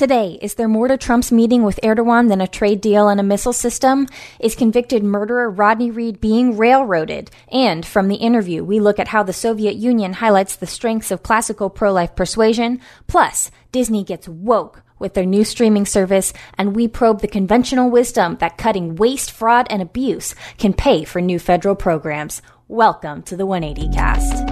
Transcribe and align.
Today, 0.00 0.38
is 0.40 0.54
there 0.54 0.66
more 0.66 0.88
to 0.88 0.96
Trump's 0.96 1.30
meeting 1.30 1.62
with 1.62 1.78
Erdogan 1.82 2.30
than 2.30 2.40
a 2.40 2.48
trade 2.48 2.80
deal 2.80 3.08
and 3.08 3.20
a 3.20 3.22
missile 3.22 3.52
system? 3.52 4.06
Is 4.38 4.54
convicted 4.54 5.04
murderer 5.04 5.50
Rodney 5.50 5.90
Reed 5.90 6.22
being 6.22 6.56
railroaded? 6.56 7.30
And 7.52 7.84
from 7.84 8.08
the 8.08 8.14
interview, 8.14 8.64
we 8.64 8.80
look 8.80 8.98
at 8.98 9.08
how 9.08 9.22
the 9.22 9.34
Soviet 9.34 9.74
Union 9.74 10.14
highlights 10.14 10.56
the 10.56 10.66
strengths 10.66 11.10
of 11.10 11.22
classical 11.22 11.68
pro 11.68 11.92
life 11.92 12.16
persuasion. 12.16 12.80
Plus, 13.08 13.50
Disney 13.72 14.02
gets 14.02 14.26
woke 14.26 14.82
with 14.98 15.12
their 15.12 15.26
new 15.26 15.44
streaming 15.44 15.84
service, 15.84 16.32
and 16.56 16.74
we 16.74 16.88
probe 16.88 17.20
the 17.20 17.28
conventional 17.28 17.90
wisdom 17.90 18.38
that 18.40 18.56
cutting 18.56 18.96
waste, 18.96 19.30
fraud, 19.30 19.66
and 19.68 19.82
abuse 19.82 20.34
can 20.56 20.72
pay 20.72 21.04
for 21.04 21.20
new 21.20 21.38
federal 21.38 21.74
programs. 21.74 22.40
Welcome 22.68 23.22
to 23.24 23.36
the 23.36 23.44
180 23.44 23.94
Cast. 23.94 24.49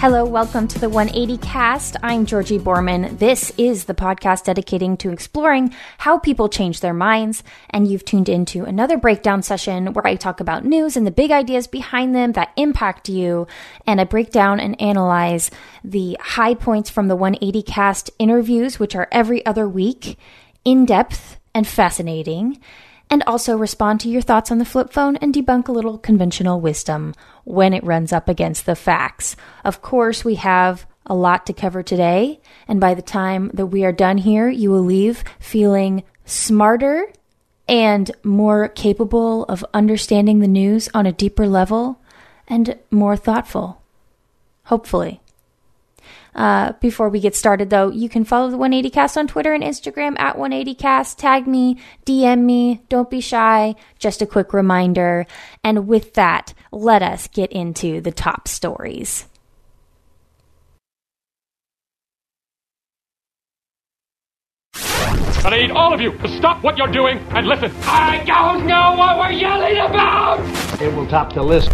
Hello, 0.00 0.24
welcome 0.24 0.68
to 0.68 0.78
the 0.78 0.88
180 0.88 1.38
cast. 1.38 1.96
I'm 2.04 2.24
Georgie 2.24 2.60
Boorman. 2.60 3.18
This 3.18 3.50
is 3.58 3.86
the 3.86 3.96
podcast 3.96 4.44
dedicating 4.44 4.96
to 4.98 5.10
exploring 5.10 5.74
how 5.98 6.20
people 6.20 6.48
change 6.48 6.78
their 6.78 6.94
minds. 6.94 7.42
And 7.70 7.88
you've 7.88 8.04
tuned 8.04 8.28
into 8.28 8.62
another 8.62 8.96
breakdown 8.96 9.42
session 9.42 9.92
where 9.92 10.06
I 10.06 10.14
talk 10.14 10.38
about 10.38 10.64
news 10.64 10.96
and 10.96 11.04
the 11.04 11.10
big 11.10 11.32
ideas 11.32 11.66
behind 11.66 12.14
them 12.14 12.30
that 12.34 12.52
impact 12.56 13.08
you. 13.08 13.48
And 13.88 14.00
I 14.00 14.04
break 14.04 14.30
down 14.30 14.60
and 14.60 14.80
analyze 14.80 15.50
the 15.82 16.16
high 16.20 16.54
points 16.54 16.90
from 16.90 17.08
the 17.08 17.16
180 17.16 17.62
cast 17.62 18.08
interviews, 18.20 18.78
which 18.78 18.94
are 18.94 19.08
every 19.10 19.44
other 19.44 19.68
week, 19.68 20.16
in 20.64 20.86
depth 20.86 21.40
and 21.56 21.66
fascinating 21.66 22.60
and 23.10 23.22
also 23.26 23.56
respond 23.56 24.00
to 24.00 24.08
your 24.08 24.22
thoughts 24.22 24.50
on 24.50 24.58
the 24.58 24.64
flip 24.64 24.92
phone 24.92 25.16
and 25.16 25.34
debunk 25.34 25.68
a 25.68 25.72
little 25.72 25.98
conventional 25.98 26.60
wisdom 26.60 27.14
when 27.44 27.72
it 27.72 27.84
runs 27.84 28.12
up 28.12 28.28
against 28.28 28.66
the 28.66 28.76
facts. 28.76 29.36
Of 29.64 29.82
course, 29.82 30.24
we 30.24 30.36
have 30.36 30.86
a 31.06 31.14
lot 31.14 31.46
to 31.46 31.52
cover 31.52 31.82
today, 31.82 32.40
and 32.66 32.80
by 32.80 32.94
the 32.94 33.02
time 33.02 33.50
that 33.54 33.66
we 33.66 33.84
are 33.84 33.92
done 33.92 34.18
here, 34.18 34.48
you 34.48 34.70
will 34.70 34.82
leave 34.82 35.24
feeling 35.40 36.04
smarter 36.24 37.10
and 37.66 38.10
more 38.22 38.68
capable 38.68 39.44
of 39.44 39.64
understanding 39.72 40.40
the 40.40 40.48
news 40.48 40.88
on 40.94 41.06
a 41.06 41.12
deeper 41.12 41.46
level 41.46 42.00
and 42.46 42.78
more 42.90 43.16
thoughtful. 43.16 43.82
Hopefully. 44.64 45.20
Uh, 46.38 46.72
before 46.80 47.08
we 47.08 47.18
get 47.18 47.34
started, 47.34 47.68
though, 47.68 47.90
you 47.90 48.08
can 48.08 48.22
follow 48.22 48.48
the 48.48 48.56
180cast 48.56 49.16
on 49.16 49.26
Twitter 49.26 49.52
and 49.52 49.64
Instagram 49.64 50.16
at 50.20 50.36
180cast. 50.36 51.16
Tag 51.16 51.48
me, 51.48 51.78
DM 52.06 52.44
me, 52.44 52.80
don't 52.88 53.10
be 53.10 53.20
shy. 53.20 53.74
Just 53.98 54.22
a 54.22 54.26
quick 54.26 54.52
reminder. 54.52 55.26
And 55.64 55.88
with 55.88 56.14
that, 56.14 56.54
let 56.70 57.02
us 57.02 57.26
get 57.26 57.50
into 57.50 58.00
the 58.00 58.12
top 58.12 58.46
stories. 58.46 59.26
I 64.74 65.50
need 65.50 65.72
all 65.72 65.92
of 65.92 66.00
you 66.00 66.12
to 66.18 66.28
stop 66.36 66.62
what 66.62 66.78
you're 66.78 66.86
doing 66.86 67.18
and 67.30 67.48
listen. 67.48 67.72
I 67.82 68.22
don't 68.24 68.64
know 68.64 68.94
what 68.96 69.18
we're 69.18 69.32
yelling 69.32 69.78
about! 69.78 70.38
It 70.80 70.94
will 70.94 71.08
top 71.08 71.32
the 71.32 71.42
list. 71.42 71.72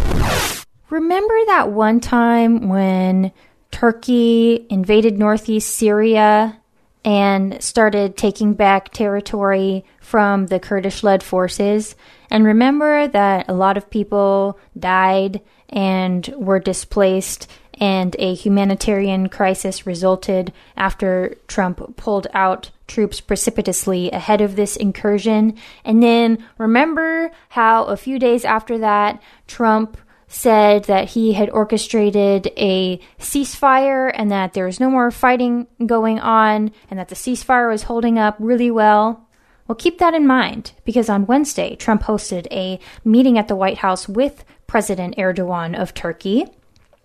Remember 0.89 1.35
that 1.49 1.71
one 1.73 2.01
time 2.01 2.69
when 2.69 3.31
Turkey 3.75 4.69
invaded 4.71 5.19
northeast 5.19 5.75
Syria 5.75 6.61
and 7.05 7.61
started 7.61 8.17
taking 8.17 8.55
back 8.55 8.93
territory 8.93 9.85
from 10.01 10.47
the 10.47 10.61
Kurdish 10.61 11.03
led 11.03 11.25
forces. 11.25 11.97
And 12.31 12.45
remember 12.45 13.09
that 13.09 13.49
a 13.49 13.53
lot 13.53 13.77
of 13.77 13.91
people 13.91 14.61
died 14.79 15.41
and 15.71 16.33
were 16.37 16.61
displaced, 16.61 17.51
and 17.81 18.15
a 18.21 18.33
humanitarian 18.35 19.29
crisis 19.29 19.89
resulted 19.89 20.53
after 20.77 21.35
Trump 21.49 21.97
pulled 21.97 22.29
out 22.33 22.71
troops 22.87 23.21
precipitously 23.21 24.09
ahead 24.13 24.41
of 24.41 24.55
this 24.55 24.77
incursion. 24.77 25.57
And 25.85 26.01
then 26.01 26.47
remember 26.59 27.33
how 27.49 27.87
a 27.87 27.97
few 27.97 28.21
days 28.21 28.45
after 28.45 28.79
that, 28.79 29.21
Trump 29.49 29.97
said 30.27 30.85
that 30.85 31.11
he 31.11 31.35
had 31.35 31.51
orchestrated 31.51 32.51
a 32.57 32.99
ceasefire 33.19 34.11
and 34.15 34.31
that 34.31 34.55
there 34.55 34.67
was 34.67 34.81
no 34.81 34.91
more 34.91 35.11
fighting 35.11 35.67
going 35.85 36.19
on 36.19 36.73
and 36.91 36.99
that 36.99 37.09
the 37.09 37.15
ceasefire 37.15 37.71
was 37.71 37.85
holding 37.85 38.19
up 38.19 38.37
really 38.39 38.71
well. 38.71 39.29
Well, 39.67 39.77
keep 39.77 39.99
that 39.99 40.15
in 40.15 40.27
mind 40.27 40.73
because 40.85 41.09
on 41.09 41.27
Wednesday, 41.27 41.75
Trump 41.77 42.03
hosted 42.03 42.47
a 42.51 42.79
meeting 43.05 43.39
at 43.39 43.49
the 43.49 43.57
White 43.57 43.79
House 43.79 44.09
with 44.09 44.45
President 44.67 45.17
Erdogan 45.17 45.79
of 45.79 45.95
Turkey. 45.95 46.47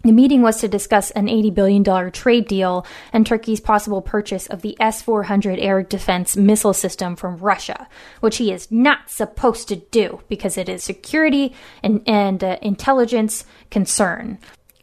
The 0.03 0.13
meeting 0.13 0.41
was 0.41 0.61
to 0.61 0.69
discuss 0.69 1.11
an 1.11 1.27
$80 1.27 1.53
billion 1.53 2.11
trade 2.11 2.47
deal 2.47 2.85
and 3.11 3.25
Turkey's 3.25 3.59
possible 3.59 4.01
purchase 4.01 4.47
of 4.47 4.61
the 4.61 4.77
S 4.79 5.01
400 5.01 5.59
air 5.59 5.83
defense 5.83 6.37
missile 6.37 6.73
system 6.73 7.15
from 7.17 7.37
Russia, 7.37 7.87
which 8.21 8.37
he 8.37 8.51
is 8.51 8.71
not 8.71 9.09
supposed 9.09 9.67
to 9.67 9.75
do 9.75 10.21
because 10.29 10.57
it 10.57 10.69
is 10.69 10.83
security 10.83 11.53
and, 11.83 12.01
and 12.07 12.43
uh, 12.43 12.57
intelligence 12.61 13.45
concern. 13.69 14.37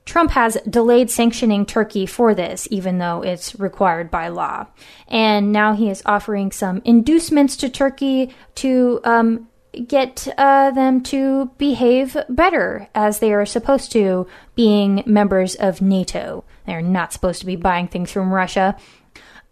Trump 0.05 0.31
has 0.33 0.57
delayed 0.69 1.11
sanctioning 1.11 1.67
Turkey 1.67 2.07
for 2.07 2.33
this, 2.35 2.69
even 2.71 2.99
though 2.99 3.23
it's 3.23 3.59
required 3.59 4.11
by 4.11 4.29
law. 4.29 4.67
And 5.09 5.51
now 5.51 5.73
he 5.73 5.91
is 5.91 6.03
offering 6.07 6.53
some 6.53 6.81
inducements 6.85 7.57
to 7.57 7.69
Turkey 7.69 8.35
to 8.57 9.01
um, 9.03 9.49
get 9.87 10.27
uh, 10.39 10.71
them 10.71 11.03
to 11.05 11.51
behave 11.59 12.17
better 12.29 12.89
as 12.95 13.19
they 13.19 13.33
are 13.33 13.47
supposed 13.47 13.93
to, 13.93 14.27
being 14.55 15.03
members 15.07 15.55
of 15.55 15.81
NATO. 15.81 16.45
They're 16.67 16.83
not 16.83 17.13
supposed 17.13 17.41
to 17.41 17.47
be 17.47 17.57
buying 17.57 17.89
things 17.89 18.11
from 18.11 18.33
Russia. 18.33 18.77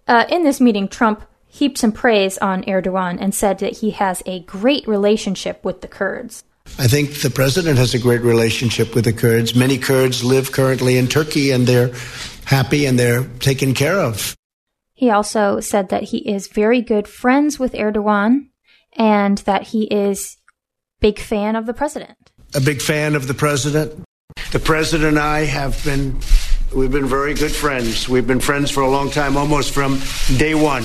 Uh, 0.07 0.25
in 0.29 0.43
this 0.43 0.61
meeting, 0.61 0.89
Trump 0.89 1.25
heaped 1.47 1.79
some 1.79 1.93
praise 1.93 2.37
on 2.39 2.65
Erdogan 2.65 3.19
and 3.21 3.35
said 3.35 3.59
that 3.61 3.79
he 3.79 3.93
has 3.93 4.23
a 4.27 4.41
great 4.41 4.87
relationship 4.89 5.65
with 5.65 5.81
the 5.81 5.89
Kurds. 5.89 6.45
I 6.79 6.89
think 6.89 7.21
the 7.21 7.31
president 7.31 7.79
has 7.79 7.95
a 7.95 7.99
great 7.99 8.23
relationship 8.23 8.95
with 8.95 9.05
the 9.05 9.12
Kurds. 9.12 9.55
Many 9.55 9.79
Kurds 9.79 10.25
live 10.25 10.51
currently 10.51 10.97
in 10.97 11.06
Turkey 11.06 11.51
and 11.53 11.67
they're 11.67 11.93
happy 12.45 12.87
and 12.87 12.99
they're 12.99 13.25
taken 13.39 13.75
care 13.75 13.99
of. 13.99 14.35
He 14.95 15.11
also 15.11 15.61
said 15.61 15.91
that 15.91 16.05
he 16.05 16.19
is 16.19 16.49
very 16.49 16.81
good 16.81 17.06
friends 17.06 17.59
with 17.59 17.73
Erdogan 17.75 18.49
and 18.97 19.38
that 19.38 19.62
he 19.62 19.84
is 19.84 20.37
big 21.00 21.19
fan 21.19 21.56
of 21.56 21.66
the 21.66 21.75
president. 21.75 22.32
A 22.55 22.60
big 22.60 22.81
fan 22.81 23.15
of 23.15 23.27
the 23.27 23.34
president. 23.34 24.05
The 24.53 24.60
president 24.60 25.09
and 25.09 25.19
I 25.19 25.44
have 25.44 25.82
been 25.84 26.21
we've 26.75 26.93
been 26.93 27.06
very 27.06 27.35
good 27.35 27.52
friends. 27.52 28.08
We've 28.08 28.26
been 28.26 28.41
friends 28.41 28.70
for 28.70 28.82
a 28.82 28.91
long 28.91 29.11
time, 29.11 29.37
almost 29.37 29.73
from 29.73 30.00
day 30.37 30.55
1. 30.55 30.85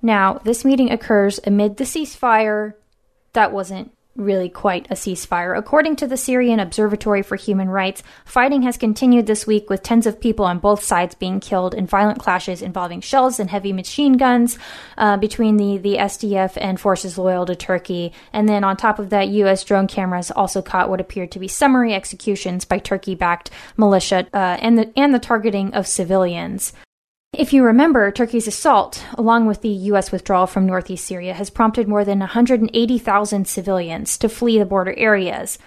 Now, 0.00 0.34
this 0.44 0.64
meeting 0.64 0.90
occurs 0.90 1.40
amid 1.44 1.76
the 1.76 1.84
ceasefire 1.84 2.74
that 3.32 3.52
wasn't 3.52 3.92
really 4.18 4.48
quite 4.48 4.86
a 4.90 4.94
ceasefire. 4.94 5.56
According 5.56 5.96
to 5.96 6.06
the 6.06 6.16
Syrian 6.16 6.60
Observatory 6.60 7.22
for 7.22 7.36
Human 7.36 7.70
Rights, 7.70 8.02
fighting 8.24 8.62
has 8.62 8.76
continued 8.76 9.26
this 9.26 9.46
week 9.46 9.70
with 9.70 9.82
tens 9.82 10.06
of 10.06 10.20
people 10.20 10.44
on 10.44 10.58
both 10.58 10.82
sides 10.82 11.14
being 11.14 11.40
killed 11.40 11.72
in 11.72 11.86
violent 11.86 12.18
clashes 12.18 12.60
involving 12.60 13.00
shells 13.00 13.38
and 13.38 13.48
heavy 13.48 13.72
machine 13.72 14.14
guns 14.14 14.58
uh, 14.98 15.16
between 15.16 15.56
the, 15.56 15.78
the 15.78 15.96
SDF 15.96 16.58
and 16.60 16.80
forces 16.80 17.16
loyal 17.16 17.46
to 17.46 17.54
Turkey. 17.54 18.12
And 18.32 18.48
then 18.48 18.64
on 18.64 18.76
top 18.76 18.98
of 18.98 19.10
that, 19.10 19.28
U.S. 19.28 19.64
drone 19.64 19.86
cameras 19.86 20.30
also 20.30 20.60
caught 20.60 20.90
what 20.90 21.00
appeared 21.00 21.30
to 21.32 21.38
be 21.38 21.48
summary 21.48 21.94
executions 21.94 22.64
by 22.64 22.78
Turkey-backed 22.78 23.50
militia 23.76 24.26
uh, 24.34 24.58
and 24.60 24.78
the 24.78 24.92
and 24.96 25.14
the 25.14 25.18
targeting 25.18 25.72
of 25.74 25.86
civilians. 25.86 26.72
If 27.34 27.52
you 27.52 27.62
remember, 27.62 28.10
Turkey's 28.10 28.46
assault, 28.46 29.04
along 29.14 29.46
with 29.46 29.60
the 29.60 29.68
U.S. 29.68 30.10
withdrawal 30.10 30.46
from 30.46 30.66
northeast 30.66 31.04
Syria, 31.04 31.34
has 31.34 31.50
prompted 31.50 31.86
more 31.86 32.04
than 32.04 32.20
180,000 32.20 33.46
civilians 33.46 34.16
to 34.18 34.30
flee 34.30 34.58
the 34.58 34.64
border 34.64 34.94
areas. 34.96 35.58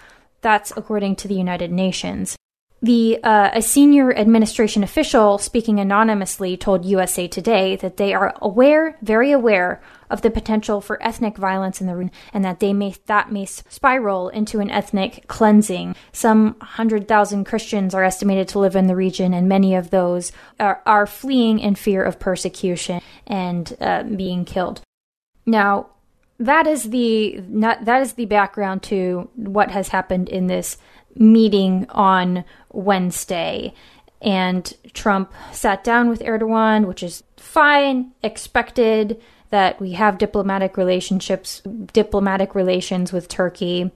That's 0.41 0.73
according 0.75 1.17
to 1.17 1.27
the 1.27 1.35
United 1.35 1.71
Nations. 1.71 2.35
The 2.81 3.19
uh, 3.23 3.51
a 3.53 3.61
senior 3.61 4.11
administration 4.11 4.83
official 4.83 5.37
speaking 5.37 5.79
anonymously 5.79 6.57
told 6.57 6.83
USA 6.83 7.27
Today 7.27 7.75
that 7.75 7.97
they 7.97 8.11
are 8.11 8.33
aware, 8.41 8.97
very 9.03 9.31
aware 9.31 9.83
of 10.11 10.21
the 10.21 10.29
potential 10.29 10.81
for 10.81 11.01
ethnic 11.01 11.37
violence 11.37 11.81
in 11.81 11.87
the 11.87 11.95
region, 11.95 12.11
and 12.33 12.45
that 12.45 12.59
they 12.59 12.73
may 12.73 12.93
that 13.05 13.31
may 13.31 13.45
spiral 13.45 14.29
into 14.29 14.59
an 14.59 14.69
ethnic 14.69 15.27
cleansing. 15.27 15.95
Some 16.11 16.55
hundred 16.59 17.07
thousand 17.07 17.45
Christians 17.45 17.95
are 17.95 18.03
estimated 18.03 18.47
to 18.49 18.59
live 18.59 18.75
in 18.75 18.87
the 18.87 18.95
region, 18.95 19.33
and 19.33 19.47
many 19.47 19.73
of 19.73 19.89
those 19.89 20.31
are, 20.59 20.81
are 20.85 21.07
fleeing 21.07 21.59
in 21.59 21.75
fear 21.75 22.03
of 22.03 22.19
persecution 22.19 23.01
and 23.25 23.75
uh, 23.81 24.03
being 24.03 24.45
killed. 24.45 24.81
Now, 25.45 25.87
that 26.37 26.67
is 26.67 26.89
the 26.89 27.41
not, 27.47 27.85
that 27.85 28.01
is 28.01 28.13
the 28.13 28.25
background 28.25 28.83
to 28.83 29.29
what 29.35 29.71
has 29.71 29.87
happened 29.89 30.29
in 30.29 30.47
this 30.47 30.77
meeting 31.15 31.85
on 31.89 32.43
Wednesday. 32.71 33.73
And 34.21 34.71
Trump 34.93 35.33
sat 35.51 35.83
down 35.83 36.07
with 36.07 36.21
Erdogan, 36.21 36.85
which 36.85 37.01
is 37.01 37.23
fine, 37.37 38.11
expected 38.21 39.19
that 39.51 39.79
we 39.79 39.91
have 39.91 40.17
diplomatic 40.17 40.75
relationships, 40.75 41.61
diplomatic 41.93 42.55
relations 42.55 43.13
with 43.13 43.27
Turkey. 43.27 43.91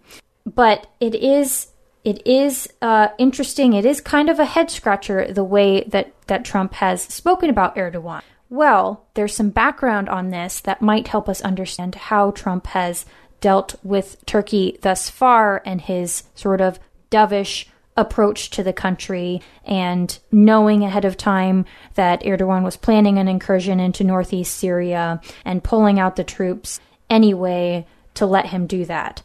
But 0.46 0.88
it 1.00 1.16
is 1.16 1.68
it 2.04 2.26
is 2.26 2.72
uh, 2.84 3.08
interesting. 3.18 3.74
It 3.74 3.84
is 3.84 4.00
kind 4.00 4.30
of 4.30 4.40
a 4.40 4.46
head 4.46 4.70
scratcher 4.70 5.32
the 5.32 5.44
way 5.44 5.84
that 5.86 6.14
that 6.28 6.46
Trump 6.46 6.76
has 6.76 7.02
spoken 7.02 7.50
about 7.50 7.76
Erdogan. 7.76 8.22
Well, 8.50 9.06
there's 9.16 9.36
some 9.36 9.50
background 9.50 10.08
on 10.08 10.30
this 10.30 10.60
that 10.62 10.82
might 10.82 11.08
help 11.08 11.28
us 11.28 11.42
understand 11.42 11.96
how 11.96 12.32
Trump 12.32 12.68
has 12.68 13.06
dealt 13.42 13.76
with 13.84 14.24
Turkey 14.26 14.78
thus 14.82 15.10
far 15.10 15.62
and 15.66 15.82
his 15.82 16.24
sort 16.36 16.62
of 16.62 16.80
dovish 17.10 17.66
approach 17.98 18.50
to 18.52 18.64
the 18.64 18.74
country 18.74 19.42
and 19.64 20.20
knowing 20.32 20.84
ahead 20.84 21.06
of 21.06 21.16
time 21.16 21.66
that 21.94 22.22
Erdogan 22.24 22.64
was 22.64 22.78
planning 22.78 23.18
an 23.18 23.28
incursion 23.28 23.80
into 23.80 24.04
northeast 24.04 24.58
Syria 24.58 25.22
and 25.46 25.64
pulling 25.64 26.00
out 26.00 26.16
the 26.16 26.24
troops 26.24 26.80
anyway 27.10 27.86
to 28.16 28.26
let 28.26 28.48
him 28.48 28.68
do 28.68 28.86
that. 28.86 29.22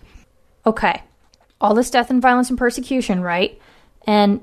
Okay, 0.65 1.03
all 1.61 1.75
this 1.75 1.91
death 1.91 2.11
and 2.11 2.23
violence 2.23 2.49
and 2.49 2.59
persecution, 2.59 3.23
right? 3.23 3.61
And 4.07 4.41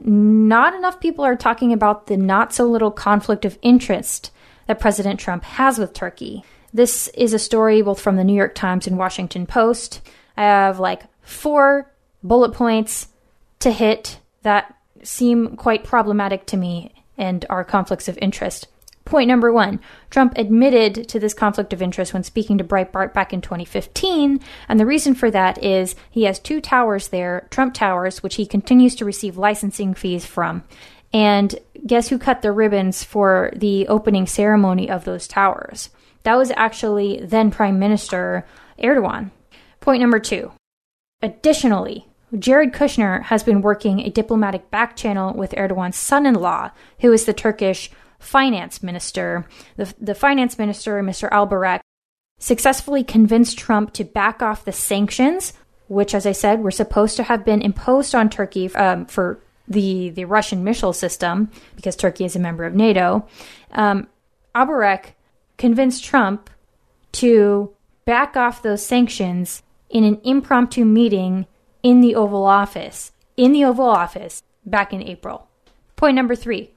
not 0.47 0.75
enough 0.75 0.99
people 0.99 1.25
are 1.25 1.35
talking 1.35 1.73
about 1.73 2.07
the 2.07 2.17
not 2.17 2.53
so 2.53 2.65
little 2.65 2.91
conflict 2.91 3.45
of 3.45 3.57
interest 3.61 4.31
that 4.67 4.79
President 4.79 5.19
Trump 5.19 5.43
has 5.43 5.79
with 5.79 5.93
Turkey. 5.93 6.43
This 6.73 7.07
is 7.09 7.33
a 7.33 7.39
story 7.39 7.81
both 7.81 7.99
from 7.99 8.17
the 8.17 8.23
New 8.23 8.35
York 8.35 8.55
Times 8.55 8.87
and 8.87 8.97
Washington 8.97 9.45
Post. 9.45 10.01
I 10.35 10.43
have 10.43 10.79
like 10.79 11.03
four 11.21 11.91
bullet 12.21 12.53
points 12.53 13.07
to 13.59 13.71
hit 13.71 14.19
that 14.43 14.75
seem 15.03 15.55
quite 15.55 15.83
problematic 15.83 16.45
to 16.47 16.57
me 16.57 16.93
and 17.17 17.45
are 17.49 17.63
conflicts 17.63 18.07
of 18.07 18.17
interest. 18.21 18.67
Point 19.05 19.29
number 19.29 19.53
one 19.53 19.79
Trump 20.09 20.33
admitted 20.35 21.07
to 21.07 21.19
this 21.19 21.33
conflict 21.33 21.71
of 21.71 21.81
interest 21.81 22.13
when 22.13 22.23
speaking 22.23 22.57
to 22.57 22.63
Breitbart 22.63 23.13
back 23.13 23.31
in 23.31 23.39
2015. 23.39 24.41
And 24.67 24.79
the 24.79 24.85
reason 24.85 25.15
for 25.15 25.31
that 25.31 25.63
is 25.63 25.95
he 26.11 26.23
has 26.23 26.39
two 26.39 26.59
towers 26.59 27.07
there, 27.07 27.47
Trump 27.49 27.73
Towers, 27.73 28.21
which 28.21 28.35
he 28.35 28.45
continues 28.45 28.95
to 28.95 29.05
receive 29.05 29.37
licensing 29.37 29.93
fees 29.93 30.25
from. 30.25 30.63
And 31.13 31.55
guess 31.85 32.09
who 32.09 32.17
cut 32.17 32.41
the 32.41 32.51
ribbons 32.51 33.01
for 33.03 33.51
the 33.55 33.87
opening 33.87 34.27
ceremony 34.27 34.89
of 34.89 35.05
those 35.05 35.25
towers? 35.25 35.89
That 36.23 36.35
was 36.35 36.51
actually 36.57 37.21
then 37.23 37.49
Prime 37.49 37.79
Minister 37.79 38.45
Erdogan. 38.77 39.31
Point 39.79 40.01
number 40.01 40.19
two. 40.19 40.51
Additionally, 41.21 42.06
Jared 42.37 42.73
Kushner 42.73 43.23
has 43.23 43.43
been 43.43 43.61
working 43.61 44.01
a 44.01 44.09
diplomatic 44.09 44.69
back 44.69 44.95
channel 44.95 45.33
with 45.33 45.51
Erdogan's 45.51 45.95
son 45.95 46.25
in 46.25 46.35
law, 46.35 46.71
who 46.99 47.13
is 47.13 47.25
the 47.25 47.33
Turkish 47.33 47.89
finance 48.19 48.83
minister. 48.83 49.45
The, 49.77 49.93
the 49.99 50.15
finance 50.15 50.57
minister, 50.57 51.01
Mr. 51.01 51.29
Albayrak, 51.29 51.79
successfully 52.39 53.03
convinced 53.03 53.57
Trump 53.57 53.93
to 53.93 54.03
back 54.03 54.41
off 54.41 54.65
the 54.65 54.71
sanctions, 54.71 55.53
which, 55.87 56.13
as 56.13 56.25
I 56.25 56.33
said, 56.33 56.61
were 56.61 56.71
supposed 56.71 57.15
to 57.17 57.23
have 57.23 57.45
been 57.45 57.61
imposed 57.61 58.13
on 58.13 58.29
Turkey 58.29 58.73
um, 58.75 59.05
for 59.05 59.39
the, 59.67 60.09
the 60.09 60.25
Russian 60.25 60.63
missile 60.63 60.93
system, 60.93 61.49
because 61.75 61.95
Turkey 61.95 62.25
is 62.25 62.35
a 62.35 62.39
member 62.39 62.65
of 62.65 62.75
NATO. 62.75 63.25
Um, 63.71 64.07
Albayrak 64.53 65.13
convinced 65.57 66.03
Trump 66.03 66.49
to 67.13 67.71
back 68.05 68.35
off 68.35 68.61
those 68.61 68.85
sanctions 68.85 69.63
in 69.89 70.03
an 70.03 70.19
impromptu 70.23 70.83
meeting 70.83 71.45
in 71.83 72.01
the 72.01 72.15
Oval 72.15 72.45
Office, 72.45 73.11
in 73.35 73.51
the 73.51 73.63
Oval 73.63 73.89
Office 73.89 74.43
back 74.65 74.93
in 74.93 75.01
April. 75.01 75.47
Point 75.95 76.15
number 76.15 76.35
three. 76.35 76.71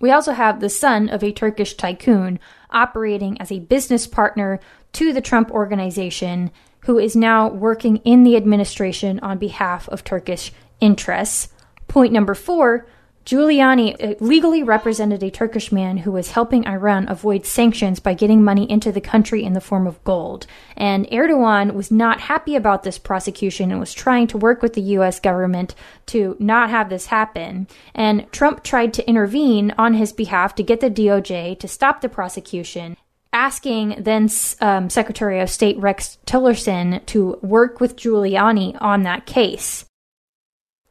We 0.00 0.10
also 0.10 0.32
have 0.32 0.60
the 0.60 0.70
son 0.70 1.08
of 1.08 1.22
a 1.22 1.32
Turkish 1.32 1.74
tycoon 1.74 2.40
operating 2.70 3.40
as 3.40 3.52
a 3.52 3.60
business 3.60 4.06
partner 4.06 4.58
to 4.94 5.12
the 5.12 5.20
Trump 5.20 5.50
organization, 5.50 6.50
who 6.80 6.98
is 6.98 7.14
now 7.14 7.48
working 7.48 7.98
in 7.98 8.24
the 8.24 8.36
administration 8.36 9.20
on 9.20 9.38
behalf 9.38 9.88
of 9.90 10.02
Turkish 10.02 10.52
interests. 10.80 11.48
Point 11.86 12.12
number 12.12 12.34
four 12.34 12.86
Giuliani 13.30 13.94
uh, 14.02 14.16
legally 14.18 14.64
represented 14.64 15.22
a 15.22 15.30
Turkish 15.30 15.70
man 15.70 15.98
who 15.98 16.10
was 16.10 16.32
helping 16.32 16.66
Iran 16.66 17.08
avoid 17.08 17.46
sanctions 17.46 18.00
by 18.00 18.12
getting 18.12 18.42
money 18.42 18.68
into 18.68 18.90
the 18.90 19.00
country 19.00 19.44
in 19.44 19.52
the 19.52 19.60
form 19.60 19.86
of 19.86 20.02
gold. 20.02 20.48
And 20.76 21.06
Erdogan 21.12 21.74
was 21.74 21.92
not 21.92 22.22
happy 22.22 22.56
about 22.56 22.82
this 22.82 22.98
prosecution 22.98 23.70
and 23.70 23.78
was 23.78 23.94
trying 23.94 24.26
to 24.28 24.38
work 24.38 24.62
with 24.62 24.72
the 24.72 24.82
US 24.98 25.20
government 25.20 25.76
to 26.06 26.36
not 26.40 26.70
have 26.70 26.88
this 26.88 27.06
happen. 27.06 27.68
And 27.94 28.26
Trump 28.32 28.64
tried 28.64 28.92
to 28.94 29.08
intervene 29.08 29.74
on 29.78 29.94
his 29.94 30.12
behalf 30.12 30.56
to 30.56 30.64
get 30.64 30.80
the 30.80 30.90
DOJ 30.90 31.56
to 31.60 31.68
stop 31.68 32.00
the 32.00 32.08
prosecution 32.08 32.96
asking 33.32 33.94
then 33.96 34.28
um, 34.60 34.90
Secretary 34.90 35.38
of 35.38 35.48
State 35.48 35.78
Rex 35.78 36.18
Tillerson 36.26 37.06
to 37.06 37.38
work 37.42 37.78
with 37.78 37.94
Giuliani 37.94 38.76
on 38.80 39.04
that 39.04 39.24
case. 39.24 39.84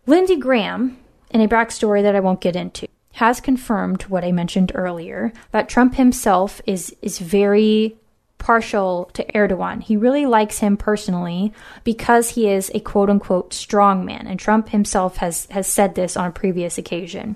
Lindsey 0.05 0.37
Graham, 0.37 0.97
in 1.31 1.41
a 1.41 1.47
backstory 1.47 2.01
that 2.01 2.15
I 2.15 2.19
won't 2.19 2.41
get 2.41 2.55
into, 2.55 2.87
has 3.13 3.41
confirmed 3.41 4.03
what 4.03 4.23
I 4.23 4.31
mentioned 4.31 4.71
earlier 4.75 5.33
that 5.51 5.69
Trump 5.69 5.95
himself 5.95 6.61
is 6.65 6.95
is 7.01 7.19
very 7.19 7.97
partial 8.37 9.09
to 9.13 9.25
Erdogan. 9.33 9.83
He 9.83 9.97
really 9.97 10.25
likes 10.25 10.59
him 10.59 10.77
personally 10.77 11.53
because 11.83 12.29
he 12.29 12.49
is 12.49 12.71
a 12.73 12.79
quote 12.79 13.09
unquote 13.09 13.53
strong 13.53 14.05
man, 14.05 14.25
and 14.27 14.39
Trump 14.39 14.69
himself 14.69 15.17
has 15.17 15.45
has 15.47 15.67
said 15.67 15.95
this 15.95 16.17
on 16.17 16.27
a 16.27 16.31
previous 16.31 16.77
occasion. 16.77 17.35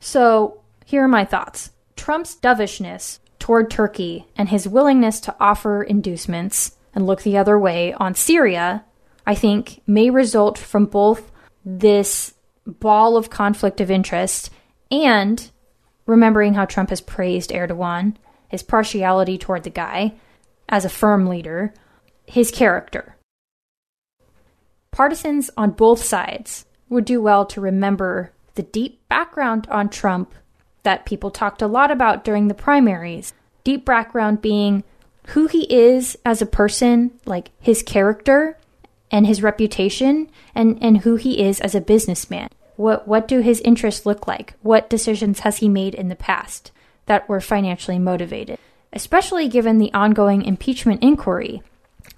So 0.00 0.60
here 0.84 1.02
are 1.04 1.08
my 1.08 1.24
thoughts. 1.24 1.70
Trump's 1.96 2.34
dovishness 2.34 3.20
toward 3.38 3.70
Turkey 3.70 4.26
and 4.36 4.48
his 4.48 4.68
willingness 4.68 5.20
to 5.20 5.36
offer 5.40 5.82
inducements 5.82 6.76
and 6.94 7.06
look 7.06 7.22
the 7.22 7.36
other 7.36 7.58
way 7.58 7.92
on 7.94 8.14
Syria, 8.14 8.84
I 9.26 9.34
think, 9.34 9.80
may 9.86 10.10
result 10.10 10.58
from 10.58 10.86
both 10.86 11.30
this 11.64 12.33
ball 12.66 13.16
of 13.16 13.30
conflict 13.30 13.80
of 13.80 13.90
interest 13.90 14.50
and 14.90 15.50
remembering 16.06 16.54
how 16.54 16.64
Trump 16.64 16.90
has 16.90 17.00
praised 17.00 17.50
Erdogan, 17.50 18.16
his 18.48 18.62
partiality 18.62 19.38
toward 19.38 19.64
the 19.64 19.70
guy 19.70 20.14
as 20.68 20.84
a 20.84 20.90
firm 20.90 21.26
leader, 21.26 21.72
his 22.26 22.50
character. 22.50 23.16
Partisans 24.90 25.50
on 25.56 25.72
both 25.72 26.02
sides 26.02 26.66
would 26.88 27.04
do 27.04 27.20
well 27.20 27.44
to 27.46 27.60
remember 27.60 28.32
the 28.54 28.62
deep 28.62 29.06
background 29.08 29.66
on 29.70 29.88
Trump 29.88 30.34
that 30.84 31.06
people 31.06 31.30
talked 31.30 31.62
a 31.62 31.66
lot 31.66 31.90
about 31.90 32.24
during 32.24 32.48
the 32.48 32.54
primaries. 32.54 33.34
Deep 33.64 33.84
background 33.84 34.40
being 34.40 34.84
who 35.28 35.46
he 35.46 35.62
is 35.74 36.16
as 36.24 36.40
a 36.40 36.46
person, 36.46 37.10
like 37.24 37.50
his 37.58 37.82
character, 37.82 38.56
and 39.14 39.28
his 39.28 39.44
reputation 39.44 40.28
and, 40.56 40.76
and 40.82 40.98
who 40.98 41.14
he 41.14 41.40
is 41.40 41.60
as 41.60 41.72
a 41.72 41.80
businessman. 41.80 42.48
What 42.74 43.06
what 43.06 43.28
do 43.28 43.38
his 43.38 43.60
interests 43.60 44.04
look 44.04 44.26
like? 44.26 44.54
What 44.60 44.90
decisions 44.90 45.40
has 45.40 45.58
he 45.58 45.68
made 45.68 45.94
in 45.94 46.08
the 46.08 46.16
past 46.16 46.72
that 47.06 47.28
were 47.28 47.40
financially 47.40 48.00
motivated? 48.00 48.58
Especially 48.92 49.46
given 49.46 49.78
the 49.78 49.92
ongoing 49.94 50.42
impeachment 50.42 51.00
inquiry. 51.00 51.62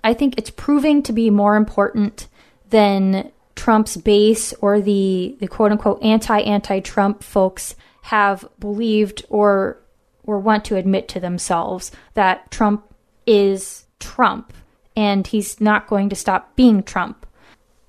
I 0.02 0.14
think 0.14 0.38
it's 0.38 0.48
proving 0.48 1.02
to 1.02 1.12
be 1.12 1.28
more 1.28 1.56
important 1.56 2.28
than 2.70 3.30
Trump's 3.56 3.98
base 3.98 4.54
or 4.62 4.80
the, 4.80 5.36
the 5.38 5.48
quote 5.48 5.72
unquote 5.72 6.02
anti 6.02 6.40
anti 6.40 6.80
Trump 6.80 7.22
folks 7.22 7.74
have 8.04 8.48
believed 8.58 9.22
or 9.28 9.82
or 10.24 10.38
want 10.38 10.64
to 10.64 10.76
admit 10.76 11.08
to 11.08 11.20
themselves 11.20 11.92
that 12.14 12.50
Trump 12.50 12.86
is 13.26 13.84
Trump 14.00 14.54
and 14.96 15.26
he's 15.26 15.60
not 15.60 15.86
going 15.86 16.08
to 16.08 16.16
stop 16.16 16.56
being 16.56 16.82
Trump. 16.82 17.26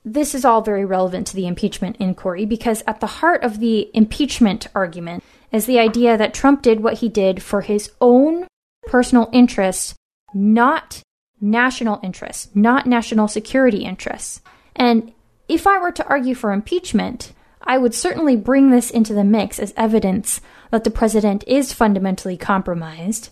This 0.03 0.35
is 0.35 0.45
all 0.45 0.61
very 0.61 0.85
relevant 0.85 1.27
to 1.27 1.35
the 1.35 1.47
impeachment 1.47 1.97
inquiry 1.99 2.45
because 2.45 2.83
at 2.87 2.99
the 2.99 3.07
heart 3.07 3.43
of 3.43 3.59
the 3.59 3.89
impeachment 3.93 4.67
argument 4.75 5.23
is 5.51 5.65
the 5.65 5.79
idea 5.79 6.17
that 6.17 6.33
Trump 6.33 6.61
did 6.61 6.81
what 6.81 6.99
he 6.99 7.09
did 7.09 7.41
for 7.41 7.61
his 7.61 7.91
own 7.99 8.47
personal 8.87 9.29
interests, 9.33 9.95
not 10.33 11.01
national 11.41 11.99
interests, 12.03 12.49
not 12.53 12.85
national 12.85 13.27
security 13.27 13.83
interests. 13.83 14.41
And 14.75 15.13
if 15.47 15.67
I 15.67 15.77
were 15.77 15.91
to 15.91 16.07
argue 16.07 16.35
for 16.35 16.51
impeachment, 16.51 17.33
I 17.61 17.77
would 17.77 17.93
certainly 17.93 18.35
bring 18.35 18.69
this 18.69 18.89
into 18.89 19.13
the 19.13 19.23
mix 19.23 19.59
as 19.59 19.73
evidence 19.75 20.41
that 20.71 20.83
the 20.83 20.91
president 20.91 21.43
is 21.47 21.73
fundamentally 21.73 22.37
compromised. 22.37 23.29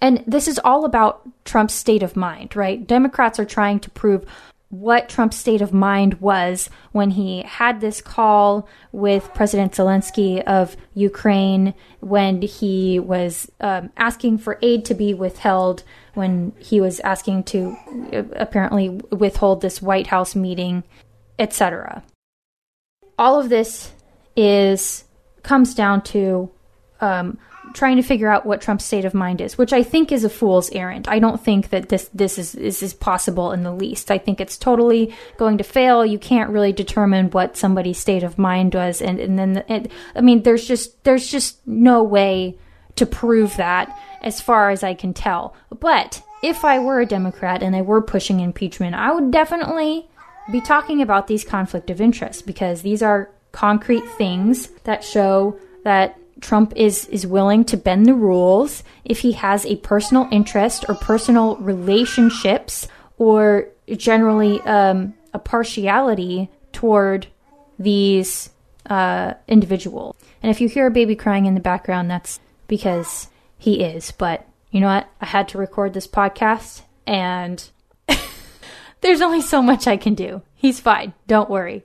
And 0.00 0.22
this 0.26 0.48
is 0.48 0.60
all 0.64 0.84
about 0.84 1.26
Trump's 1.44 1.74
state 1.74 2.02
of 2.02 2.16
mind, 2.16 2.54
right? 2.54 2.86
Democrats 2.86 3.38
are 3.38 3.44
trying 3.44 3.80
to 3.80 3.90
prove 3.90 4.24
what 4.70 5.08
Trump's 5.08 5.36
state 5.36 5.62
of 5.62 5.72
mind 5.72 6.20
was 6.20 6.68
when 6.92 7.10
he 7.10 7.42
had 7.42 7.80
this 7.80 8.02
call 8.02 8.68
with 8.92 9.32
President 9.34 9.72
Zelensky 9.72 10.42
of 10.42 10.76
Ukraine, 10.92 11.72
when 12.00 12.42
he 12.42 13.00
was 13.00 13.50
um, 13.60 13.90
asking 13.96 14.38
for 14.38 14.58
aid 14.60 14.84
to 14.84 14.94
be 14.94 15.14
withheld, 15.14 15.84
when 16.12 16.52
he 16.58 16.80
was 16.80 17.00
asking 17.00 17.44
to 17.44 17.76
uh, 18.12 18.24
apparently 18.36 18.90
withhold 19.10 19.62
this 19.62 19.80
White 19.80 20.08
House 20.08 20.36
meeting, 20.36 20.84
etc. 21.38 22.02
All 23.18 23.40
of 23.40 23.48
this 23.48 23.92
is 24.36 25.04
comes 25.42 25.74
down 25.74 26.02
to 26.02 26.50
um, 27.00 27.38
trying 27.74 27.96
to 27.96 28.02
figure 28.02 28.30
out 28.30 28.46
what 28.46 28.60
Trump's 28.60 28.84
state 28.84 29.04
of 29.04 29.14
mind 29.14 29.40
is, 29.40 29.58
which 29.58 29.72
I 29.72 29.82
think 29.82 30.12
is 30.12 30.24
a 30.24 30.30
fool's 30.30 30.70
errand. 30.70 31.08
I 31.08 31.18
don't 31.18 31.42
think 31.42 31.70
that 31.70 31.88
this 31.88 32.10
this 32.14 32.38
is, 32.38 32.54
is 32.54 32.82
is 32.82 32.94
possible 32.94 33.52
in 33.52 33.62
the 33.62 33.72
least. 33.72 34.10
I 34.10 34.18
think 34.18 34.40
it's 34.40 34.56
totally 34.56 35.14
going 35.36 35.58
to 35.58 35.64
fail. 35.64 36.04
You 36.04 36.18
can't 36.18 36.50
really 36.50 36.72
determine 36.72 37.30
what 37.30 37.56
somebody's 37.56 37.98
state 37.98 38.22
of 38.22 38.38
mind 38.38 38.74
was, 38.74 39.00
and 39.02 39.18
and 39.20 39.38
then 39.38 39.64
it, 39.68 39.90
I 40.14 40.20
mean, 40.20 40.42
there's 40.42 40.66
just 40.66 41.02
there's 41.04 41.30
just 41.30 41.66
no 41.66 42.02
way 42.02 42.58
to 42.96 43.06
prove 43.06 43.56
that 43.56 43.96
as 44.22 44.40
far 44.40 44.70
as 44.70 44.82
I 44.82 44.94
can 44.94 45.14
tell. 45.14 45.54
But 45.78 46.22
if 46.42 46.64
I 46.64 46.78
were 46.78 47.00
a 47.00 47.06
Democrat 47.06 47.62
and 47.62 47.74
I 47.74 47.82
were 47.82 48.02
pushing 48.02 48.40
impeachment, 48.40 48.94
I 48.94 49.12
would 49.12 49.30
definitely 49.30 50.08
be 50.50 50.60
talking 50.60 51.02
about 51.02 51.26
these 51.26 51.44
conflict 51.44 51.90
of 51.90 52.00
interest 52.00 52.46
because 52.46 52.82
these 52.82 53.02
are 53.02 53.30
concrete 53.52 54.08
things 54.16 54.68
that 54.84 55.04
show 55.04 55.58
that 55.84 56.18
Trump 56.40 56.72
is 56.76 57.06
is 57.06 57.26
willing 57.26 57.64
to 57.64 57.76
bend 57.76 58.06
the 58.06 58.14
rules 58.14 58.82
if 59.04 59.20
he 59.20 59.32
has 59.32 59.66
a 59.66 59.76
personal 59.76 60.28
interest 60.30 60.84
or 60.88 60.94
personal 60.94 61.56
relationships 61.56 62.86
or 63.18 63.68
generally 63.96 64.60
um, 64.62 65.14
a 65.32 65.38
partiality 65.38 66.50
toward 66.72 67.26
these 67.78 68.50
uh, 68.86 69.34
individuals. 69.46 70.16
And 70.42 70.50
if 70.50 70.60
you 70.60 70.68
hear 70.68 70.86
a 70.86 70.90
baby 70.90 71.16
crying 71.16 71.46
in 71.46 71.54
the 71.54 71.60
background, 71.60 72.10
that's 72.10 72.40
because 72.66 73.28
he 73.56 73.82
is. 73.82 74.12
But 74.12 74.46
you 74.70 74.80
know 74.80 74.88
what? 74.88 75.08
I 75.20 75.26
had 75.26 75.48
to 75.48 75.58
record 75.58 75.94
this 75.94 76.06
podcast, 76.06 76.82
and 77.06 77.62
there's 79.00 79.20
only 79.20 79.40
so 79.40 79.62
much 79.62 79.86
I 79.86 79.96
can 79.96 80.14
do. 80.14 80.42
He's 80.54 80.80
fine. 80.80 81.14
Don't 81.26 81.50
worry. 81.50 81.84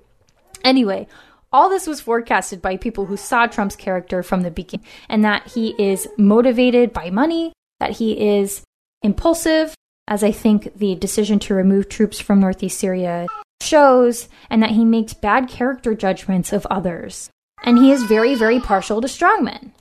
Anyway, 0.64 1.08
all 1.54 1.70
this 1.70 1.88
was 1.88 2.02
forecasted 2.02 2.62
by 2.62 2.76
people 2.76 3.06
who 3.06 3.16
saw 3.16 3.46
Trump's 3.46 3.76
character 3.76 4.24
from 4.24 4.42
the 4.42 4.52
beginning, 4.52 4.86
and 5.08 5.24
that 5.24 5.48
he 5.48 5.76
is 5.78 6.08
motivated 6.18 6.92
by 6.92 7.12
money, 7.12 7.54
that 7.80 7.92
he 7.92 8.38
is 8.38 8.64
impulsive, 9.04 9.76
as 10.08 10.24
I 10.24 10.32
think 10.32 10.76
the 10.76 10.96
decision 10.96 11.40
to 11.40 11.54
remove 11.54 11.88
troops 11.88 12.20
from 12.20 12.40
northeast 12.40 12.80
Syria 12.80 13.28
shows, 13.62 14.28
and 14.50 14.62
that 14.64 14.72
he 14.72 14.84
makes 14.84 15.14
bad 15.14 15.48
character 15.48 15.94
judgments 15.94 16.52
of 16.52 16.66
others. 16.66 17.30
And 17.64 17.78
he 17.78 17.92
is 17.92 18.04
very, 18.04 18.36
very 18.36 18.60
partial 18.60 19.00
to 19.00 19.08
strongmen. 19.08 19.72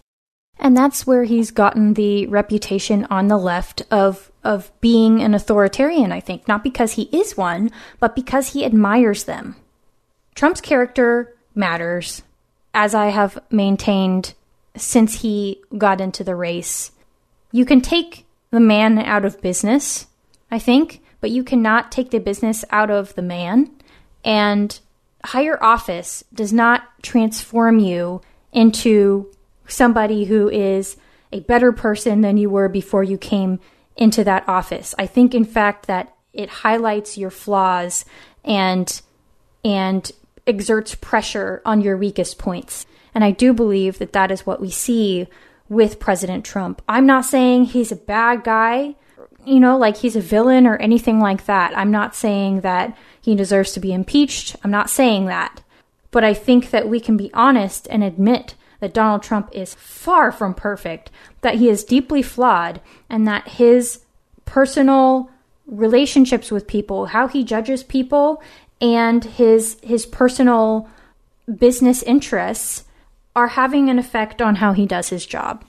And 0.59 0.77
that's 0.77 1.07
where 1.07 1.25
he's 1.25 1.51
gotten 1.51 1.95
the 1.95 2.27
reputation 2.29 3.07
on 3.11 3.27
the 3.27 3.39
left 3.39 3.83
of 3.91 4.31
of 4.45 4.73
being 4.81 5.23
an 5.23 5.35
authoritarian, 5.35 6.11
I 6.11 6.21
think, 6.21 6.49
not 6.49 6.65
because 6.65 6.93
he 6.93 7.03
is 7.13 7.37
one, 7.37 7.71
but 8.01 8.17
because 8.17 8.53
he 8.53 8.65
admires 8.65 9.25
them. 9.25 9.55
Trump's 10.35 10.61
character 10.61 11.37
matters, 11.55 12.23
as 12.75 12.95
I 12.95 13.07
have 13.09 13.39
maintained 13.51 14.35
since 14.77 15.21
he 15.21 15.63
got 15.77 16.01
into 16.01 16.25
the 16.25 16.35
race. 16.35 16.93
You 17.51 17.65
can 17.65 17.81
take 17.81 18.25
the 18.51 18.61
man 18.61 18.99
out 18.99 19.25
of 19.25 19.41
business, 19.43 20.07
I 20.51 20.59
think, 20.59 21.03
but 21.21 21.31
you 21.31 21.45
cannot 21.45 21.93
take 21.93 22.11
the 22.11 22.21
business 22.21 22.65
out 22.71 22.91
of 22.91 23.15
the 23.15 23.23
man. 23.23 23.71
And 24.25 24.79
higher 25.25 25.63
office 25.63 26.25
does 26.33 26.53
not 26.53 26.85
transform 27.03 27.79
you 27.79 28.23
into 28.53 29.31
somebody 29.67 30.25
who 30.25 30.49
is 30.49 30.97
a 31.33 31.41
better 31.41 31.73
person 31.73 32.21
than 32.21 32.37
you 32.37 32.51
were 32.51 32.69
before 32.69 33.03
you 33.03 33.17
came 33.17 33.61
into 33.97 34.25
that 34.25 34.49
office. 34.49 34.95
I 34.99 35.07
think, 35.07 35.35
in 35.35 35.45
fact, 35.45 35.87
that 35.87 36.15
it 36.33 36.49
highlights 36.49 37.19
your 37.19 37.31
flaws 37.31 38.05
and 38.45 39.01
and 39.65 40.11
exerts 40.47 40.95
pressure 40.95 41.63
on 41.65 41.81
your 41.81 41.97
weakest 41.97 42.39
points. 42.39 42.87
And 43.15 43.23
I 43.23 43.31
do 43.31 43.53
believe 43.53 43.99
that 43.99 44.13
that 44.13 44.31
is 44.31 44.47
what 44.47 44.61
we 44.61 44.71
see 44.71 45.27
with 45.69 46.01
President 46.01 46.45
Trump. 46.45 46.83
I'm 46.89 47.07
not 47.07 47.25
saying 47.25 47.65
he's 47.65 47.93
a 47.93 47.97
bad 47.97 48.45
guy, 48.45 48.95
you 49.45 49.61
know, 49.61 49.77
like 49.77 49.99
he's 49.99 50.17
a 50.17 50.21
villain 50.21 50.67
or 50.67 50.77
anything 50.77 51.21
like 51.21 51.47
that. 51.47 51.77
I'm 51.77 51.91
not 51.91 52.15
saying 52.15 52.61
that 52.61 52.97
he 53.21 53.35
deserves 53.35 53.73
to 53.73 53.81
be 53.81 53.93
impeached. 53.93 54.57
I'm 54.63 54.71
not 54.71 54.91
saying 54.91 55.27
that. 55.27 55.63
But 56.11 56.25
I 56.25 56.35
think 56.35 56.71
that 56.71 56.89
we 56.89 57.01
can 57.01 57.17
be 57.17 57.33
honest 57.33 57.87
and 57.91 58.05
admit 58.05 58.55
that 58.81 58.93
Donald 58.93 59.23
Trump 59.23 59.49
is 59.53 59.75
far 59.75 60.33
from 60.33 60.55
perfect, 60.55 61.11
that 61.41 61.55
he 61.55 61.69
is 61.69 61.85
deeply 61.85 62.21
flawed, 62.21 62.81
and 63.09 63.27
that 63.27 63.49
his 63.49 64.05
personal 64.45 65.31
relationships 65.67 66.51
with 66.51 66.67
people, 66.67 67.07
how 67.07 67.29
he 67.29 67.45
judges 67.45 67.83
people, 67.83 68.43
and 68.83 69.25
his 69.25 69.79
his 69.83 70.05
personal 70.05 70.89
business 71.57 72.03
interests 72.03 72.85
are 73.35 73.49
having 73.49 73.89
an 73.89 73.99
effect 73.99 74.43
on 74.43 74.57
how 74.57 74.73
he 74.73 74.85
does 74.85 75.09
his 75.09 75.25
job. 75.25 75.65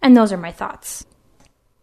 And 0.00 0.16
those 0.16 0.32
are 0.32 0.36
my 0.36 0.52
thoughts. 0.52 1.04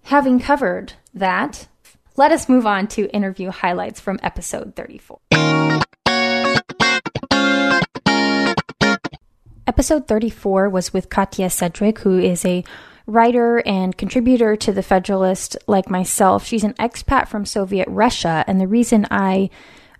Having 0.04 0.40
covered 0.40 0.94
that, 1.14 1.68
let 2.16 2.32
us 2.32 2.48
move 2.48 2.66
on 2.66 2.88
to 2.88 3.10
interview 3.10 3.50
highlights 3.50 4.00
from 4.00 4.20
episode 4.24 4.76
34. 4.76 5.20
Episode 9.68 10.08
34 10.08 10.70
was 10.70 10.94
with 10.94 11.10
Katya 11.10 11.50
Sedgwick, 11.50 12.00
who 12.00 12.18
is 12.18 12.44
a 12.46 12.64
writer 13.06 13.62
and 13.66 13.98
contributor 13.98 14.56
to 14.56 14.72
The 14.72 14.84
Federalist 14.84 15.58
like 15.68 15.90
myself. 15.90 16.46
She's 16.46 16.64
an 16.64 16.74
expat 16.74 17.28
from 17.28 17.46
Soviet 17.46 17.88
Russia, 17.88 18.44
and 18.48 18.60
the 18.60 18.68
reason 18.68 19.08
I 19.12 19.50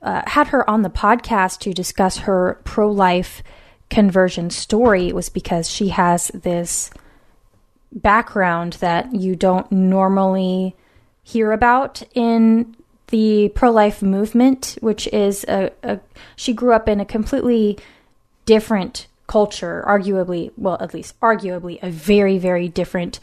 uh, 0.02 0.22
had 0.28 0.48
her 0.50 0.70
on 0.70 0.82
the 0.82 0.90
podcast 0.90 1.60
to 1.60 1.74
discuss 1.74 2.20
her 2.20 2.60
pro 2.64 2.90
life 2.90 3.44
conversion 3.90 4.50
story 4.50 5.12
was 5.12 5.30
because 5.30 5.70
she 5.70 5.90
has 5.90 6.28
this 6.34 6.92
background 7.92 8.74
that 8.74 9.14
you 9.14 9.36
don't 9.36 9.72
normally 9.72 10.76
hear 11.24 11.52
about 11.52 12.04
in 12.14 12.76
the 13.08 13.50
pro 13.56 13.72
life 13.72 14.02
movement, 14.02 14.78
which 14.82 15.08
is 15.08 15.44
a, 15.46 15.72
a, 15.84 16.00
she 16.36 16.54
grew 16.54 16.74
up 16.74 16.88
in 16.88 17.00
a 17.00 17.06
completely 17.06 17.78
different 18.46 19.08
culture, 19.28 19.84
arguably, 19.88 20.52
well, 20.58 20.78
at 20.80 20.94
least 20.94 21.20
arguably, 21.20 21.82
a 21.82 21.90
very, 21.90 22.38
very 22.38 22.68
different 22.68 23.20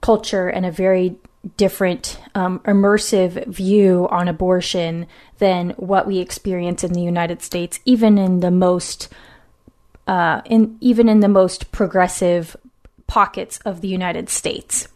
culture 0.00 0.48
and 0.48 0.64
a 0.66 0.70
very 0.70 1.16
different 1.56 2.20
um, 2.34 2.58
immersive 2.60 3.46
view 3.46 4.08
on 4.10 4.28
abortion 4.28 5.06
than 5.38 5.70
what 5.70 6.06
we 6.06 6.18
experience 6.18 6.82
in 6.82 6.92
the 6.92 7.02
United 7.02 7.42
States, 7.42 7.80
even 7.84 8.18
in 8.18 8.40
the 8.40 8.50
most 8.50 9.08
uh, 10.06 10.40
in 10.44 10.76
even 10.80 11.08
in 11.08 11.20
the 11.20 11.28
most 11.28 11.72
progressive 11.72 12.56
pockets 13.06 13.58
of 13.64 13.80
the 13.80 13.88
United 13.88 14.28
States. 14.28 14.88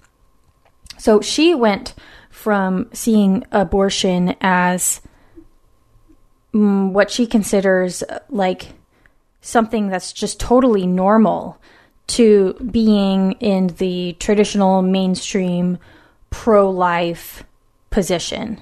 So 0.98 1.20
she 1.20 1.54
went 1.54 1.94
from 2.30 2.88
seeing 2.92 3.44
abortion 3.50 4.36
as 4.40 5.00
mm, 6.54 6.92
what 6.92 7.10
she 7.10 7.26
considers 7.26 8.04
like 8.28 8.72
something 9.40 9.88
that's 9.88 10.12
just 10.12 10.38
totally 10.38 10.86
normal 10.86 11.60
to 12.06 12.54
being 12.70 13.32
in 13.32 13.68
the 13.78 14.16
traditional 14.18 14.82
mainstream 14.82 15.78
pro 16.30 16.70
life 16.70 17.44
position. 17.90 18.60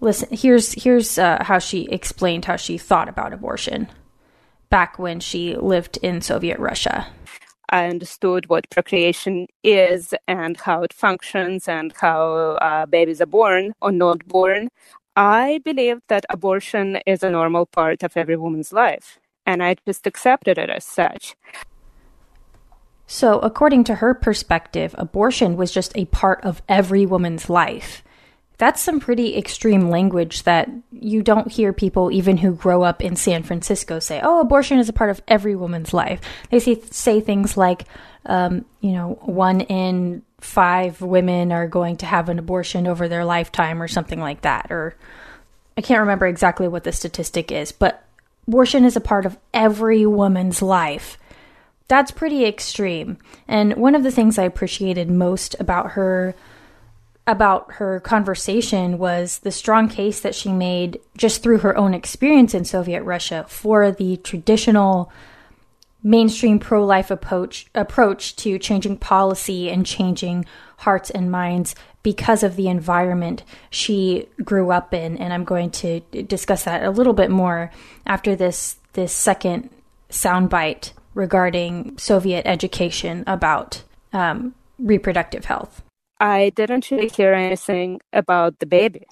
Listen, 0.00 0.28
here's 0.32 0.72
here's 0.72 1.18
uh, 1.18 1.42
how 1.42 1.58
she 1.58 1.84
explained 1.86 2.44
how 2.44 2.56
she 2.56 2.76
thought 2.76 3.08
about 3.08 3.32
abortion 3.32 3.88
back 4.68 4.98
when 4.98 5.20
she 5.20 5.56
lived 5.56 5.98
in 6.02 6.20
Soviet 6.20 6.58
Russia. 6.58 7.06
I 7.70 7.86
understood 7.86 8.48
what 8.48 8.68
procreation 8.70 9.46
is 9.62 10.14
and 10.28 10.58
how 10.60 10.82
it 10.82 10.92
functions 10.92 11.66
and 11.66 11.92
how 11.92 12.56
uh, 12.60 12.86
babies 12.86 13.20
are 13.20 13.26
born 13.26 13.72
or 13.80 13.90
not 13.90 14.26
born. 14.26 14.68
I 15.16 15.60
believed 15.64 16.02
that 16.08 16.26
abortion 16.28 16.98
is 17.06 17.22
a 17.22 17.30
normal 17.30 17.66
part 17.66 18.02
of 18.02 18.16
every 18.16 18.36
woman's 18.36 18.72
life, 18.72 19.18
and 19.46 19.62
I 19.62 19.76
just 19.86 20.06
accepted 20.06 20.58
it 20.58 20.70
as 20.70 20.84
such. 20.84 21.36
So, 23.06 23.38
according 23.40 23.84
to 23.84 23.96
her 23.96 24.14
perspective, 24.14 24.94
abortion 24.96 25.56
was 25.56 25.70
just 25.70 25.92
a 25.96 26.06
part 26.06 26.42
of 26.42 26.62
every 26.68 27.04
woman's 27.06 27.50
life. 27.50 28.02
that's 28.56 28.80
some 28.80 29.00
pretty 29.00 29.36
extreme 29.36 29.90
language 29.90 30.44
that 30.44 30.70
you 30.92 31.22
don't 31.22 31.50
hear 31.50 31.72
people, 31.72 32.12
even 32.12 32.36
who 32.36 32.54
grow 32.54 32.82
up 32.82 33.02
in 33.02 33.16
San 33.16 33.42
Francisco, 33.42 33.98
say, 33.98 34.20
oh, 34.22 34.40
abortion 34.40 34.78
is 34.78 34.88
a 34.88 34.92
part 34.92 35.10
of 35.10 35.20
every 35.26 35.56
woman's 35.56 35.92
life. 35.92 36.20
They 36.50 36.60
say, 36.60 36.80
say 36.90 37.20
things 37.20 37.56
like, 37.56 37.84
um, 38.26 38.64
you 38.80 38.92
know, 38.92 39.18
one 39.22 39.60
in 39.62 40.22
five 40.40 41.00
women 41.00 41.50
are 41.50 41.66
going 41.66 41.96
to 41.96 42.06
have 42.06 42.28
an 42.28 42.38
abortion 42.38 42.86
over 42.86 43.08
their 43.08 43.24
lifetime 43.24 43.82
or 43.82 43.88
something 43.88 44.20
like 44.20 44.42
that. 44.42 44.70
Or 44.70 44.94
I 45.76 45.80
can't 45.80 46.00
remember 46.00 46.26
exactly 46.26 46.68
what 46.68 46.84
the 46.84 46.92
statistic 46.92 47.50
is, 47.50 47.72
but 47.72 48.04
abortion 48.46 48.84
is 48.84 48.94
a 48.94 49.00
part 49.00 49.26
of 49.26 49.36
every 49.52 50.06
woman's 50.06 50.62
life. 50.62 51.18
That's 51.88 52.10
pretty 52.10 52.44
extreme. 52.44 53.18
And 53.46 53.74
one 53.76 53.94
of 53.94 54.02
the 54.02 54.10
things 54.10 54.38
I 54.38 54.44
appreciated 54.44 55.10
most 55.10 55.54
about 55.60 55.92
her 55.92 56.34
about 57.26 57.72
her 57.74 58.00
conversation 58.00 58.98
was 58.98 59.38
the 59.38 59.50
strong 59.50 59.88
case 59.88 60.20
that 60.20 60.34
she 60.34 60.52
made 60.52 61.00
just 61.16 61.42
through 61.42 61.58
her 61.58 61.76
own 61.76 61.94
experience 61.94 62.52
in 62.52 62.64
Soviet 62.64 63.02
Russia 63.02 63.46
for 63.48 63.90
the 63.90 64.18
traditional 64.18 65.10
mainstream 66.02 66.58
pro 66.58 66.84
life 66.84 67.10
approach, 67.10 67.66
approach 67.74 68.36
to 68.36 68.58
changing 68.58 68.98
policy 68.98 69.70
and 69.70 69.86
changing 69.86 70.44
hearts 70.78 71.08
and 71.10 71.30
minds 71.30 71.74
because 72.02 72.42
of 72.42 72.56
the 72.56 72.68
environment 72.68 73.42
she 73.70 74.28
grew 74.44 74.70
up 74.70 74.92
in. 74.92 75.16
And 75.16 75.32
I'm 75.32 75.44
going 75.44 75.70
to 75.70 76.00
discuss 76.00 76.64
that 76.64 76.84
a 76.84 76.90
little 76.90 77.14
bit 77.14 77.30
more 77.30 77.70
after 78.06 78.36
this, 78.36 78.76
this 78.92 79.14
second 79.14 79.70
soundbite 80.10 80.92
regarding 81.14 81.96
Soviet 81.98 82.46
education 82.46 83.24
about 83.26 83.82
um, 84.12 84.54
reproductive 84.78 85.44
health. 85.44 85.82
I 86.20 86.50
didn't 86.54 86.90
really 86.90 87.08
hear 87.08 87.32
anything 87.32 88.00
about 88.12 88.58
the 88.58 88.66
baby. 88.66 89.06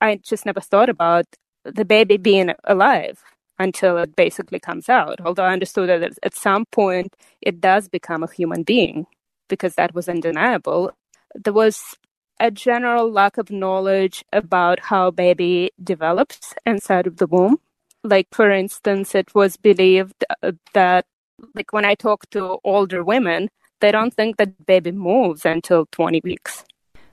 I 0.00 0.16
just 0.16 0.46
never 0.46 0.60
thought 0.60 0.88
about 0.88 1.26
the 1.64 1.84
baby 1.84 2.16
being 2.16 2.52
alive 2.64 3.22
until 3.58 3.98
it 3.98 4.16
basically 4.16 4.60
comes 4.60 4.88
out. 4.88 5.20
Although 5.24 5.44
I 5.44 5.52
understood 5.52 5.88
that 5.88 6.18
at 6.22 6.34
some 6.34 6.66
point 6.66 7.14
it 7.40 7.60
does 7.60 7.88
become 7.88 8.22
a 8.22 8.32
human 8.32 8.62
being 8.62 9.06
because 9.48 9.74
that 9.74 9.94
was 9.94 10.08
undeniable. 10.08 10.92
There 11.34 11.52
was 11.52 11.96
a 12.38 12.50
general 12.50 13.10
lack 13.10 13.38
of 13.38 13.50
knowledge 13.50 14.24
about 14.32 14.80
how 14.80 15.10
baby 15.10 15.70
develops 15.82 16.54
inside 16.64 17.06
of 17.06 17.16
the 17.16 17.26
womb. 17.26 17.58
Like, 18.04 18.28
for 18.30 18.50
instance, 18.50 19.14
it 19.14 19.34
was 19.34 19.56
believed 19.56 20.24
uh, 20.42 20.52
that, 20.74 21.06
like, 21.54 21.72
when 21.72 21.84
I 21.84 21.94
talk 21.94 22.28
to 22.30 22.58
older 22.64 23.02
women, 23.02 23.50
they 23.80 23.92
don't 23.92 24.14
think 24.14 24.36
that 24.36 24.66
baby 24.66 24.92
moves 24.92 25.44
until 25.44 25.86
20 25.92 26.20
weeks. 26.24 26.64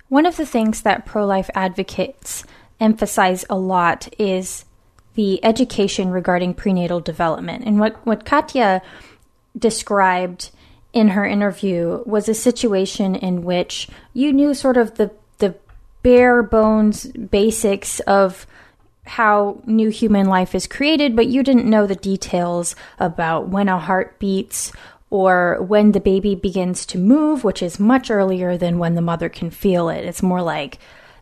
One 0.09 0.25
of 0.25 0.37
the 0.37 0.45
things 0.45 0.81
that 0.81 1.05
pro 1.05 1.25
life 1.25 1.49
advocates 1.55 2.45
emphasize 2.79 3.45
a 3.49 3.57
lot 3.57 4.07
is 4.19 4.65
the 5.15 5.43
education 5.43 6.09
regarding 6.09 6.53
prenatal 6.53 6.99
development. 6.99 7.65
And 7.65 7.79
what, 7.79 8.05
what 8.05 8.25
Katya 8.25 8.81
described 9.57 10.51
in 10.91 11.09
her 11.09 11.25
interview 11.25 12.03
was 12.05 12.29
a 12.29 12.33
situation 12.33 13.15
in 13.15 13.43
which 13.43 13.87
you 14.13 14.31
knew 14.31 14.53
sort 14.53 14.77
of 14.77 14.95
the, 14.95 15.11
the 15.39 15.55
bare 16.03 16.43
bones 16.43 17.05
basics 17.07 17.99
of 18.01 18.45
how 19.05 19.61
new 19.65 19.89
human 19.89 20.27
life 20.27 20.55
is 20.55 20.67
created, 20.67 21.15
but 21.15 21.27
you 21.27 21.43
didn't 21.43 21.69
know 21.69 21.85
the 21.85 21.95
details 21.95 22.75
about 22.99 23.49
when 23.49 23.67
a 23.67 23.79
heart 23.79 24.17
beats 24.19 24.71
or 25.09 25.61
when 25.61 25.91
the 25.91 25.99
baby 25.99 26.35
begins 26.35 26.85
to 26.87 26.97
move, 26.97 27.43
which 27.43 27.61
is 27.61 27.79
much 27.79 28.09
earlier 28.09 28.57
than 28.57 28.79
when 28.79 28.95
the 28.95 29.01
mother 29.01 29.29
can 29.29 29.51
feel 29.51 29.89
it. 29.89 30.05
It's 30.05 30.23
more 30.23 30.41
like 30.41 30.79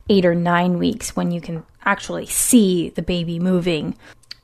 eight 0.09 0.25
or 0.25 0.35
nine 0.35 0.77
weeks 0.77 1.15
when 1.15 1.31
you 1.31 1.41
can 1.41 1.63
actually 1.83 2.25
see 2.25 2.89
the 2.89 3.01
baby 3.01 3.39
moving. 3.39 3.95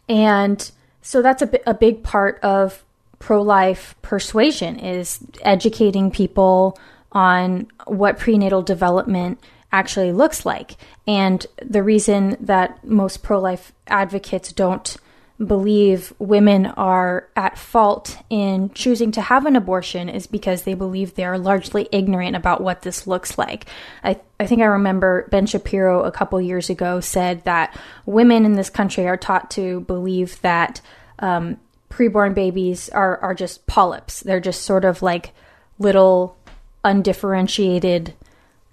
And 0.10 0.70
so 1.02 1.22
that's 1.22 1.42
a, 1.42 1.50
a 1.66 1.74
big 1.74 2.04
part 2.04 2.40
of 2.44 2.84
pro 3.20 3.42
life 3.42 3.96
persuasion 4.02 4.80
is 4.80 5.20
educating 5.42 6.12
people 6.12 6.78
on 7.12 7.68
what 7.86 8.20
prenatal 8.20 8.62
development 8.62 9.40
actually 9.78 10.12
looks 10.12 10.46
like. 10.46 10.76
And 11.06 11.46
the 11.64 11.84
reason 11.84 12.36
that 12.40 12.84
most 12.84 13.22
pro 13.22 13.40
life 13.40 13.74
advocates 13.88 14.52
don't 14.52 14.98
believe 15.46 16.14
women 16.18 16.66
are 16.66 17.30
at 17.36 17.60
fault 17.60 18.18
in 18.28 18.72
choosing 18.72 19.12
to 19.12 19.22
have 19.22 19.46
an 19.46 19.56
abortion 19.56 20.10
is 20.10 20.26
because 20.26 20.64
they 20.64 20.74
believe 20.74 21.14
they 21.14 21.26
are 21.26 21.38
largely 21.38 21.88
ignorant 21.92 22.36
about 22.36 22.62
what 22.62 22.82
this 22.82 23.06
looks 23.06 23.38
like. 23.38 23.68
I, 24.04 24.20
I 24.40 24.48
think 24.48 24.62
I 24.62 24.66
remember 24.66 25.28
Ben 25.30 25.46
Shapiro 25.46 26.04
a 26.04 26.12
couple 26.12 26.42
years 26.42 26.72
ago 26.72 27.00
said 27.00 27.44
that 27.44 27.78
women 28.08 28.46
in 28.46 28.54
this 28.54 28.72
country 28.72 29.08
are 29.08 29.18
taught 29.18 29.52
to 29.52 29.82
believe 29.82 30.42
that 30.42 30.82
um, 31.20 31.58
preborn 31.92 32.34
babies 32.34 32.90
are, 32.90 33.20
are 33.20 33.36
just 33.36 33.68
polyps. 33.68 34.22
They're 34.22 34.40
just 34.40 34.64
sort 34.64 34.86
of 34.86 35.04
like 35.04 35.34
little 35.78 36.36
undifferentiated 36.84 38.16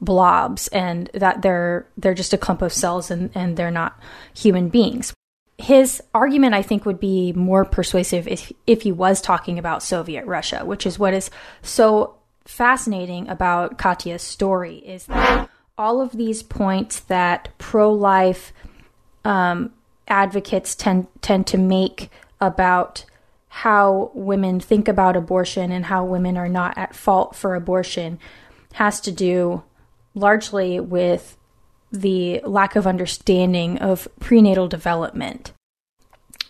blobs 0.01 0.69
and 0.69 1.11
that 1.15 1.43
they're 1.43 1.87
they're 1.97 2.15
just 2.15 2.35
a 2.35 2.39
clump 2.39 2.63
of 2.63 2.73
cells 2.73 3.11
and, 3.11 3.31
and 3.35 3.57
they're 3.57 3.71
not 3.71 3.99
human 4.35 4.69
beings. 4.69 5.13
His 5.57 6.03
argument, 6.13 6.55
I 6.55 6.63
think, 6.63 6.85
would 6.85 6.99
be 6.99 7.33
more 7.33 7.65
persuasive 7.65 8.27
if, 8.27 8.53
if 8.67 8.83
he 8.83 8.91
was 8.91 9.21
talking 9.21 9.59
about 9.59 9.85
Soviet 9.85 10.27
Russia, 10.27 10.65
which 10.65 10.85
is 10.85 10.99
what 10.99 11.15
is 11.15 11.31
so 11.63 12.17
fascinating 12.45 13.29
about 13.29 13.79
Katya's 13.79 14.23
story 14.23 14.79
is 14.79 15.07
that 15.07 15.49
all 15.79 16.01
of 16.01 16.13
these 16.13 16.43
points 16.43 17.01
that 17.01 17.49
pro-life 17.59 18.53
um, 19.25 19.73
advocates 20.09 20.75
tend 20.75 21.07
tend 21.23 21.47
to 21.47 21.59
make 21.59 22.11
about 22.41 23.05
how 23.49 24.11
women 24.15 24.61
think 24.61 24.89
about 24.89 25.17
abortion 25.17 25.71
and 25.71 25.87
how 25.87 26.05
women 26.05 26.37
are 26.37 26.49
not 26.49 26.77
at 26.77 26.95
fault 26.95 27.35
for 27.37 27.55
abortion 27.55 28.19
has 28.75 29.01
to 29.01 29.13
do 29.13 29.63
largely 30.15 30.81
with 30.81 31.37
the 31.93 32.41
lack 32.45 32.77
of 32.77 32.87
understanding 32.87 33.79
of 33.79 34.09
prenatal 34.21 34.69
development. 34.69 35.53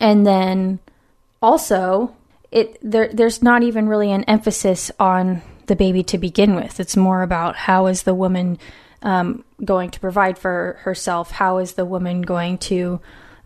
And 0.00 0.27
then 0.27 0.79
also, 1.42 2.14
it 2.50 2.79
there 2.83 3.09
there's 3.12 3.42
not 3.42 3.62
even 3.62 3.88
really 3.88 4.11
an 4.11 4.24
emphasis 4.24 4.90
on 4.98 5.42
the 5.66 5.77
baby 5.77 6.03
to 6.05 6.18
begin 6.18 6.55
with. 6.55 6.81
It's 6.81 6.96
more 6.96 7.22
about 7.22 7.57
how 7.57 7.87
is 7.87 8.03
the 8.03 8.14
woman 8.14 8.59
um, 9.03 9.44
going 9.64 9.90
to 9.90 10.00
provide 10.00 10.38
for 10.38 10.79
herself? 10.81 11.31
How 11.31 11.59
is 11.59 11.74
the 11.74 11.85
woman 11.85 12.22
going 12.22 12.59
to 12.59 13.00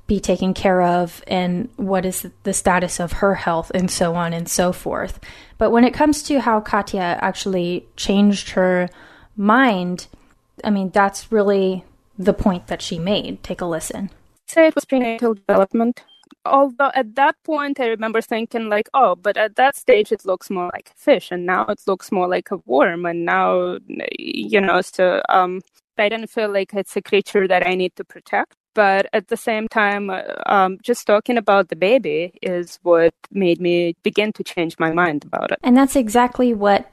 be 0.06 0.20
taken 0.20 0.54
care 0.54 0.80
of? 0.80 1.22
And 1.26 1.68
what 1.76 2.06
is 2.06 2.26
the 2.44 2.54
status 2.54 3.00
of 3.00 3.12
her 3.12 3.34
health? 3.34 3.70
And 3.74 3.90
so 3.90 4.14
on 4.14 4.32
and 4.32 4.48
so 4.48 4.72
forth. 4.72 5.20
But 5.58 5.70
when 5.70 5.84
it 5.84 5.92
comes 5.92 6.22
to 6.24 6.40
how 6.40 6.60
Katya 6.60 7.18
actually 7.20 7.86
changed 7.96 8.50
her 8.50 8.88
mind, 9.38 10.08
I 10.64 10.70
mean, 10.70 10.90
that's 10.90 11.32
really 11.32 11.84
the 12.18 12.34
point 12.34 12.66
that 12.66 12.82
she 12.82 12.98
made. 12.98 13.42
Take 13.42 13.60
a 13.60 13.66
listen. 13.66 14.10
Say 14.46 14.66
it 14.66 14.74
was 14.74 14.84
prenatal 14.84 15.34
development. 15.34 16.04
Although 16.44 16.90
at 16.94 17.14
that 17.16 17.36
point 17.44 17.78
I 17.80 17.86
remember 17.86 18.20
thinking 18.20 18.68
like, 18.68 18.88
oh, 18.94 19.14
but 19.14 19.36
at 19.36 19.56
that 19.56 19.76
stage 19.76 20.12
it 20.12 20.24
looks 20.24 20.50
more 20.50 20.70
like 20.72 20.90
a 20.90 20.98
fish, 20.98 21.30
and 21.30 21.46
now 21.46 21.66
it 21.66 21.80
looks 21.86 22.10
more 22.10 22.28
like 22.28 22.50
a 22.50 22.58
worm, 22.64 23.06
and 23.06 23.24
now 23.24 23.78
you 24.18 24.60
know, 24.60 24.80
so 24.80 25.22
um, 25.28 25.60
I 25.98 26.08
didn't 26.08 26.28
feel 26.28 26.50
like 26.52 26.72
it's 26.74 26.96
a 26.96 27.02
creature 27.02 27.46
that 27.48 27.66
I 27.66 27.74
need 27.74 27.94
to 27.96 28.04
protect. 28.04 28.54
But 28.74 29.08
at 29.12 29.28
the 29.28 29.36
same 29.36 29.66
time, 29.68 30.08
uh, 30.08 30.22
um, 30.46 30.78
just 30.82 31.06
talking 31.06 31.36
about 31.36 31.68
the 31.68 31.76
baby 31.76 32.32
is 32.42 32.78
what 32.82 33.12
made 33.32 33.60
me 33.60 33.96
begin 34.04 34.32
to 34.34 34.44
change 34.44 34.78
my 34.78 34.92
mind 34.92 35.24
about 35.24 35.50
it. 35.50 35.58
And 35.64 35.76
that's 35.76 35.96
exactly 35.96 36.54
what 36.54 36.88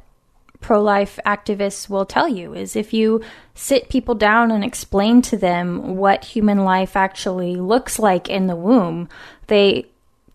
pro 0.66 0.82
life 0.82 1.20
activists 1.28 1.88
will 1.88 2.08
tell 2.08 2.28
you 2.28 2.56
is 2.56 2.76
if 2.76 2.92
you 2.92 3.22
sit 3.54 3.88
people 3.88 4.16
down 4.16 4.50
and 4.50 4.64
explain 4.64 5.22
to 5.22 5.38
them 5.38 5.96
what 5.96 6.24
human 6.26 6.58
life 6.66 6.96
actually 6.96 7.56
looks 7.56 8.00
like 8.00 8.28
in 8.28 8.48
the 8.48 8.56
womb, 8.56 9.08
they 9.46 9.86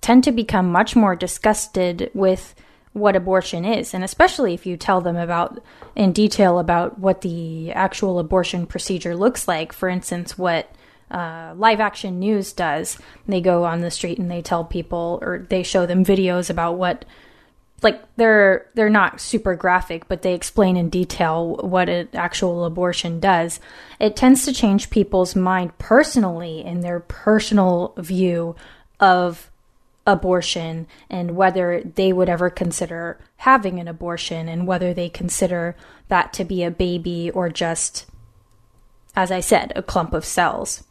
tend 0.01 0.23
to 0.23 0.31
become 0.31 0.71
much 0.71 0.95
more 0.95 1.17
disgusted 1.17 2.13
with 2.15 2.55
what 2.93 3.17
abortion 3.17 3.65
is. 3.65 3.93
And 3.93 4.05
especially 4.05 4.55
if 4.55 4.67
you 4.67 4.77
tell 4.77 5.01
them 5.01 5.17
about 5.17 5.61
in 5.97 6.13
detail 6.13 6.61
about 6.61 6.97
what 7.01 7.23
the 7.23 7.73
actual 7.73 8.21
abortion 8.21 8.67
procedure 8.67 9.17
looks 9.17 9.49
like. 9.49 9.73
For 9.73 9.89
instance 9.89 10.39
what 10.39 10.73
uh, 11.11 11.55
live 11.57 11.81
action 11.81 12.21
news 12.21 12.53
does. 12.53 12.99
They 13.27 13.41
go 13.41 13.65
on 13.65 13.81
the 13.81 13.91
street 13.91 14.21
and 14.21 14.31
they 14.31 14.43
tell 14.43 14.65
people 14.65 15.19
or 15.23 15.45
they 15.51 15.65
show 15.65 15.87
them 15.87 16.05
videos 16.05 16.51
about 16.51 16.79
what 16.79 17.05
like 17.83 18.03
they're 18.17 18.67
they're 18.75 18.91
not 18.91 19.21
super 19.21 19.55
graphic 19.55 20.07
but 20.09 20.23
they 20.23 20.35
explain 20.35 20.77
in 20.77 20.89
detail 20.89 21.57
what 21.57 21.89
an 21.89 22.09
actual 22.15 22.65
abortion 22.65 23.21
does 23.21 23.61
it 23.99 24.17
tends 24.17 24.45
to 24.45 24.53
change 24.53 24.91
people's 24.91 25.35
mind 25.35 25.77
personally 25.79 26.65
in 26.65 26.81
their 26.81 27.01
personal 27.01 27.95
view 27.99 28.55
of 28.99 29.51
abortion 30.07 30.87
and 31.09 31.37
whether 31.37 31.83
they 31.83 32.13
would 32.13 32.29
ever 32.29 32.51
consider 32.51 33.19
having 33.37 33.79
an 33.79 33.89
abortion 33.89 34.49
and 34.49 34.67
whether 34.67 34.93
they 34.93 35.09
consider 35.09 35.77
that 36.09 36.33
to 36.33 36.45
be 36.45 36.63
a 36.63 36.71
baby 36.71 37.31
or 37.31 37.49
just 37.49 38.07
as 39.15 39.31
I 39.31 39.41
said, 39.41 39.73
a 39.75 39.83
clump 39.83 40.13
of 40.13 40.25
cells. 40.25 40.85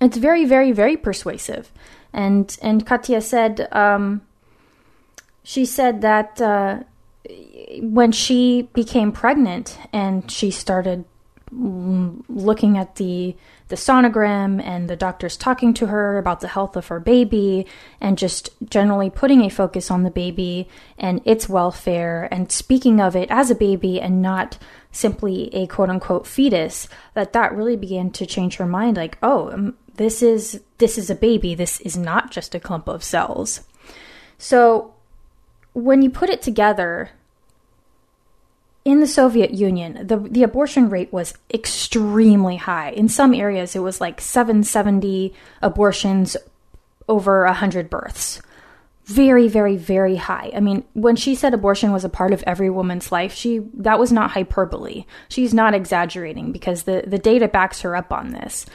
It's 0.00 0.16
very, 0.16 0.44
very, 0.44 0.72
very 0.72 0.96
persuasive. 0.96 1.72
And 2.12 2.56
and 2.62 2.86
Katya 2.86 3.20
said 3.20 3.68
um, 3.72 4.22
she 5.42 5.64
said 5.64 6.00
that 6.02 6.40
uh, 6.40 6.80
when 7.80 8.12
she 8.12 8.68
became 8.74 9.12
pregnant 9.12 9.78
and 9.92 10.30
she 10.30 10.50
started 10.50 11.04
looking 11.50 12.76
at 12.76 12.96
the 12.96 13.34
the 13.68 13.76
sonogram 13.76 14.62
and 14.62 14.88
the 14.88 14.96
doctors 14.96 15.34
talking 15.34 15.72
to 15.72 15.86
her 15.86 16.18
about 16.18 16.40
the 16.40 16.48
health 16.48 16.76
of 16.76 16.88
her 16.88 17.00
baby 17.00 17.66
and 18.02 18.18
just 18.18 18.50
generally 18.68 19.08
putting 19.08 19.40
a 19.40 19.48
focus 19.48 19.90
on 19.90 20.02
the 20.02 20.10
baby 20.10 20.68
and 20.98 21.22
its 21.24 21.48
welfare 21.48 22.28
and 22.30 22.52
speaking 22.52 23.00
of 23.00 23.16
it 23.16 23.30
as 23.30 23.50
a 23.50 23.54
baby 23.54 23.98
and 23.98 24.20
not 24.20 24.58
simply 24.92 25.48
a 25.54 25.66
quote 25.66 25.88
unquote 25.88 26.26
fetus 26.26 26.86
that 27.14 27.32
that 27.32 27.54
really 27.54 27.76
began 27.76 28.10
to 28.10 28.26
change 28.26 28.56
her 28.56 28.66
mind 28.66 28.98
like 28.98 29.16
oh 29.22 29.50
um, 29.50 29.74
this 29.98 30.22
is 30.22 30.60
this 30.78 30.96
is 30.96 31.10
a 31.10 31.14
baby. 31.14 31.54
This 31.54 31.80
is 31.80 31.96
not 31.96 32.30
just 32.30 32.54
a 32.54 32.60
clump 32.60 32.88
of 32.88 33.04
cells. 33.04 33.60
So 34.38 34.94
when 35.78 36.02
you 36.02 36.10
put 36.10 36.30
it 36.30 36.42
together 36.42 37.10
in 38.84 39.00
the 39.00 39.06
Soviet 39.06 39.50
Union, 39.52 40.06
the 40.06 40.16
the 40.16 40.42
abortion 40.42 40.88
rate 40.88 41.12
was 41.12 41.34
extremely 41.52 42.56
high. 42.56 42.90
In 42.90 43.08
some 43.08 43.34
areas, 43.34 43.76
it 43.76 43.80
was 43.80 44.00
like 44.00 44.20
770 44.20 45.34
abortions 45.60 46.36
over 47.08 47.44
100 47.44 47.90
births. 47.90 48.40
Very, 49.04 49.48
very, 49.48 49.76
very 49.76 50.16
high. 50.16 50.52
I 50.54 50.60
mean, 50.60 50.84
when 50.92 51.16
she 51.16 51.34
said 51.34 51.54
abortion 51.54 51.92
was 51.92 52.04
a 52.04 52.10
part 52.10 52.32
of 52.32 52.44
every 52.46 52.68
woman's 52.68 53.10
life, 53.10 53.32
she 53.32 53.60
that 53.74 53.98
was 53.98 54.12
not 54.12 54.32
hyperbole. 54.32 55.06
She's 55.28 55.54
not 55.54 55.74
exaggerating 55.74 56.52
because 56.52 56.82
the, 56.82 57.04
the 57.06 57.18
data 57.18 57.48
backs 57.48 57.80
her 57.80 57.96
up 57.96 58.12
on 58.12 58.30
this. 58.30 58.66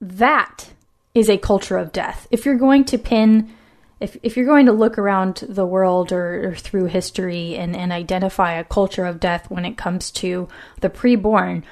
That 0.00 0.70
is 1.14 1.28
a 1.28 1.36
culture 1.38 1.76
of 1.76 1.92
death. 1.92 2.26
If 2.30 2.44
you're 2.44 2.56
going 2.56 2.84
to 2.86 2.98
pin 2.98 3.50
if 4.00 4.16
if 4.22 4.36
you're 4.36 4.46
going 4.46 4.66
to 4.66 4.72
look 4.72 4.98
around 4.98 5.44
the 5.48 5.66
world 5.66 6.10
or, 6.10 6.48
or, 6.48 6.54
through 6.54 6.86
history 6.86 7.56
and, 7.56 7.76
and 7.76 7.92
identify 7.92 8.54
a 8.54 8.64
culture 8.64 9.04
of 9.04 9.20
death 9.20 9.50
when 9.50 9.64
it 9.64 9.76
comes 9.76 10.10
to 10.12 10.48
the 10.80 10.88
preborn, 10.88 11.62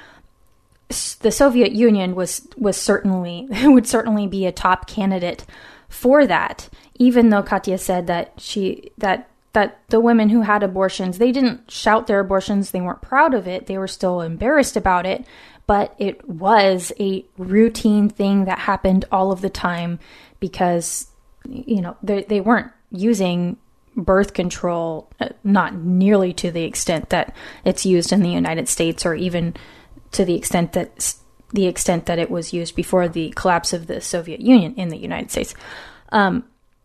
the 0.87 1.31
Soviet 1.31 1.71
Union 1.71 2.15
was 2.15 2.47
was 2.55 2.77
certainly 2.77 3.47
would 3.63 3.87
certainly 3.87 4.27
be 4.27 4.45
a 4.45 4.51
top 4.51 4.87
candidate 4.87 5.45
for 5.89 6.25
that. 6.27 6.69
Even 6.95 7.29
though 7.29 7.43
Katya 7.43 7.79
said 7.79 8.07
that 8.07 8.33
she 8.37 8.91
that 8.97 9.29
that 9.53 9.79
the 9.89 9.99
women 9.99 10.29
who 10.29 10.41
had 10.41 10.61
abortions 10.61 11.17
they 11.17 11.31
didn't 11.31 11.71
shout 11.71 12.05
their 12.05 12.19
abortions, 12.19 12.69
they 12.69 12.81
weren't 12.81 13.01
proud 13.01 13.33
of 13.33 13.47
it, 13.47 13.65
they 13.65 13.77
were 13.77 13.87
still 13.87 14.21
embarrassed 14.21 14.77
about 14.77 15.07
it, 15.07 15.25
but 15.65 15.95
it 15.97 16.29
was 16.29 16.91
a 16.99 17.25
routine 17.37 18.07
thing 18.07 18.45
that 18.45 18.59
happened 18.59 19.05
all 19.11 19.31
of 19.31 19.41
the 19.41 19.49
time 19.49 19.97
because 20.39 21.07
you 21.47 21.81
know, 21.81 21.97
they, 22.03 22.23
they 22.23 22.41
weren't 22.41 22.71
using 22.91 23.57
birth 23.95 24.33
control, 24.33 25.09
uh, 25.19 25.29
not 25.43 25.75
nearly 25.75 26.33
to 26.33 26.51
the 26.51 26.63
extent 26.63 27.09
that 27.09 27.35
it's 27.65 27.85
used 27.85 28.11
in 28.11 28.21
the 28.21 28.29
United 28.29 28.67
States, 28.67 29.05
or 29.05 29.15
even 29.15 29.55
to 30.11 30.25
the 30.25 30.35
extent 30.35 30.73
that 30.73 31.15
the 31.51 31.65
extent 31.65 32.05
that 32.05 32.19
it 32.19 32.29
was 32.29 32.53
used 32.53 32.75
before 32.75 33.07
the 33.07 33.31
collapse 33.35 33.73
of 33.73 33.87
the 33.87 33.99
Soviet 33.99 34.39
Union 34.39 34.75
in 34.75 34.89
the 34.89 34.97
United 34.97 35.31
States. 35.31 35.55
Um, 36.11 36.43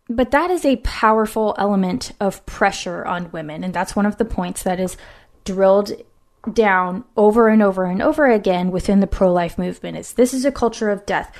but 0.09 0.31
that 0.31 0.51
is 0.51 0.65
a 0.65 0.77
powerful 0.77 1.55
element 1.57 2.11
of 2.19 2.45
pressure 2.45 3.05
on 3.05 3.31
women, 3.31 3.63
and 3.63 3.73
that's 3.73 3.95
one 3.95 4.05
of 4.05 4.17
the 4.17 4.25
points 4.25 4.63
that 4.63 4.79
is 4.79 4.97
drilled 5.43 5.91
down 6.53 7.03
over 7.17 7.47
and 7.47 7.63
over 7.63 7.85
and 7.85 8.01
over 8.01 8.29
again 8.29 8.71
within 8.71 8.99
the 8.99 9.07
pro-life 9.07 9.57
movement 9.57 9.97
is 9.97 10.13
this 10.13 10.31
is 10.31 10.45
a 10.45 10.51
culture 10.51 10.91
of 10.91 11.03
death 11.05 11.35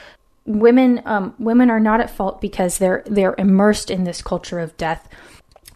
women 0.45 1.01
um, 1.05 1.33
women 1.39 1.69
are 1.69 1.79
not 1.79 1.99
at 1.99 2.09
fault 2.09 2.39
because 2.39 2.77
they're 2.77 3.03
they're 3.05 3.35
immersed 3.37 3.89
in 3.89 4.03
this 4.03 4.21
culture 4.21 4.59
of 4.59 4.77
death. 4.77 5.07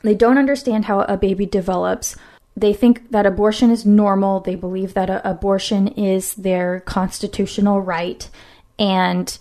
They 0.01 0.15
don't 0.15 0.37
understand 0.37 0.85
how 0.85 1.01
a 1.01 1.17
baby 1.17 1.45
develops. 1.45 2.15
They 2.55 2.73
think 2.73 3.11
that 3.11 3.25
abortion 3.25 3.71
is 3.71 3.85
normal. 3.85 4.39
They 4.39 4.55
believe 4.55 4.93
that 4.93 5.09
a, 5.09 5.27
abortion 5.29 5.87
is 5.87 6.33
their 6.35 6.81
constitutional 6.81 7.81
right, 7.81 8.29
and 8.77 9.37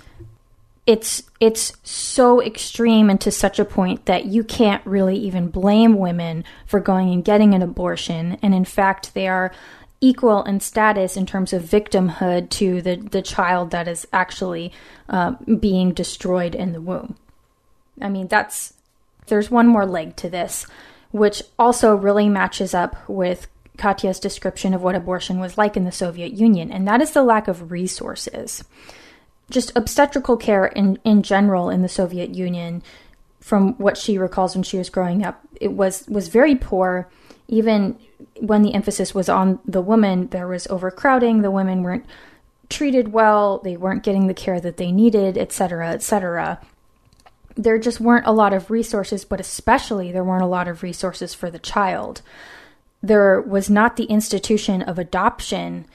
it's 0.86 1.22
it's 1.38 1.74
so 1.82 2.42
extreme 2.42 3.10
and 3.10 3.20
to 3.20 3.30
such 3.30 3.58
a 3.58 3.64
point 3.64 4.06
that 4.06 4.24
you 4.24 4.42
can't 4.42 4.84
really 4.86 5.16
even 5.18 5.48
blame 5.48 5.98
women 5.98 6.44
for 6.66 6.80
going 6.80 7.12
and 7.12 7.24
getting 7.24 7.54
an 7.54 7.62
abortion. 7.62 8.38
And 8.40 8.54
in 8.54 8.64
fact, 8.64 9.12
they 9.12 9.28
are 9.28 9.52
equal 10.00 10.44
in 10.44 10.60
status 10.60 11.16
in 11.16 11.26
terms 11.26 11.52
of 11.52 11.62
victimhood 11.62 12.50
to 12.50 12.80
the, 12.82 12.96
the 12.96 13.22
child 13.22 13.70
that 13.70 13.88
is 13.88 14.06
actually 14.12 14.72
uh, 15.08 15.32
being 15.58 15.92
destroyed 15.92 16.54
in 16.54 16.72
the 16.72 16.80
womb. 16.80 17.16
I 18.00 18.08
mean, 18.08 18.28
that's 18.28 18.74
there's 19.26 19.50
one 19.50 19.66
more 19.66 19.86
leg 19.86 20.16
to 20.16 20.30
this, 20.30 20.66
which 21.10 21.42
also 21.58 21.94
really 21.94 22.28
matches 22.28 22.74
up 22.74 22.96
with 23.08 23.48
Katya's 23.76 24.20
description 24.20 24.74
of 24.74 24.82
what 24.82 24.94
abortion 24.94 25.38
was 25.38 25.58
like 25.58 25.76
in 25.76 25.84
the 25.84 25.92
Soviet 25.92 26.32
Union, 26.32 26.70
and 26.72 26.86
that 26.88 27.00
is 27.00 27.12
the 27.12 27.22
lack 27.22 27.48
of 27.48 27.70
resources. 27.70 28.64
Just 29.50 29.72
obstetrical 29.76 30.36
care 30.36 30.66
in, 30.66 30.98
in 31.04 31.22
general 31.22 31.70
in 31.70 31.82
the 31.82 31.88
Soviet 31.88 32.34
Union, 32.34 32.82
from 33.40 33.74
what 33.78 33.96
she 33.96 34.18
recalls 34.18 34.54
when 34.54 34.62
she 34.62 34.78
was 34.78 34.90
growing 34.90 35.24
up, 35.24 35.40
it 35.60 35.72
was 35.72 36.06
was 36.08 36.28
very 36.28 36.54
poor. 36.54 37.08
Even 37.46 37.98
when 38.40 38.62
the 38.62 38.74
emphasis 38.74 39.14
was 39.14 39.28
on 39.28 39.60
the 39.64 39.80
woman, 39.80 40.28
there 40.28 40.48
was 40.48 40.66
overcrowding. 40.68 41.42
The 41.42 41.50
women 41.50 41.82
weren't 41.82 42.06
treated 42.68 43.12
well, 43.12 43.58
they 43.58 43.76
weren't 43.76 44.02
getting 44.02 44.26
the 44.26 44.34
care 44.34 44.60
that 44.60 44.76
they 44.76 44.92
needed, 44.92 45.38
etc., 45.38 45.90
etc. 45.90 46.60
There 47.56 47.78
just 47.78 48.00
weren't 48.00 48.26
a 48.26 48.32
lot 48.32 48.52
of 48.52 48.70
resources, 48.70 49.24
but 49.24 49.40
especially 49.40 50.12
there 50.12 50.24
weren't 50.24 50.42
a 50.42 50.46
lot 50.46 50.68
of 50.68 50.82
resources 50.82 51.34
for 51.34 51.50
the 51.50 51.58
child. 51.58 52.22
There 53.02 53.40
was 53.40 53.70
not 53.70 53.96
the 53.96 54.04
institution 54.04 54.82
of 54.82 54.98
adoption 54.98 55.86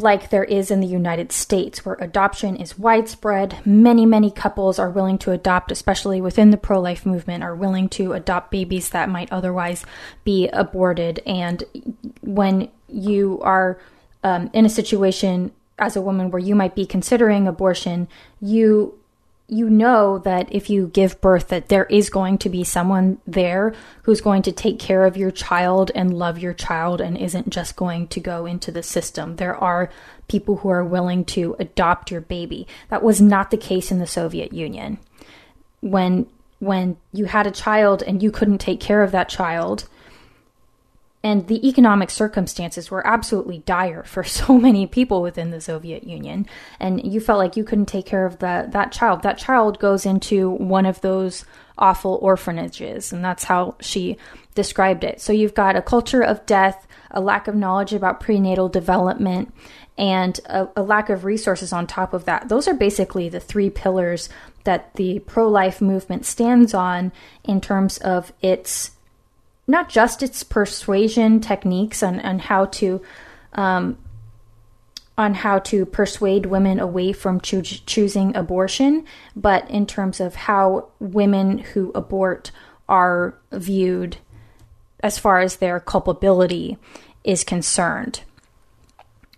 like 0.00 0.30
there 0.30 0.44
is 0.44 0.70
in 0.70 0.80
the 0.80 0.86
United 0.86 1.32
States, 1.32 1.84
where 1.84 1.96
adoption 2.00 2.56
is 2.56 2.78
widespread. 2.78 3.58
Many, 3.64 4.04
many 4.04 4.30
couples 4.30 4.78
are 4.78 4.90
willing 4.90 5.18
to 5.18 5.32
adopt, 5.32 5.72
especially 5.72 6.20
within 6.20 6.50
the 6.50 6.56
pro 6.56 6.80
life 6.80 7.06
movement, 7.06 7.42
are 7.42 7.54
willing 7.54 7.88
to 7.90 8.12
adopt 8.12 8.50
babies 8.50 8.90
that 8.90 9.08
might 9.08 9.32
otherwise 9.32 9.84
be 10.24 10.48
aborted. 10.48 11.20
And 11.26 11.64
when 12.20 12.68
you 12.88 13.40
are 13.42 13.78
um, 14.22 14.50
in 14.52 14.66
a 14.66 14.70
situation 14.70 15.52
as 15.78 15.96
a 15.96 16.02
woman 16.02 16.30
where 16.30 16.40
you 16.40 16.54
might 16.54 16.74
be 16.74 16.86
considering 16.86 17.46
abortion, 17.46 18.08
you 18.40 18.98
you 19.48 19.70
know 19.70 20.18
that 20.18 20.52
if 20.52 20.68
you 20.68 20.88
give 20.88 21.20
birth 21.20 21.48
that 21.48 21.68
there 21.68 21.84
is 21.84 22.10
going 22.10 22.36
to 22.38 22.48
be 22.48 22.64
someone 22.64 23.18
there 23.26 23.74
who's 24.02 24.20
going 24.20 24.42
to 24.42 24.50
take 24.52 24.78
care 24.78 25.04
of 25.04 25.16
your 25.16 25.30
child 25.30 25.92
and 25.94 26.18
love 26.18 26.38
your 26.38 26.52
child 26.52 27.00
and 27.00 27.16
isn't 27.16 27.48
just 27.50 27.76
going 27.76 28.08
to 28.08 28.18
go 28.18 28.44
into 28.44 28.72
the 28.72 28.82
system. 28.82 29.36
There 29.36 29.54
are 29.56 29.90
people 30.26 30.56
who 30.56 30.68
are 30.68 30.84
willing 30.84 31.24
to 31.26 31.54
adopt 31.60 32.10
your 32.10 32.20
baby. 32.20 32.66
That 32.88 33.04
was 33.04 33.20
not 33.20 33.52
the 33.52 33.56
case 33.56 33.92
in 33.92 34.00
the 34.00 34.06
soviet 34.06 34.52
union. 34.52 34.98
When 35.80 36.26
when 36.58 36.96
you 37.12 37.26
had 37.26 37.46
a 37.46 37.52
child 37.52 38.02
and 38.02 38.22
you 38.22 38.30
couldn't 38.30 38.58
take 38.58 38.80
care 38.80 39.02
of 39.02 39.12
that 39.12 39.28
child 39.28 39.86
and 41.26 41.48
the 41.48 41.68
economic 41.68 42.08
circumstances 42.08 42.88
were 42.88 43.04
absolutely 43.04 43.58
dire 43.58 44.04
for 44.04 44.22
so 44.38 44.56
many 44.56 44.86
people 44.86 45.22
within 45.22 45.50
the 45.50 45.60
Soviet 45.60 46.04
Union. 46.04 46.46
And 46.78 47.04
you 47.04 47.18
felt 47.18 47.40
like 47.40 47.56
you 47.56 47.64
couldn't 47.64 47.86
take 47.86 48.06
care 48.06 48.26
of 48.26 48.38
the, 48.38 48.68
that 48.70 48.92
child. 48.92 49.24
That 49.24 49.36
child 49.36 49.80
goes 49.80 50.06
into 50.06 50.50
one 50.50 50.86
of 50.86 51.00
those 51.00 51.44
awful 51.78 52.20
orphanages. 52.22 53.12
And 53.12 53.24
that's 53.24 53.42
how 53.42 53.74
she 53.80 54.18
described 54.54 55.02
it. 55.02 55.20
So 55.20 55.32
you've 55.32 55.52
got 55.52 55.74
a 55.74 55.82
culture 55.82 56.22
of 56.22 56.46
death, 56.46 56.86
a 57.10 57.20
lack 57.20 57.48
of 57.48 57.56
knowledge 57.56 57.92
about 57.92 58.20
prenatal 58.20 58.68
development, 58.68 59.52
and 59.98 60.38
a, 60.46 60.68
a 60.76 60.82
lack 60.82 61.10
of 61.10 61.24
resources 61.24 61.72
on 61.72 61.88
top 61.88 62.14
of 62.14 62.24
that. 62.26 62.48
Those 62.48 62.68
are 62.68 62.74
basically 62.74 63.28
the 63.28 63.40
three 63.40 63.68
pillars 63.68 64.28
that 64.62 64.94
the 64.94 65.18
pro 65.20 65.48
life 65.48 65.80
movement 65.80 66.24
stands 66.24 66.72
on 66.72 67.10
in 67.42 67.60
terms 67.60 67.98
of 67.98 68.32
its 68.42 68.92
not 69.66 69.88
just 69.88 70.22
its 70.22 70.42
persuasion 70.42 71.40
techniques 71.40 72.02
on, 72.02 72.20
on 72.20 72.38
how 72.38 72.66
to 72.66 73.02
um, 73.54 73.98
on 75.18 75.32
how 75.32 75.58
to 75.58 75.86
persuade 75.86 76.44
women 76.46 76.78
away 76.78 77.10
from 77.12 77.40
choo- 77.40 77.62
choosing 77.62 78.36
abortion, 78.36 79.04
but 79.34 79.68
in 79.70 79.86
terms 79.86 80.20
of 80.20 80.34
how 80.34 80.88
women 81.00 81.58
who 81.58 81.90
abort 81.94 82.50
are 82.86 83.34
viewed 83.50 84.18
as 85.02 85.18
far 85.18 85.40
as 85.40 85.56
their 85.56 85.80
culpability 85.80 86.76
is 87.24 87.44
concerned. 87.44 88.20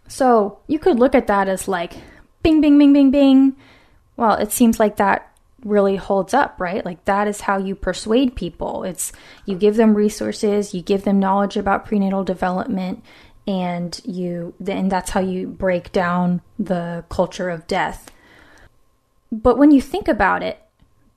So 0.09 0.59
you 0.67 0.79
could 0.79 0.99
look 0.99 1.15
at 1.15 1.29
that 1.29 1.49
as 1.49 1.69
like 1.69 1.93
bing, 2.43 2.61
bing, 2.61 2.79
bing, 2.79 2.93
bing, 2.93 3.11
bing. 3.11 3.57
Well, 4.17 4.35
it 4.35 4.51
seems 4.51 4.81
like 4.81 4.97
that 4.97 5.28
really 5.65 5.97
holds 5.97 6.35
up, 6.35 6.61
right? 6.61 6.85
Like 6.85 7.05
that 7.05 7.29
is 7.29 7.43
how 7.43 7.59
you 7.59 7.75
persuade 7.75 8.37
people. 8.37 8.85
It's 8.85 9.13
you 9.45 9.57
give 9.57 9.77
them 9.77 9.95
resources, 9.95 10.75
you 10.75 10.83
give 10.83 11.05
them 11.05 11.19
knowledge 11.19 11.57
about 11.57 11.87
prenatal 11.87 12.25
development, 12.25 13.03
and 13.47 14.01
you 14.05 14.55
and 14.67 14.91
that's 14.91 15.11
how 15.11 15.21
you 15.21 15.49
break 15.49 15.91
down 15.93 16.43
the 16.59 17.05
culture 17.09 17.51
of 17.51 17.67
death. 17.67 18.11
But 19.33 19.59
when 19.59 19.71
you 19.71 19.81
think 19.81 20.09
about 20.09 20.43
it, 20.43 20.63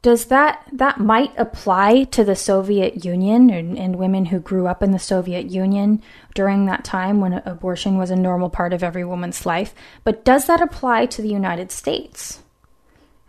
does 0.02 0.26
that 0.26 0.68
that 0.74 1.00
might 1.00 1.32
apply 1.38 2.06
to 2.06 2.24
the 2.24 2.36
Soviet 2.36 3.06
Union 3.06 3.50
and, 3.52 3.78
and, 3.78 3.96
women 3.98 4.26
who 4.26 4.40
grew 4.40 4.66
up 4.66 4.82
in 4.82 4.92
the 4.92 5.00
Soviet 5.00 5.52
Union 5.52 6.02
during 6.34 6.66
that 6.66 6.84
time 6.84 7.20
when 7.22 7.34
abortion 7.46 7.98
was 7.98 8.10
a 8.10 8.16
normal 8.16 8.50
part 8.50 8.74
of 8.74 8.82
every 8.82 9.06
woman's 9.06 9.46
life, 9.46 9.76
but 10.04 10.26
does 10.26 10.48
that 10.48 10.62
apply 10.62 11.06
to 11.06 11.22
the 11.22 11.30
United 11.30 11.72
States? 11.72 12.40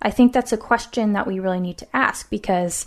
I 0.02 0.10
think 0.10 0.32
that's 0.32 0.52
a 0.52 0.58
question 0.58 1.12
that 1.12 1.26
we 1.26 1.38
really 1.38 1.60
need 1.60 1.78
to 1.78 1.96
ask 1.96 2.28
because 2.28 2.86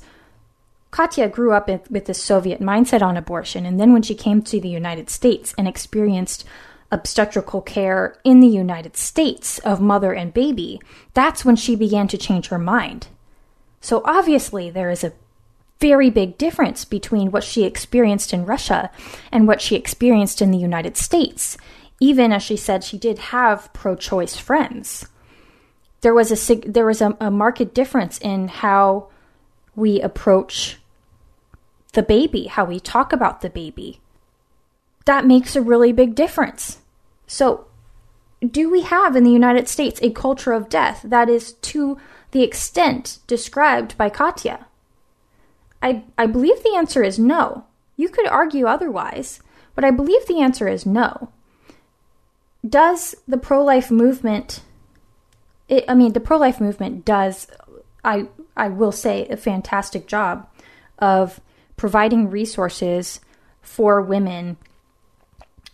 Katya 0.92 1.30
grew 1.30 1.54
up 1.54 1.68
with 1.68 2.06
the 2.06 2.14
Soviet 2.14 2.62
mindset 2.62 3.02
on 3.02 3.18
abortion, 3.18 3.66
and 3.66 3.80
then 3.80 3.94
when 3.94 4.02
she 4.02 4.16
came 4.16 4.42
to 4.44 4.62
the 4.62 4.70
United 4.70 5.10
States 5.10 5.54
and 5.58 5.68
experienced 5.68 6.46
obstetrical 6.92 7.62
care 7.62 8.18
in 8.24 8.40
the 8.40 8.48
United 8.48 8.96
States 8.96 9.60
of 9.60 9.82
mother 9.82 10.14
and 10.14 10.34
baby, 10.34 10.80
that's 11.14 11.44
when 11.44 11.56
she 11.56 11.76
began 11.76 12.08
to 12.08 12.18
change 12.18 12.48
her 12.48 12.60
mind 12.60 13.08
so 13.86 14.02
obviously, 14.04 14.72
there 14.72 14.90
is 14.90 15.04
a 15.04 15.14
very 15.80 16.10
big 16.10 16.40
difference 16.40 16.86
between 16.86 17.30
what 17.30 17.44
she 17.44 17.66
experienced 17.66 18.34
in 18.34 18.44
Russia 18.44 18.90
and 19.32 19.48
what 19.48 19.62
she 19.62 19.76
experienced 19.76 20.42
in 20.42 20.50
the 20.50 20.58
United 20.58 20.98
States. 20.98 21.56
Even 22.00 22.34
as 22.34 22.42
she 22.42 22.58
said, 22.58 22.84
she 22.84 22.98
did 22.98 23.20
have 23.30 23.72
pro 23.74 23.96
choice 23.96 24.38
friends. 24.38 25.08
There 26.06 26.14
was 26.14 26.50
a 26.52 26.56
there 26.58 26.86
was 26.86 27.02
a, 27.02 27.18
a 27.20 27.32
marked 27.32 27.74
difference 27.74 28.20
in 28.20 28.48
how 28.48 29.08
we 29.76 30.00
approach 30.00 30.78
the 31.94 32.04
baby, 32.04 32.46
how 32.46 32.64
we 32.64 32.80
talk 32.80 33.12
about 33.12 33.42
the 33.42 33.50
baby. 33.50 34.00
That 35.06 35.26
makes 35.26 35.56
a 35.56 35.64
really 35.64 35.92
big 35.92 36.14
difference. 36.14 36.78
So, 37.26 37.66
do 38.40 38.70
we 38.70 38.82
have 38.82 39.16
in 39.16 39.24
the 39.24 39.32
United 39.32 39.68
States 39.68 40.00
a 40.04 40.12
culture 40.12 40.52
of 40.52 40.70
death 40.70 41.02
that 41.04 41.28
is 41.28 41.54
to 41.74 41.98
the 42.30 42.44
extent 42.44 43.18
described 43.26 43.98
by 43.98 44.10
Katya? 44.10 44.68
I, 45.82 46.04
I 46.20 46.28
believe 46.28 46.62
the 46.62 46.76
answer 46.78 47.02
is 47.02 47.18
no. 47.18 47.66
You 47.98 48.10
could 48.10 48.28
argue 48.28 48.68
otherwise, 48.68 49.40
but 49.74 49.84
I 49.84 49.90
believe 49.90 50.28
the 50.28 50.40
answer 50.40 50.68
is 50.68 50.86
no. 50.86 51.32
Does 52.64 53.16
the 53.28 53.38
pro 53.40 53.64
life 53.64 53.90
movement, 53.90 54.62
it, 55.68 55.86
I 55.88 55.96
mean, 55.96 56.14
the 56.14 56.20
pro 56.20 56.38
life 56.38 56.62
movement 56.62 57.06
does, 57.06 57.48
I, 58.04 58.28
I 58.56 58.70
will 58.70 58.92
say, 58.92 59.28
a 59.28 59.38
fantastic 59.38 60.08
job 60.08 60.48
of 61.00 61.42
providing 61.78 62.30
resources 62.30 63.20
for 63.62 64.02
women 64.02 64.58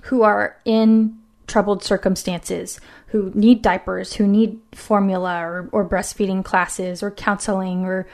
who 0.04 0.23
are 0.23 0.58
in 0.65 1.17
troubled 1.47 1.84
circumstances, 1.84 2.80
who 3.08 3.32
need 3.36 3.62
diapers, 3.62 4.13
who 4.13 4.25
need 4.25 4.60
formula 4.73 5.39
or, 5.41 5.69
or 5.71 5.88
breastfeeding 5.88 6.43
classes 6.43 7.04
or 7.04 7.12
counseling 7.12 7.84
or 7.86 8.08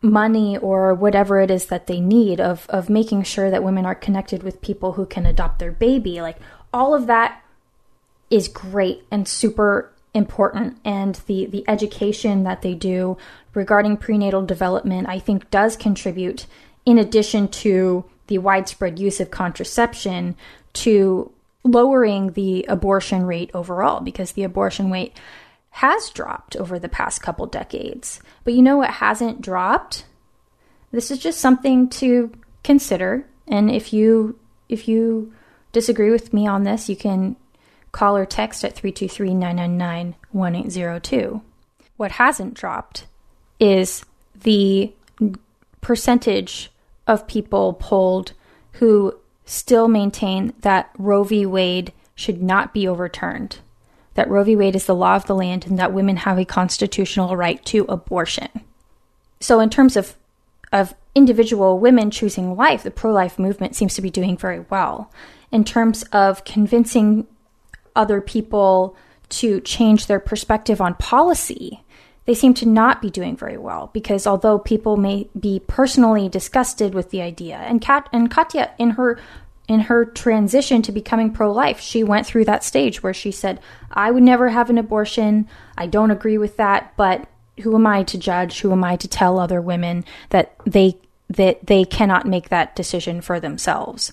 money 0.00 0.56
or 0.58 0.94
whatever 0.94 1.40
it 1.40 1.50
is 1.50 1.66
that 1.66 1.86
they 1.86 1.98
need 1.98 2.38
of 2.38 2.66
of 2.68 2.90
making 2.90 3.22
sure 3.22 3.50
that 3.50 3.64
women 3.64 3.86
are 3.86 3.94
connected 3.94 4.42
with 4.42 4.60
people 4.60 4.92
who 4.92 5.06
can 5.06 5.24
adopt 5.24 5.58
their 5.58 5.72
baby. 5.72 6.20
Like 6.20 6.36
all 6.72 6.94
of 6.94 7.06
that 7.06 7.42
is 8.30 8.46
great 8.46 9.04
and 9.10 9.26
super 9.26 9.90
important 10.14 10.78
and 10.84 11.16
the 11.26 11.46
the 11.46 11.64
education 11.68 12.44
that 12.44 12.62
they 12.62 12.74
do 12.74 13.18
regarding 13.52 13.96
prenatal 13.96 14.46
development 14.46 15.08
I 15.08 15.18
think 15.18 15.50
does 15.50 15.76
contribute 15.76 16.46
in 16.86 16.98
addition 16.98 17.48
to 17.48 18.04
the 18.28 18.38
widespread 18.38 18.98
use 18.98 19.20
of 19.20 19.30
contraception 19.30 20.36
to 20.74 21.32
lowering 21.64 22.32
the 22.32 22.64
abortion 22.68 23.26
rate 23.26 23.50
overall 23.54 24.00
because 24.00 24.32
the 24.32 24.44
abortion 24.44 24.90
rate 24.90 25.16
has 25.70 26.10
dropped 26.10 26.54
over 26.56 26.78
the 26.78 26.88
past 26.88 27.20
couple 27.20 27.46
decades. 27.46 28.20
But 28.44 28.54
you 28.54 28.62
know 28.62 28.76
what 28.76 28.90
hasn't 28.90 29.40
dropped? 29.40 30.04
This 30.92 31.10
is 31.10 31.18
just 31.18 31.40
something 31.40 31.88
to 31.90 32.30
consider 32.62 33.26
and 33.48 33.70
if 33.70 33.92
you 33.92 34.38
if 34.68 34.88
you 34.88 35.32
disagree 35.72 36.10
with 36.10 36.32
me 36.32 36.46
on 36.46 36.62
this, 36.62 36.88
you 36.88 36.96
can 36.96 37.36
call 37.94 38.16
or 38.16 38.26
text 38.26 38.64
at 38.64 38.74
323-999-1802. 38.74 41.40
What 41.96 42.10
hasn't 42.10 42.54
dropped 42.54 43.06
is 43.60 44.04
the 44.34 44.92
percentage 45.80 46.72
of 47.06 47.28
people 47.28 47.74
polled 47.74 48.32
who 48.72 49.16
still 49.44 49.86
maintain 49.88 50.52
that 50.60 50.90
Roe 50.98 51.22
v. 51.22 51.46
Wade 51.46 51.92
should 52.16 52.42
not 52.42 52.74
be 52.74 52.88
overturned, 52.88 53.58
that 54.14 54.28
Roe 54.28 54.42
v. 54.42 54.56
Wade 54.56 54.74
is 54.74 54.86
the 54.86 54.94
law 54.94 55.14
of 55.14 55.26
the 55.26 55.34
land, 55.34 55.66
and 55.66 55.78
that 55.78 55.92
women 55.92 56.16
have 56.18 56.38
a 56.38 56.44
constitutional 56.44 57.36
right 57.36 57.64
to 57.66 57.84
abortion. 57.88 58.48
So, 59.40 59.60
in 59.60 59.70
terms 59.70 59.96
of 59.96 60.16
of 60.72 60.94
individual 61.14 61.78
women 61.78 62.10
choosing 62.10 62.56
life, 62.56 62.82
the 62.82 62.90
pro 62.90 63.12
life 63.12 63.38
movement 63.38 63.76
seems 63.76 63.94
to 63.94 64.02
be 64.02 64.10
doing 64.10 64.36
very 64.36 64.64
well. 64.70 65.12
In 65.52 65.62
terms 65.62 66.02
of 66.04 66.44
convincing 66.44 67.28
other 67.96 68.20
people 68.20 68.96
to 69.30 69.60
change 69.60 70.06
their 70.06 70.20
perspective 70.20 70.80
on 70.80 70.94
policy, 70.94 71.82
they 72.26 72.34
seem 72.34 72.54
to 72.54 72.66
not 72.66 73.02
be 73.02 73.10
doing 73.10 73.36
very 73.36 73.58
well 73.58 73.90
because 73.92 74.26
although 74.26 74.58
people 74.58 74.96
may 74.96 75.28
be 75.38 75.60
personally 75.66 76.28
disgusted 76.28 76.94
with 76.94 77.10
the 77.10 77.20
idea, 77.20 77.56
and 77.56 77.80
Kat 77.80 78.08
and 78.12 78.30
Katya 78.30 78.72
in 78.78 78.90
her 78.90 79.18
in 79.66 79.80
her 79.80 80.04
transition 80.04 80.82
to 80.82 80.92
becoming 80.92 81.32
pro 81.32 81.50
life, 81.50 81.80
she 81.80 82.04
went 82.04 82.26
through 82.26 82.44
that 82.44 82.62
stage 82.62 83.02
where 83.02 83.14
she 83.14 83.30
said, 83.30 83.60
I 83.90 84.10
would 84.10 84.22
never 84.22 84.50
have 84.50 84.68
an 84.68 84.76
abortion. 84.76 85.48
I 85.78 85.86
don't 85.86 86.10
agree 86.10 86.36
with 86.36 86.58
that, 86.58 86.94
but 86.98 87.26
who 87.62 87.74
am 87.74 87.86
I 87.86 88.02
to 88.04 88.18
judge? 88.18 88.60
Who 88.60 88.72
am 88.72 88.84
I 88.84 88.96
to 88.96 89.08
tell 89.08 89.38
other 89.38 89.60
women 89.60 90.04
that 90.30 90.54
they 90.66 90.98
that 91.30 91.66
they 91.66 91.84
cannot 91.84 92.26
make 92.26 92.50
that 92.50 92.76
decision 92.76 93.20
for 93.20 93.40
themselves? 93.40 94.12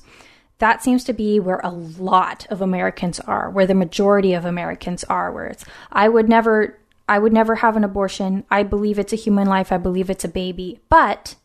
That 0.61 0.83
seems 0.83 1.03
to 1.05 1.13
be 1.13 1.39
where 1.39 1.59
a 1.63 1.71
lot 1.71 2.45
of 2.51 2.61
Americans 2.61 3.19
are, 3.21 3.49
where 3.49 3.65
the 3.65 3.73
majority 3.73 4.33
of 4.33 4.45
Americans 4.45 5.03
are, 5.05 5.31
where 5.31 5.47
it's 5.47 5.65
I 5.91 6.07
would 6.07 6.29
never 6.29 6.77
I 7.09 7.17
would 7.17 7.33
never 7.33 7.55
have 7.55 7.75
an 7.75 7.83
abortion. 7.83 8.45
I 8.51 8.61
believe 8.61 8.99
it's 8.99 9.11
a 9.11 9.17
human 9.17 9.47
life. 9.47 9.71
I 9.71 9.77
believe 9.77 10.09
it's 10.09 10.23
a 10.23 10.29
baby. 10.29 10.79
But, 10.87 11.35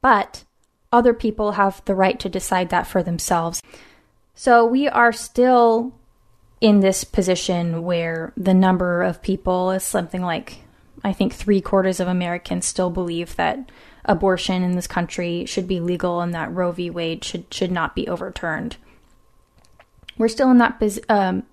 but 0.00 0.44
other 0.92 1.12
people 1.12 1.52
have 1.52 1.84
the 1.84 1.96
right 1.96 2.18
to 2.20 2.28
decide 2.28 2.70
that 2.70 2.86
for 2.86 3.02
themselves. 3.02 3.60
So 4.34 4.64
we 4.64 4.88
are 4.88 5.12
still 5.12 5.92
in 6.60 6.78
this 6.78 7.02
position 7.02 7.82
where 7.82 8.32
the 8.36 8.54
number 8.54 9.02
of 9.02 9.20
people 9.20 9.72
is 9.72 9.82
something 9.82 10.22
like, 10.22 10.60
I 11.04 11.12
think 11.12 11.32
three 11.32 11.60
quarters 11.60 12.00
of 12.00 12.08
Americans 12.08 12.66
still 12.66 12.90
believe 12.90 13.36
that 13.36 13.70
abortion 14.04 14.62
in 14.62 14.72
this 14.72 14.86
country 14.86 15.44
should 15.44 15.68
be 15.68 15.80
legal 15.80 16.20
and 16.20 16.34
that 16.34 16.52
Roe 16.52 16.72
v. 16.72 16.90
Wade 16.90 17.24
should 17.24 17.52
should 17.52 17.70
not 17.70 17.94
be 17.94 18.08
overturned. 18.08 18.76
We're 20.16 20.28
still 20.28 20.50
in 20.50 20.58
that 20.58 20.82
um, 21.08 21.44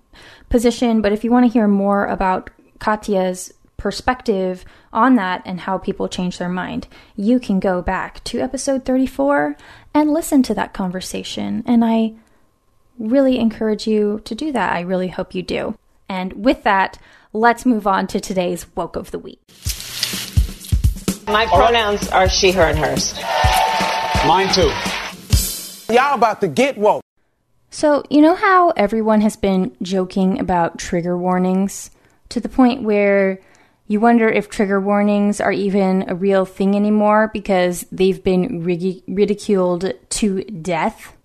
position, 0.48 1.00
but 1.00 1.12
if 1.12 1.22
you 1.22 1.30
want 1.30 1.46
to 1.46 1.52
hear 1.52 1.68
more 1.68 2.06
about 2.06 2.50
Katya's 2.80 3.52
perspective 3.76 4.64
on 4.92 5.16
that 5.16 5.42
and 5.44 5.60
how 5.60 5.78
people 5.78 6.08
change 6.08 6.38
their 6.38 6.48
mind, 6.48 6.88
you 7.14 7.38
can 7.38 7.60
go 7.60 7.82
back 7.82 8.24
to 8.24 8.40
episode 8.40 8.84
34 8.84 9.56
and 9.94 10.12
listen 10.12 10.42
to 10.42 10.54
that 10.54 10.72
conversation. 10.72 11.62
And 11.66 11.84
I 11.84 12.14
really 12.98 13.38
encourage 13.38 13.86
you 13.86 14.20
to 14.24 14.34
do 14.34 14.50
that. 14.52 14.72
I 14.72 14.80
really 14.80 15.08
hope 15.08 15.34
you 15.34 15.42
do. 15.42 15.78
And 16.08 16.44
with 16.44 16.62
that, 16.64 16.98
let's 17.32 17.66
move 17.66 17.86
on 17.86 18.06
to 18.08 18.20
today's 18.20 18.66
woke 18.76 18.96
of 18.96 19.10
the 19.10 19.18
week. 19.18 19.40
My 21.26 21.46
pronouns 21.46 22.08
are 22.08 22.28
she, 22.28 22.52
her, 22.52 22.62
and 22.62 22.78
hers. 22.78 23.14
Mine 24.26 24.52
too. 24.52 24.72
Y'all 25.92 26.14
about 26.14 26.40
to 26.40 26.48
get 26.48 26.78
woke. 26.78 27.02
So, 27.70 28.04
you 28.08 28.22
know 28.22 28.34
how 28.34 28.70
everyone 28.70 29.20
has 29.20 29.36
been 29.36 29.76
joking 29.82 30.38
about 30.38 30.78
trigger 30.78 31.18
warnings? 31.18 31.90
to 32.30 32.40
the 32.40 32.48
point 32.48 32.82
where 32.82 33.40
you 33.86 34.00
wonder 34.00 34.28
if 34.28 34.48
trigger 34.48 34.80
warnings 34.80 35.40
are 35.40 35.52
even 35.52 36.04
a 36.08 36.14
real 36.14 36.44
thing 36.44 36.74
anymore 36.74 37.30
because 37.32 37.86
they've 37.92 38.22
been 38.22 38.64
ridiculed 38.64 39.92
to 40.10 40.44
death. 40.44 41.16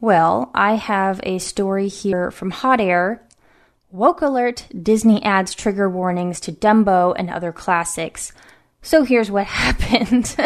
Well, 0.00 0.50
I 0.54 0.74
have 0.74 1.20
a 1.22 1.38
story 1.38 1.88
here 1.88 2.30
from 2.30 2.50
Hot 2.50 2.80
Air. 2.80 3.22
Woke 3.96 4.20
alert 4.20 4.66
Disney 4.82 5.22
adds 5.24 5.54
trigger 5.54 5.88
warnings 5.88 6.38
to 6.40 6.52
Dumbo 6.52 7.14
and 7.18 7.30
other 7.30 7.50
classics. 7.50 8.30
So 8.82 9.04
here's 9.04 9.30
what 9.30 9.46
happened. 9.46 10.36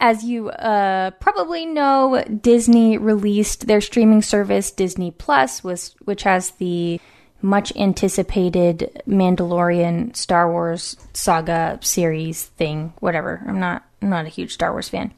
As 0.00 0.24
you 0.24 0.48
uh, 0.48 1.10
probably 1.12 1.66
know, 1.66 2.24
Disney 2.24 2.96
released 2.96 3.66
their 3.66 3.82
streaming 3.82 4.22
service 4.22 4.70
Disney 4.70 5.10
Plus, 5.10 5.62
was 5.62 5.94
which 6.04 6.22
has 6.22 6.52
the 6.52 7.00
much 7.42 7.70
anticipated 7.76 9.02
Mandalorian 9.06 10.16
Star 10.16 10.50
Wars 10.50 10.96
saga 11.12 11.78
series 11.82 12.44
thing, 12.44 12.94
whatever. 13.00 13.44
I'm 13.46 13.60
not 13.60 13.84
I'm 14.00 14.08
not 14.08 14.24
a 14.24 14.30
huge 14.30 14.54
Star 14.54 14.72
Wars 14.72 14.88
fan. 14.88 15.12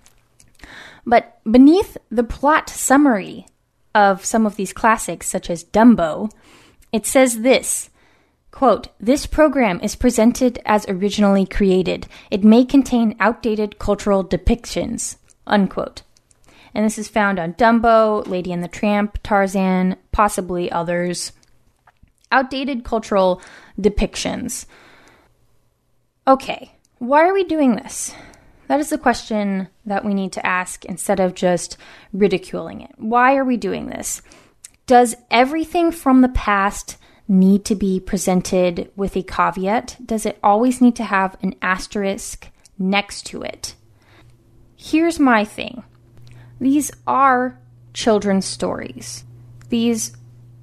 But 1.07 1.39
beneath 1.49 1.97
the 2.11 2.25
plot 2.25 2.69
summary 2.69 3.47
of 3.95 4.25
some 4.25 4.47
of 4.47 4.57
these 4.57 4.73
classics, 4.73 5.29
such 5.29 5.49
as 5.49 5.63
Dumbo, 5.63 6.31
it 6.97 7.05
says 7.05 7.43
this 7.43 7.91
quote, 8.51 8.89
This 8.99 9.27
program 9.27 9.81
is 9.83 9.95
presented 9.95 10.59
as 10.65 10.89
originally 10.89 11.45
created. 11.45 12.07
It 12.31 12.43
may 12.43 12.65
contain 12.65 13.17
outdated 13.21 13.79
cultural 13.79 14.25
depictions. 14.25 15.17
Unquote. 15.47 16.01
And 16.73 16.87
this 16.87 16.99
is 16.99 17.09
found 17.09 17.39
on 17.39 17.53
Dumbo, 17.53 18.27
Lady 18.27 18.51
and 18.51 18.65
the 18.65 18.69
Tramp, 18.69 19.19
Tarzan, 19.23 19.97
possibly 20.11 20.73
others. 20.73 21.33
Outdated 22.33 22.83
cultural 22.83 23.43
depictions. 23.79 24.65
Okay, 26.27 26.73
why 26.97 27.29
are 27.29 27.35
we 27.35 27.45
doing 27.45 27.77
this? 27.77 28.15
That 28.69 28.81
is 28.81 28.89
the 28.89 28.97
question 28.97 29.69
that 29.85 30.03
we 30.03 30.15
need 30.15 30.33
to 30.33 30.47
ask 30.47 30.87
instead 30.87 31.21
of 31.21 31.35
just 31.35 31.77
ridiculing 32.15 32.81
it. 32.81 32.93
Why 32.97 33.37
are 33.37 33.45
we 33.45 33.59
doing 33.59 33.87
this? 33.87 34.23
Does 34.87 35.17
everything 35.33 35.91
from 35.91 36.21
the 36.21 36.29
past 36.29 36.97
need 37.27 37.65
to 37.65 37.75
be 37.75 37.99
presented 37.99 38.89
with 38.95 39.17
a 39.17 39.23
caveat? 39.25 39.97
Does 40.05 40.25
it 40.25 40.39
always 40.45 40.81
need 40.81 40.95
to 40.97 41.05
have 41.05 41.37
an 41.43 41.57
asterisk 41.61 42.49
next 42.79 43.27
to 43.27 43.43
it? 43.43 43.75
Here's 44.77 45.19
my 45.19 45.45
thing 45.45 45.83
these 46.61 46.93
are 47.07 47.59
children's 47.93 48.47
stories. 48.47 49.25
These 49.71 50.17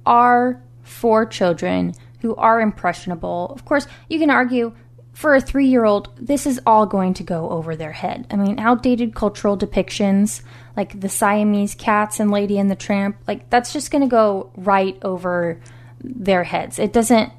are 0.06 0.62
for 0.82 1.26
children 1.26 1.94
who 2.20 2.34
are 2.36 2.62
impressionable. 2.62 3.48
Of 3.50 3.66
course, 3.66 3.86
you 4.08 4.18
can 4.18 4.30
argue 4.30 4.74
for 5.14 5.36
a 5.36 5.40
three 5.40 5.68
year 5.68 5.84
old, 5.84 6.14
this 6.16 6.44
is 6.44 6.60
all 6.66 6.86
going 6.86 7.14
to 7.14 7.22
go 7.22 7.48
over 7.48 7.76
their 7.76 7.92
head. 7.92 8.26
I 8.30 8.36
mean, 8.36 8.58
outdated 8.58 9.14
cultural 9.14 9.56
depictions, 9.56 10.42
like 10.76 11.00
the 11.00 11.08
Siamese 11.08 11.76
cats 11.76 12.18
and 12.18 12.32
Lady 12.32 12.58
and 12.58 12.68
the 12.68 12.76
Tramp, 12.76 13.16
like 13.26 13.48
that's 13.48 13.72
just 13.72 13.92
going 13.92 14.02
to 14.02 14.08
go 14.08 14.50
right 14.56 14.98
over 15.02 15.60
their 16.02 16.42
heads. 16.42 16.80
It 16.80 16.92
doesn't, 16.92 17.32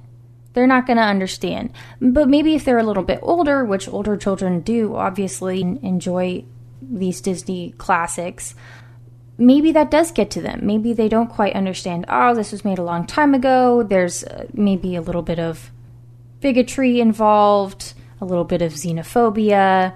they're 0.54 0.66
not 0.66 0.88
going 0.88 0.98
to 0.98 1.04
understand. 1.04 1.74
But 2.00 2.30
maybe 2.30 2.56
if 2.56 2.64
they're 2.64 2.80
a 2.80 2.84
little 2.84 3.04
bit 3.04 3.20
older, 3.22 3.66
which 3.66 3.90
older 3.90 4.16
children 4.16 4.62
do 4.62 4.96
obviously 4.96 5.62
enjoy 5.62 6.46
these 6.82 7.20
Disney 7.20 7.72
classics, 7.78 8.56
maybe 9.38 9.74
that 9.74 9.92
does 9.92 10.14
get 10.14 10.32
to 10.32 10.42
them. 10.42 10.62
Maybe 10.64 10.94
they 10.94 11.10
don't 11.10 11.28
quite 11.28 11.56
understand, 11.56 12.06
oh, 12.08 12.34
this 12.34 12.54
was 12.54 12.64
made 12.64 12.80
a 12.80 12.84
long 12.84 13.06
time 13.06 13.34
ago. 13.34 13.84
There's 13.84 14.24
uh, 14.24 14.48
maybe 14.54 14.96
a 14.96 15.02
little 15.02 15.24
bit 15.24 15.40
of 15.40 15.72
bigotry 16.46 17.02
involved, 17.02 17.96
a 18.22 18.26
little 18.26 18.44
bit 18.44 18.62
of 18.62 18.72
xenophobia, 18.72 19.96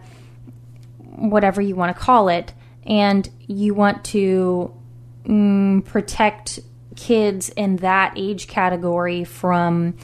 whatever 0.98 1.62
you 1.62 1.76
want 1.76 1.96
to 1.96 2.04
call 2.04 2.28
it, 2.28 2.56
and 2.88 3.30
you 3.46 3.76
want 3.76 4.04
to 4.04 4.74
mm, 5.26 5.86
protect 5.86 6.58
kids 6.96 7.50
in 7.50 7.76
that 7.76 8.12
age 8.18 8.48
category 8.48 9.24
from 9.24 9.96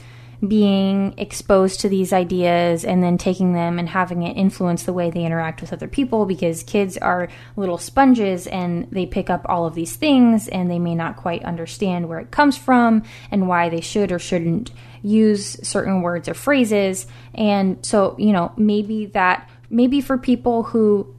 being 0.46 1.14
exposed 1.16 1.80
to 1.80 1.88
these 1.88 2.12
ideas 2.12 2.84
and 2.84 3.02
then 3.02 3.16
taking 3.16 3.52
them 3.52 3.78
and 3.78 3.88
having 3.88 4.22
it 4.22 4.36
influence 4.36 4.82
the 4.82 4.92
way 4.92 5.10
they 5.10 5.24
interact 5.24 5.60
with 5.60 5.72
other 5.72 5.88
people 5.88 6.26
because 6.26 6.62
kids 6.62 6.96
are 6.98 7.28
little 7.56 7.78
sponges 7.78 8.46
and 8.46 8.90
they 8.90 9.06
pick 9.06 9.30
up 9.30 9.46
all 9.48 9.66
of 9.66 9.74
these 9.74 9.96
things 9.96 10.48
and 10.48 10.70
they 10.70 10.78
may 10.78 10.94
not 10.94 11.16
quite 11.16 11.44
understand 11.44 12.08
where 12.08 12.18
it 12.18 12.30
comes 12.30 12.56
from 12.56 13.02
and 13.30 13.48
why 13.48 13.68
they 13.68 13.80
should 13.80 14.12
or 14.12 14.18
shouldn't 14.18 14.70
use 15.02 15.56
certain 15.66 16.02
words 16.02 16.28
or 16.28 16.34
phrases. 16.34 17.06
And 17.34 17.84
so, 17.84 18.16
you 18.18 18.32
know, 18.32 18.52
maybe 18.56 19.06
that, 19.06 19.48
maybe 19.70 20.00
for 20.00 20.18
people 20.18 20.64
who 20.64 21.14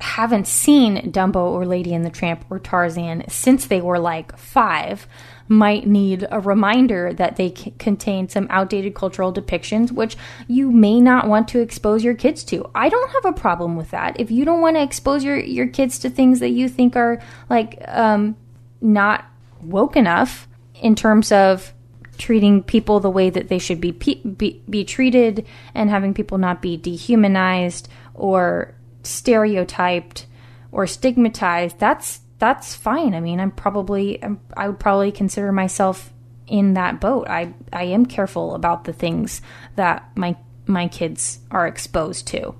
haven't 0.00 0.46
seen 0.46 1.10
Dumbo 1.10 1.36
or 1.36 1.64
Lady 1.64 1.94
and 1.94 2.04
the 2.04 2.10
Tramp 2.10 2.44
or 2.50 2.58
Tarzan 2.58 3.24
since 3.28 3.66
they 3.66 3.80
were 3.80 3.98
like 3.98 4.36
five, 4.38 5.06
might 5.48 5.86
need 5.86 6.26
a 6.30 6.40
reminder 6.40 7.12
that 7.12 7.36
they 7.36 7.54
c- 7.54 7.72
contain 7.78 8.28
some 8.28 8.46
outdated 8.50 8.94
cultural 8.94 9.32
depictions, 9.32 9.92
which 9.92 10.16
you 10.48 10.70
may 10.70 11.00
not 11.00 11.28
want 11.28 11.48
to 11.48 11.60
expose 11.60 12.02
your 12.02 12.14
kids 12.14 12.42
to. 12.44 12.68
I 12.74 12.88
don't 12.88 13.10
have 13.12 13.24
a 13.26 13.38
problem 13.38 13.76
with 13.76 13.90
that. 13.90 14.18
If 14.18 14.30
you 14.30 14.44
don't 14.44 14.60
want 14.60 14.76
to 14.76 14.82
expose 14.82 15.24
your, 15.24 15.38
your 15.38 15.66
kids 15.66 15.98
to 16.00 16.10
things 16.10 16.40
that 16.40 16.50
you 16.50 16.68
think 16.68 16.96
are 16.96 17.20
like 17.48 17.82
um, 17.86 18.36
not 18.80 19.24
woke 19.62 19.96
enough 19.96 20.48
in 20.74 20.94
terms 20.94 21.32
of 21.32 21.72
treating 22.18 22.62
people 22.62 23.00
the 23.00 23.10
way 23.10 23.30
that 23.30 23.48
they 23.48 23.58
should 23.58 23.80
be, 23.80 23.90
be 23.90 24.62
be 24.68 24.84
treated 24.84 25.46
and 25.74 25.90
having 25.90 26.14
people 26.14 26.38
not 26.38 26.62
be 26.62 26.76
dehumanized 26.76 27.88
or 28.14 28.74
stereotyped 29.02 30.26
or 30.72 30.86
stigmatized 30.86 31.78
that's 31.78 32.20
that's 32.38 32.74
fine. 32.74 33.14
I 33.14 33.20
mean, 33.20 33.40
I'm 33.40 33.50
probably 33.50 34.22
I 34.56 34.68
would 34.68 34.78
probably 34.78 35.12
consider 35.12 35.52
myself 35.52 36.12
in 36.46 36.74
that 36.74 37.00
boat. 37.00 37.28
I 37.28 37.54
I 37.72 37.84
am 37.84 38.06
careful 38.06 38.54
about 38.54 38.84
the 38.84 38.92
things 38.92 39.40
that 39.76 40.10
my 40.14 40.36
my 40.66 40.88
kids 40.88 41.40
are 41.50 41.66
exposed 41.66 42.26
to. 42.28 42.54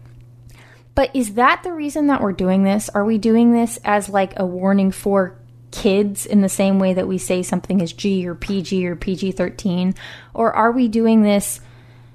But 0.95 1.15
is 1.15 1.35
that 1.35 1.63
the 1.63 1.73
reason 1.73 2.07
that 2.07 2.23
we're 2.23 2.33
doing 2.33 2.63
this? 2.63 2.89
Are 2.89 3.05
we 3.05 3.19
doing 3.19 3.53
this 3.53 3.79
as 3.85 4.09
like 4.09 4.33
a 4.39 4.47
warning 4.47 4.91
for 4.91 5.39
kids 5.71 6.25
in 6.25 6.41
the 6.41 6.49
same 6.49 6.79
way 6.79 6.95
that 6.95 7.09
we 7.09 7.19
say 7.19 7.43
something 7.43 7.81
is 7.81 7.93
G 7.93 8.27
or 8.27 8.35
PG 8.35 8.87
or 8.87 8.97
PG-13 8.97 9.95
or 10.33 10.53
are 10.53 10.73
we 10.73 10.89
doing 10.89 11.23
this 11.23 11.61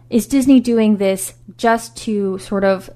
is 0.09 0.25
Disney 0.25 0.59
doing 0.59 0.97
this 0.97 1.35
just 1.57 1.95
to 1.97 2.39
sort 2.39 2.63
of 2.63 2.89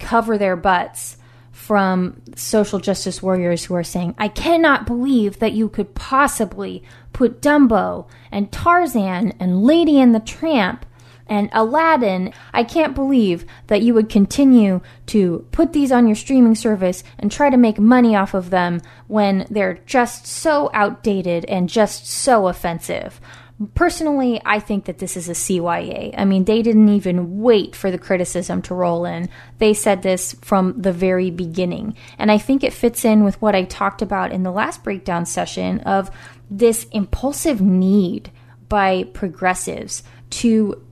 cover 0.00 0.38
their 0.38 0.56
butts 0.56 1.18
from 1.62 2.20
social 2.34 2.80
justice 2.80 3.22
warriors 3.22 3.64
who 3.64 3.74
are 3.74 3.84
saying, 3.84 4.16
I 4.18 4.26
cannot 4.26 4.84
believe 4.84 5.38
that 5.38 5.52
you 5.52 5.68
could 5.68 5.94
possibly 5.94 6.82
put 7.12 7.40
Dumbo 7.40 8.08
and 8.32 8.50
Tarzan 8.50 9.32
and 9.38 9.62
Lady 9.62 10.00
and 10.00 10.12
the 10.12 10.18
Tramp 10.18 10.84
and 11.28 11.48
Aladdin. 11.52 12.32
I 12.52 12.64
can't 12.64 12.96
believe 12.96 13.46
that 13.68 13.80
you 13.80 13.94
would 13.94 14.08
continue 14.08 14.80
to 15.06 15.46
put 15.52 15.72
these 15.72 15.92
on 15.92 16.08
your 16.08 16.16
streaming 16.16 16.56
service 16.56 17.04
and 17.16 17.30
try 17.30 17.48
to 17.48 17.56
make 17.56 17.78
money 17.78 18.16
off 18.16 18.34
of 18.34 18.50
them 18.50 18.80
when 19.06 19.46
they're 19.48 19.78
just 19.86 20.26
so 20.26 20.68
outdated 20.74 21.44
and 21.44 21.68
just 21.68 22.08
so 22.08 22.48
offensive. 22.48 23.20
Personally, 23.74 24.40
I 24.44 24.60
think 24.60 24.86
that 24.86 24.98
this 24.98 25.16
is 25.16 25.28
a 25.28 25.32
CYA. 25.32 26.14
I 26.16 26.24
mean, 26.24 26.44
they 26.44 26.62
didn't 26.62 26.88
even 26.88 27.40
wait 27.40 27.76
for 27.76 27.90
the 27.90 27.98
criticism 27.98 28.62
to 28.62 28.74
roll 28.74 29.04
in. 29.04 29.28
They 29.58 29.74
said 29.74 30.02
this 30.02 30.34
from 30.40 30.80
the 30.80 30.92
very 30.92 31.30
beginning. 31.30 31.96
And 32.18 32.32
I 32.32 32.38
think 32.38 32.64
it 32.64 32.72
fits 32.72 33.04
in 33.04 33.24
with 33.24 33.40
what 33.42 33.54
I 33.54 33.64
talked 33.64 34.00
about 34.00 34.32
in 34.32 34.42
the 34.42 34.50
last 34.50 34.82
breakdown 34.82 35.26
session 35.26 35.80
of 35.80 36.10
this 36.50 36.84
impulsive 36.92 37.60
need 37.60 38.30
by 38.68 39.04
progressives 39.12 40.02
to 40.30 40.82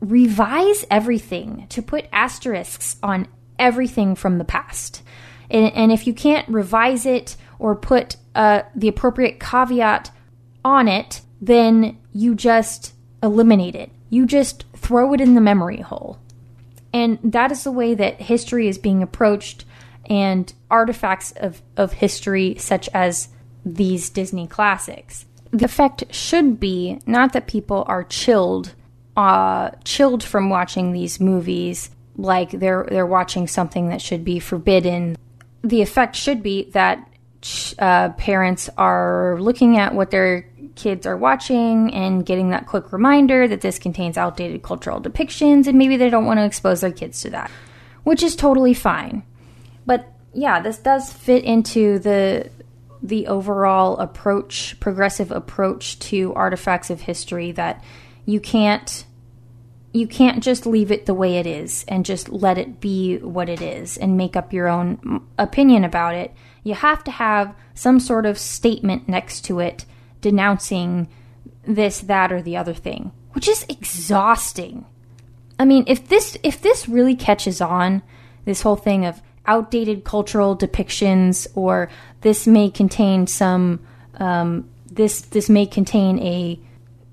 revise 0.00 0.86
everything, 0.90 1.66
to 1.68 1.82
put 1.82 2.06
asterisks 2.12 2.96
on 3.02 3.28
everything 3.58 4.14
from 4.14 4.38
the 4.38 4.44
past. 4.44 5.02
And, 5.50 5.72
and 5.74 5.92
if 5.92 6.06
you 6.06 6.14
can't 6.14 6.48
revise 6.48 7.04
it 7.04 7.36
or 7.58 7.74
put 7.74 8.16
uh, 8.34 8.62
the 8.74 8.88
appropriate 8.88 9.40
caveat 9.40 10.10
on 10.64 10.88
it, 10.88 11.20
then 11.40 11.98
you 12.18 12.34
just 12.34 12.94
eliminate 13.22 13.76
it. 13.76 13.92
You 14.10 14.26
just 14.26 14.64
throw 14.76 15.12
it 15.14 15.20
in 15.20 15.34
the 15.36 15.40
memory 15.40 15.80
hole. 15.80 16.18
And 16.92 17.18
that 17.22 17.52
is 17.52 17.62
the 17.62 17.70
way 17.70 17.94
that 17.94 18.20
history 18.20 18.66
is 18.66 18.76
being 18.76 19.02
approached, 19.02 19.64
and 20.06 20.52
artifacts 20.70 21.32
of, 21.36 21.62
of 21.76 21.92
history, 21.92 22.56
such 22.58 22.88
as 22.92 23.28
these 23.64 24.10
Disney 24.10 24.48
classics. 24.48 25.26
The 25.52 25.66
effect 25.66 26.12
should 26.12 26.58
be 26.58 27.00
not 27.06 27.34
that 27.34 27.46
people 27.46 27.84
are 27.86 28.02
chilled, 28.02 28.74
uh, 29.16 29.70
chilled 29.84 30.24
from 30.24 30.50
watching 30.50 30.92
these 30.92 31.20
movies, 31.20 31.90
like 32.16 32.50
they're 32.50 32.86
they're 32.90 33.06
watching 33.06 33.46
something 33.46 33.90
that 33.90 34.02
should 34.02 34.24
be 34.24 34.40
forbidden. 34.40 35.16
The 35.62 35.82
effect 35.82 36.16
should 36.16 36.42
be 36.42 36.70
that 36.72 37.08
uh, 37.78 38.10
parents 38.10 38.68
are 38.76 39.36
looking 39.40 39.78
at 39.78 39.94
what 39.94 40.10
their 40.10 40.46
kids 40.78 41.06
are 41.06 41.16
watching 41.16 41.92
and 41.92 42.24
getting 42.24 42.50
that 42.50 42.66
quick 42.66 42.92
reminder 42.92 43.48
that 43.48 43.60
this 43.60 43.78
contains 43.78 44.16
outdated 44.16 44.62
cultural 44.62 45.00
depictions 45.00 45.66
and 45.66 45.76
maybe 45.76 45.96
they 45.96 46.08
don't 46.08 46.24
want 46.24 46.38
to 46.38 46.44
expose 46.44 46.80
their 46.80 46.92
kids 46.92 47.20
to 47.20 47.30
that, 47.30 47.50
which 48.04 48.22
is 48.22 48.36
totally 48.36 48.72
fine. 48.72 49.24
But 49.84 50.10
yeah, 50.32 50.60
this 50.60 50.78
does 50.78 51.12
fit 51.12 51.44
into 51.44 51.98
the 51.98 52.50
the 53.00 53.28
overall 53.28 53.96
approach, 53.98 54.78
progressive 54.80 55.30
approach 55.30 55.98
to 56.00 56.34
artifacts 56.34 56.90
of 56.90 57.02
history 57.02 57.52
that 57.52 57.84
you 58.24 58.40
can't 58.40 59.04
you 59.92 60.06
can't 60.06 60.42
just 60.42 60.66
leave 60.66 60.92
it 60.92 61.06
the 61.06 61.14
way 61.14 61.38
it 61.38 61.46
is 61.46 61.84
and 61.88 62.04
just 62.04 62.28
let 62.28 62.58
it 62.58 62.80
be 62.80 63.18
what 63.18 63.48
it 63.48 63.60
is 63.60 63.96
and 63.96 64.16
make 64.16 64.36
up 64.36 64.52
your 64.52 64.68
own 64.68 65.26
opinion 65.38 65.82
about 65.82 66.14
it. 66.14 66.32
You 66.62 66.74
have 66.74 67.02
to 67.04 67.10
have 67.10 67.54
some 67.74 67.98
sort 67.98 68.26
of 68.26 68.38
statement 68.38 69.08
next 69.08 69.44
to 69.46 69.58
it 69.60 69.84
denouncing 70.20 71.08
this, 71.66 72.00
that, 72.00 72.32
or 72.32 72.42
the 72.42 72.56
other 72.56 72.74
thing, 72.74 73.12
which 73.32 73.48
is 73.48 73.64
exhausting. 73.68 74.86
I 75.58 75.64
mean, 75.64 75.84
if 75.86 76.08
this 76.08 76.38
if 76.42 76.62
this 76.62 76.88
really 76.88 77.16
catches 77.16 77.60
on, 77.60 78.02
this 78.44 78.62
whole 78.62 78.76
thing 78.76 79.04
of 79.04 79.20
outdated 79.46 80.04
cultural 80.04 80.56
depictions, 80.56 81.46
or 81.54 81.90
this 82.20 82.46
may 82.46 82.70
contain 82.70 83.26
some 83.26 83.80
um, 84.18 84.68
this 84.90 85.20
this 85.22 85.48
may 85.48 85.66
contain 85.66 86.18
a 86.20 86.60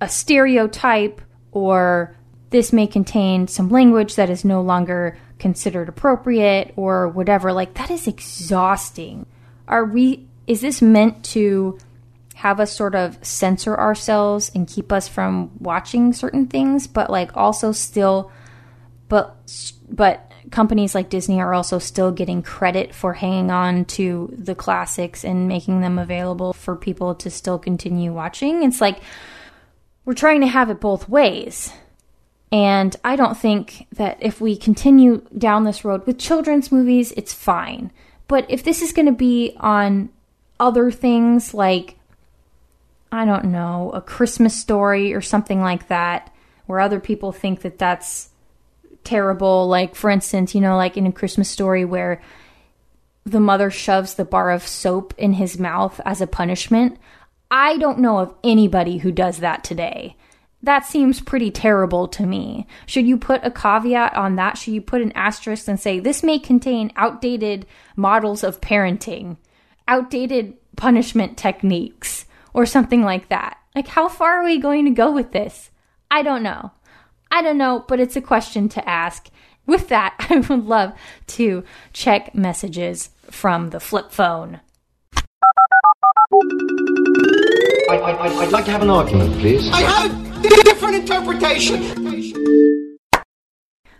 a 0.01 0.09
stereotype 0.09 1.21
or 1.51 2.15
this 2.49 2.73
may 2.73 2.87
contain 2.87 3.47
some 3.47 3.69
language 3.69 4.15
that 4.15 4.29
is 4.29 4.43
no 4.43 4.61
longer 4.61 5.17
considered 5.39 5.89
appropriate 5.89 6.73
or 6.75 7.07
whatever 7.07 7.51
like 7.51 7.73
that 7.75 7.89
is 7.91 8.07
exhausting 8.07 9.25
are 9.67 9.85
we 9.85 10.25
is 10.47 10.61
this 10.61 10.81
meant 10.81 11.23
to 11.23 11.77
have 12.35 12.59
us 12.59 12.71
sort 12.71 12.95
of 12.95 13.17
censor 13.25 13.75
ourselves 13.75 14.51
and 14.53 14.67
keep 14.67 14.91
us 14.91 15.07
from 15.07 15.51
watching 15.59 16.13
certain 16.13 16.47
things 16.47 16.87
but 16.87 17.09
like 17.09 17.35
also 17.35 17.71
still 17.71 18.31
but 19.07 19.35
but 19.89 20.31
companies 20.51 20.95
like 20.95 21.09
Disney 21.09 21.39
are 21.39 21.53
also 21.53 21.79
still 21.79 22.11
getting 22.11 22.41
credit 22.41 22.93
for 22.93 23.13
hanging 23.13 23.51
on 23.51 23.85
to 23.85 24.33
the 24.37 24.55
classics 24.55 25.23
and 25.23 25.47
making 25.47 25.81
them 25.81 25.97
available 25.99 26.53
for 26.53 26.75
people 26.75 27.15
to 27.15 27.29
still 27.29 27.57
continue 27.57 28.13
watching. 28.13 28.63
It's 28.63 28.81
like 28.81 28.99
we're 30.05 30.13
trying 30.13 30.41
to 30.41 30.47
have 30.47 30.69
it 30.69 30.79
both 30.79 31.09
ways. 31.09 31.71
And 32.51 32.95
I 33.03 33.15
don't 33.15 33.37
think 33.37 33.87
that 33.93 34.17
if 34.21 34.39
we 34.39 34.55
continue 34.55 35.27
down 35.37 35.63
this 35.63 35.83
road 35.83 36.05
with 36.05 36.19
children's 36.19 36.71
movies, 36.71 37.11
it's 37.17 37.33
fine. 37.33 37.91
But 38.27 38.45
if 38.49 38.63
this 38.63 38.81
is 38.81 38.93
going 38.93 39.07
to 39.07 39.11
be 39.11 39.55
on 39.59 40.09
other 40.59 40.91
things 40.91 41.53
like, 41.53 41.94
I 43.15 43.23
don't 43.23 43.45
know, 43.45 43.91
a 43.93 44.01
Christmas 44.01 44.59
story 44.59 45.13
or 45.13 45.21
something 45.21 45.61
like 45.61 45.87
that, 45.87 46.33
where 46.65 46.81
other 46.81 46.99
people 46.99 47.31
think 47.31 47.61
that 47.61 47.77
that's 47.77 48.29
terrible. 49.05 49.67
Like, 49.69 49.95
for 49.95 50.09
instance, 50.09 50.53
you 50.53 50.59
know, 50.59 50.75
like 50.75 50.97
in 50.97 51.07
a 51.07 51.13
Christmas 51.13 51.49
story 51.49 51.85
where 51.85 52.21
the 53.23 53.39
mother 53.39 53.71
shoves 53.71 54.15
the 54.15 54.25
bar 54.25 54.51
of 54.51 54.67
soap 54.67 55.13
in 55.17 55.33
his 55.33 55.57
mouth 55.57 56.01
as 56.05 56.19
a 56.19 56.27
punishment. 56.27 56.97
I 57.49 57.77
don't 57.77 57.99
know 57.99 58.19
of 58.19 58.35
anybody 58.43 58.97
who 58.97 59.13
does 59.13 59.37
that 59.37 59.63
today. 59.63 60.17
That 60.61 60.85
seems 60.85 61.21
pretty 61.21 61.51
terrible 61.51 62.09
to 62.09 62.25
me. 62.25 62.67
Should 62.85 63.07
you 63.07 63.17
put 63.17 63.45
a 63.45 63.51
caveat 63.51 64.13
on 64.15 64.35
that? 64.35 64.57
Should 64.57 64.73
you 64.73 64.81
put 64.81 65.01
an 65.01 65.13
asterisk 65.13 65.67
and 65.69 65.79
say 65.79 65.99
this 65.99 66.21
may 66.21 66.37
contain 66.37 66.91
outdated 66.97 67.65
models 67.95 68.43
of 68.43 68.59
parenting, 68.59 69.37
outdated 69.87 70.55
punishment 70.75 71.37
techniques, 71.37 72.25
or 72.55 72.65
something 72.65 73.03
like 73.03 73.27
that? 73.27 73.59
Like, 73.75 73.89
how 73.89 74.07
far 74.07 74.39
are 74.39 74.45
we 74.45 74.57
going 74.57 74.85
to 74.85 74.91
go 74.91 75.11
with 75.11 75.33
this? 75.33 75.69
I 76.09 76.23
don't 76.23 76.41
know. 76.41 76.71
I 77.29 77.41
don't 77.41 77.57
know, 77.57 77.83
but 77.85 77.99
it's 77.99 78.15
a 78.15 78.21
question 78.21 78.69
to 78.69 78.89
ask. 78.89 79.29
With 79.67 79.89
that, 79.89 80.15
I 80.29 80.39
would 80.39 80.65
love 80.65 80.93
to 81.27 81.63
check 81.91 82.33
messages 82.33 83.09
from 83.29 83.71
the 83.71 83.79
flip 83.79 84.11
phone. 84.11 84.61
I, 87.89 88.31
would 88.39 88.51
like 88.51 88.65
to 88.65 88.71
have 88.71 88.81
an 88.81 88.89
argument, 88.89 89.39
please. 89.39 89.69
I 89.71 89.81
have 89.81 90.45
a 90.45 90.63
different 90.63 90.95
interpretation. 90.95 91.95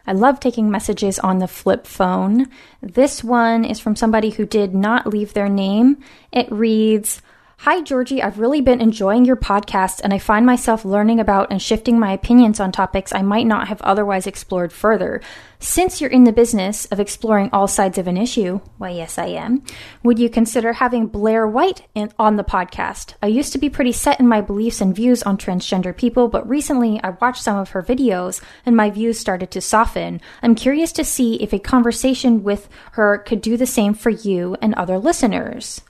I 0.08 0.14
love 0.14 0.40
taking 0.40 0.70
messages 0.70 1.18
on 1.20 1.40
the 1.40 1.48
flip 1.48 1.88
phone. 1.88 2.48
This 2.82 3.24
one 3.24 3.66
is 3.66 3.80
from 3.80 3.96
somebody 3.96 4.30
who 4.30 4.46
did 4.46 4.76
not 4.76 5.08
leave 5.08 5.34
their 5.34 5.50
name. 5.50 5.98
It 6.32 6.52
reads, 6.52 7.22
Hi, 7.60 7.82
Georgie. 7.82 8.22
I've 8.22 8.38
really 8.38 8.60
been 8.60 8.82
enjoying 8.82 9.24
your 9.24 9.38
podcast, 9.38 10.02
and 10.04 10.14
I 10.14 10.20
find 10.20 10.46
myself 10.46 10.84
learning 10.84 11.22
about 11.22 11.50
and 11.50 11.60
shifting 11.60 11.98
my 11.98 12.12
opinions 12.12 12.60
on 12.60 12.72
topics 12.72 13.14
I 13.14 13.22
might 13.22 13.48
not 13.48 13.70
have 13.70 13.82
otherwise 13.82 14.28
explored 14.28 14.74
further. 14.74 15.22
Since 15.58 16.00
you're 16.00 16.12
in 16.12 16.26
the 16.26 16.34
business 16.34 16.86
of 16.88 17.00
exploring 17.00 17.50
all 17.54 17.68
sides 17.68 17.98
of 17.98 18.08
an 18.08 18.18
issue, 18.18 18.60
why, 18.78 18.90
yes, 18.90 19.18
I 19.18 19.28
am, 19.28 19.64
would 20.04 20.20
you 20.20 20.30
consider 20.30 20.74
having 20.74 21.08
Blair 21.08 21.48
White 21.48 21.88
in, 21.96 22.12
on 22.20 22.36
the 22.36 22.44
podcast? 22.44 23.14
I 23.24 23.28
used 23.28 23.54
to 23.54 23.58
be 23.58 23.70
pretty 23.70 23.94
set 23.94 24.20
in 24.20 24.28
my 24.28 24.42
beliefs 24.42 24.82
and 24.82 24.94
views 24.94 25.24
on 25.24 25.38
transgender 25.38 25.96
people, 25.96 26.28
but 26.28 26.48
recently 26.48 27.02
I 27.04 27.12
watched 27.12 27.42
some 27.42 27.58
of 27.58 27.70
her 27.70 27.82
videos 27.82 28.42
and 28.66 28.76
my 28.76 28.90
views 28.92 29.18
started 29.18 29.50
to 29.52 29.62
soften. 29.62 30.20
I'm 30.44 30.56
curious 30.56 30.92
to 30.92 31.06
see 31.06 31.42
if 31.42 31.54
a 31.54 31.60
conversation 31.60 32.44
with 32.44 32.68
her 32.92 33.18
could 33.18 33.42
do 33.42 33.56
the 33.56 33.66
same 33.66 33.94
for 33.94 34.10
you 34.10 34.58
and 34.62 34.74
other 34.76 35.00
listeners 35.00 35.82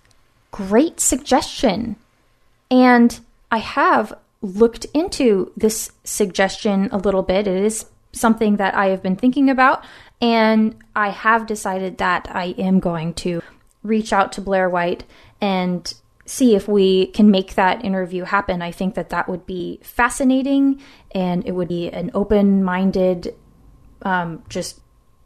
great 0.55 1.01
suggestion. 1.01 1.97
And 2.71 3.19
I 3.51 3.57
have 3.57 4.13
looked 4.41 4.85
into 4.93 5.51
this 5.57 5.91
suggestion 6.05 6.87
a 6.93 6.97
little 6.97 7.23
bit. 7.23 7.45
It 7.45 7.61
is 7.61 7.87
something 8.13 8.55
that 8.55 8.73
I 8.73 8.85
have 8.87 9.03
been 9.03 9.17
thinking 9.17 9.49
about, 9.49 9.83
and 10.21 10.75
I 10.95 11.09
have 11.09 11.45
decided 11.45 11.97
that 11.97 12.29
I 12.31 12.55
am 12.57 12.79
going 12.79 13.15
to 13.15 13.41
reach 13.83 14.13
out 14.13 14.31
to 14.31 14.41
Blair 14.41 14.69
White 14.69 15.03
and 15.41 15.93
see 16.25 16.55
if 16.55 16.69
we 16.69 17.07
can 17.07 17.29
make 17.29 17.55
that 17.55 17.83
interview 17.83 18.23
happen. 18.23 18.61
I 18.61 18.71
think 18.71 18.95
that 18.95 19.09
that 19.09 19.27
would 19.27 19.45
be 19.45 19.81
fascinating 19.83 20.81
and 21.13 21.45
it 21.45 21.51
would 21.51 21.67
be 21.67 21.89
an 21.89 22.11
open 22.13 22.63
minded, 22.63 23.35
um, 24.03 24.41
just 24.47 24.79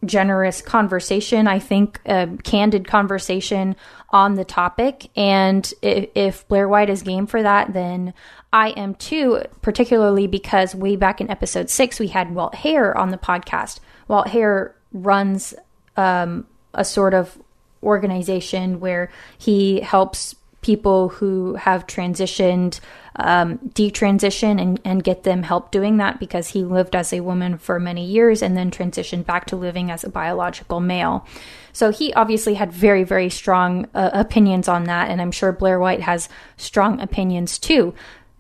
generous 0.06 0.62
conversation. 0.62 1.48
I 1.48 1.60
think 1.60 2.00
a 2.06 2.30
candid 2.44 2.88
conversation 2.88 3.76
on 4.12 4.36
the 4.36 4.46
topic. 4.46 5.10
And 5.16 5.72
if, 5.82 6.10
if 6.16 6.48
Blair 6.48 6.68
White 6.70 6.90
is 6.90 7.02
game 7.02 7.28
for 7.28 7.44
that, 7.44 7.74
then 7.74 8.14
I 8.52 8.70
am 8.70 8.96
too, 8.96 9.44
particularly 9.62 10.28
because 10.28 10.74
way 10.74 10.96
back 10.96 11.22
in 11.22 11.30
episode 11.30 11.70
six, 11.70 12.00
we 12.00 12.08
had 12.08 12.34
Walt 12.34 12.54
Heyer 12.54 12.96
on 12.96 13.10
the 13.10 13.18
podcast. 13.18 13.80
Walt 14.08 14.28
Heyer 14.28 14.74
runs 14.94 15.54
um, 15.98 16.48
a 16.74 16.86
sort 16.86 17.14
of 17.14 17.38
organization 17.84 18.80
where 18.80 19.12
he 19.38 19.82
helps 19.82 20.36
people 20.62 21.10
who 21.10 21.56
have 21.56 21.88
transitioned 21.88 22.80
um, 23.16 23.58
detransition 23.74 24.62
and, 24.62 24.80
and 24.84 25.04
get 25.04 25.24
them 25.24 25.44
help 25.44 25.72
doing 25.72 25.98
that 25.98 26.20
because 26.20 26.50
he 26.50 26.64
lived 26.64 26.96
as 26.96 27.12
a 27.14 27.20
woman 27.22 27.58
for 27.58 27.80
many 27.80 28.06
years 28.06 28.42
and 28.42 28.58
then 28.58 28.72
transitioned 28.72 29.26
back 29.26 29.46
to 29.46 29.56
living 29.56 29.92
as 29.92 30.04
a 30.04 30.10
biological 30.10 30.80
male. 30.80 31.26
So 31.74 31.92
he 31.92 32.14
obviously 32.14 32.56
had 32.56 32.72
very, 32.72 33.04
very 33.04 33.30
strong 33.30 33.88
uh, 33.94 34.10
opinions 34.14 34.68
on 34.68 34.86
that, 34.86 35.10
and 35.10 35.22
I'm 35.22 35.32
sure 35.32 35.52
Blair 35.52 35.80
White 35.80 36.02
has 36.02 36.30
strong 36.58 37.00
opinions 37.00 37.60
too. 37.60 37.94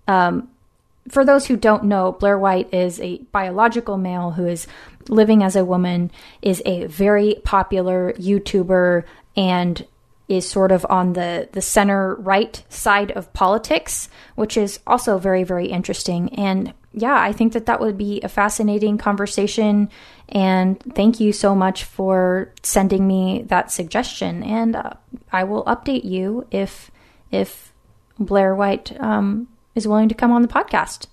Um, 0.07 0.49
for 1.07 1.25
those 1.25 1.47
who 1.47 1.55
don't 1.55 1.85
know, 1.85 2.11
Blair 2.11 2.37
White 2.37 2.73
is 2.73 2.99
a 2.99 3.17
biological 3.31 3.97
male 3.97 4.31
who 4.31 4.45
is 4.45 4.67
living 5.07 5.43
as 5.43 5.55
a 5.55 5.65
woman, 5.65 6.11
is 6.41 6.61
a 6.65 6.85
very 6.85 7.41
popular 7.43 8.13
YouTuber, 8.13 9.03
and 9.35 9.85
is 10.29 10.47
sort 10.47 10.71
of 10.71 10.85
on 10.89 11.13
the, 11.13 11.49
the 11.51 11.61
center 11.61 12.15
right 12.15 12.63
side 12.69 13.11
of 13.11 13.33
politics, 13.33 14.07
which 14.35 14.55
is 14.55 14.79
also 14.87 15.17
very, 15.17 15.43
very 15.43 15.67
interesting. 15.67 16.33
And 16.35 16.73
yeah, 16.93 17.19
I 17.19 17.33
think 17.33 17.53
that 17.53 17.65
that 17.65 17.81
would 17.81 17.97
be 17.97 18.21
a 18.21 18.29
fascinating 18.29 18.97
conversation. 18.97 19.89
And 20.29 20.79
thank 20.93 21.19
you 21.19 21.33
so 21.33 21.55
much 21.55 21.83
for 21.83 22.53
sending 22.61 23.07
me 23.07 23.43
that 23.47 23.71
suggestion. 23.71 24.43
And 24.43 24.75
uh, 24.75 24.93
I 25.31 25.43
will 25.43 25.65
update 25.65 26.05
you 26.05 26.47
if 26.51 26.91
if 27.31 27.73
Blair 28.17 28.55
White 28.55 28.99
um, 28.99 29.47
is 29.75 29.87
willing 29.87 30.09
to 30.09 30.15
come 30.15 30.31
on 30.31 30.41
the 30.41 30.47
podcast. 30.47 31.07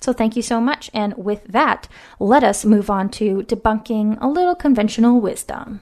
So 0.00 0.12
thank 0.12 0.36
you 0.36 0.42
so 0.42 0.60
much. 0.60 0.90
And 0.94 1.16
with 1.16 1.44
that, 1.48 1.88
let 2.20 2.44
us 2.44 2.64
move 2.64 2.90
on 2.90 3.08
to 3.10 3.42
debunking 3.42 4.18
a 4.20 4.28
little 4.28 4.54
conventional 4.54 5.20
wisdom. 5.20 5.80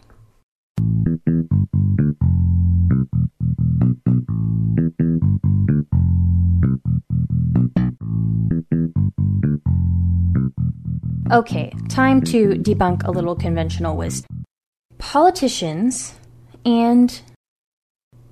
Okay, 11.30 11.72
time 11.88 12.20
to 12.22 12.50
debunk 12.50 13.04
a 13.04 13.10
little 13.10 13.34
conventional 13.34 13.96
wisdom. 13.96 14.44
Politicians, 14.98 16.14
and 16.64 17.20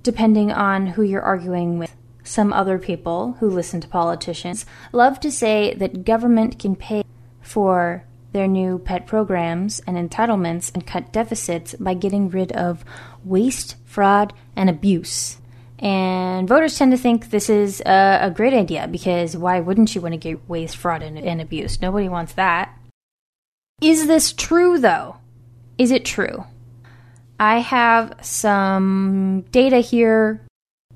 depending 0.01 0.49
on 0.49 0.87
who 0.87 1.01
you're 1.01 1.21
arguing 1.21 1.77
with, 1.77 1.93
some 2.23 2.53
other 2.53 2.79
people 2.79 3.33
who 3.41 3.49
listen 3.49 3.81
to 3.81 3.87
politicians, 3.89 4.65
love 4.93 5.19
to 5.19 5.29
say 5.29 5.73
that 5.73 6.05
government 6.05 6.57
can 6.57 6.73
pay 6.73 7.03
for 7.41 8.05
their 8.31 8.47
new 8.47 8.79
pet 8.79 9.05
programs 9.05 9.81
and 9.85 9.97
entitlements 9.97 10.73
and 10.73 10.87
cut 10.87 11.11
deficits 11.11 11.75
by 11.75 11.93
getting 11.93 12.29
rid 12.29 12.53
of 12.53 12.85
waste, 13.25 13.75
fraud, 13.83 14.31
and 14.55 14.69
abuse. 14.69 15.37
And 15.79 16.47
voters 16.47 16.77
tend 16.77 16.93
to 16.93 16.97
think 16.97 17.29
this 17.29 17.49
is 17.49 17.81
a, 17.85 18.19
a 18.21 18.31
great 18.31 18.53
idea 18.53 18.87
because 18.87 19.35
why 19.35 19.59
wouldn't 19.59 19.93
you 19.93 19.99
want 19.99 20.13
to 20.13 20.17
get 20.17 20.47
waste, 20.47 20.77
fraud, 20.77 21.03
and, 21.03 21.19
and 21.19 21.41
abuse? 21.41 21.81
Nobody 21.81 22.07
wants 22.07 22.31
that. 22.33 22.73
Is 23.85 24.07
this 24.07 24.33
true, 24.33 24.79
though? 24.79 25.17
Is 25.77 25.91
it 25.91 26.05
true? 26.05 26.43
I 27.39 27.59
have 27.59 28.15
some 28.19 29.45
data 29.51 29.77
here 29.77 30.41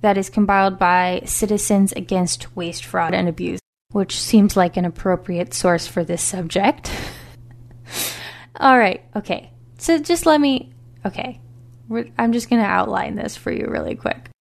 that 0.01 0.17
is 0.17 0.31
compiled 0.31 0.79
by 0.79 1.21
Citizens 1.23 1.91
Against 1.91 2.55
Waste, 2.55 2.83
Fraud, 2.83 3.13
and 3.13 3.29
Abuse, 3.29 3.59
which 3.91 4.19
seems 4.19 4.57
like 4.57 4.75
an 4.75 4.85
appropriate 4.85 5.53
source 5.53 5.85
for 5.85 6.03
this 6.03 6.23
subject. 6.23 6.89
All 8.59 8.79
right. 8.79 9.05
Okay. 9.15 9.51
So 9.77 9.99
just 9.99 10.25
let 10.25 10.41
me. 10.41 10.73
Okay. 11.05 11.39
I'm 12.17 12.33
just 12.33 12.49
going 12.49 12.63
to 12.63 12.67
outline 12.67 13.13
this 13.13 13.37
for 13.37 13.51
you 13.51 13.67
really 13.67 13.93
quick. 13.93 14.31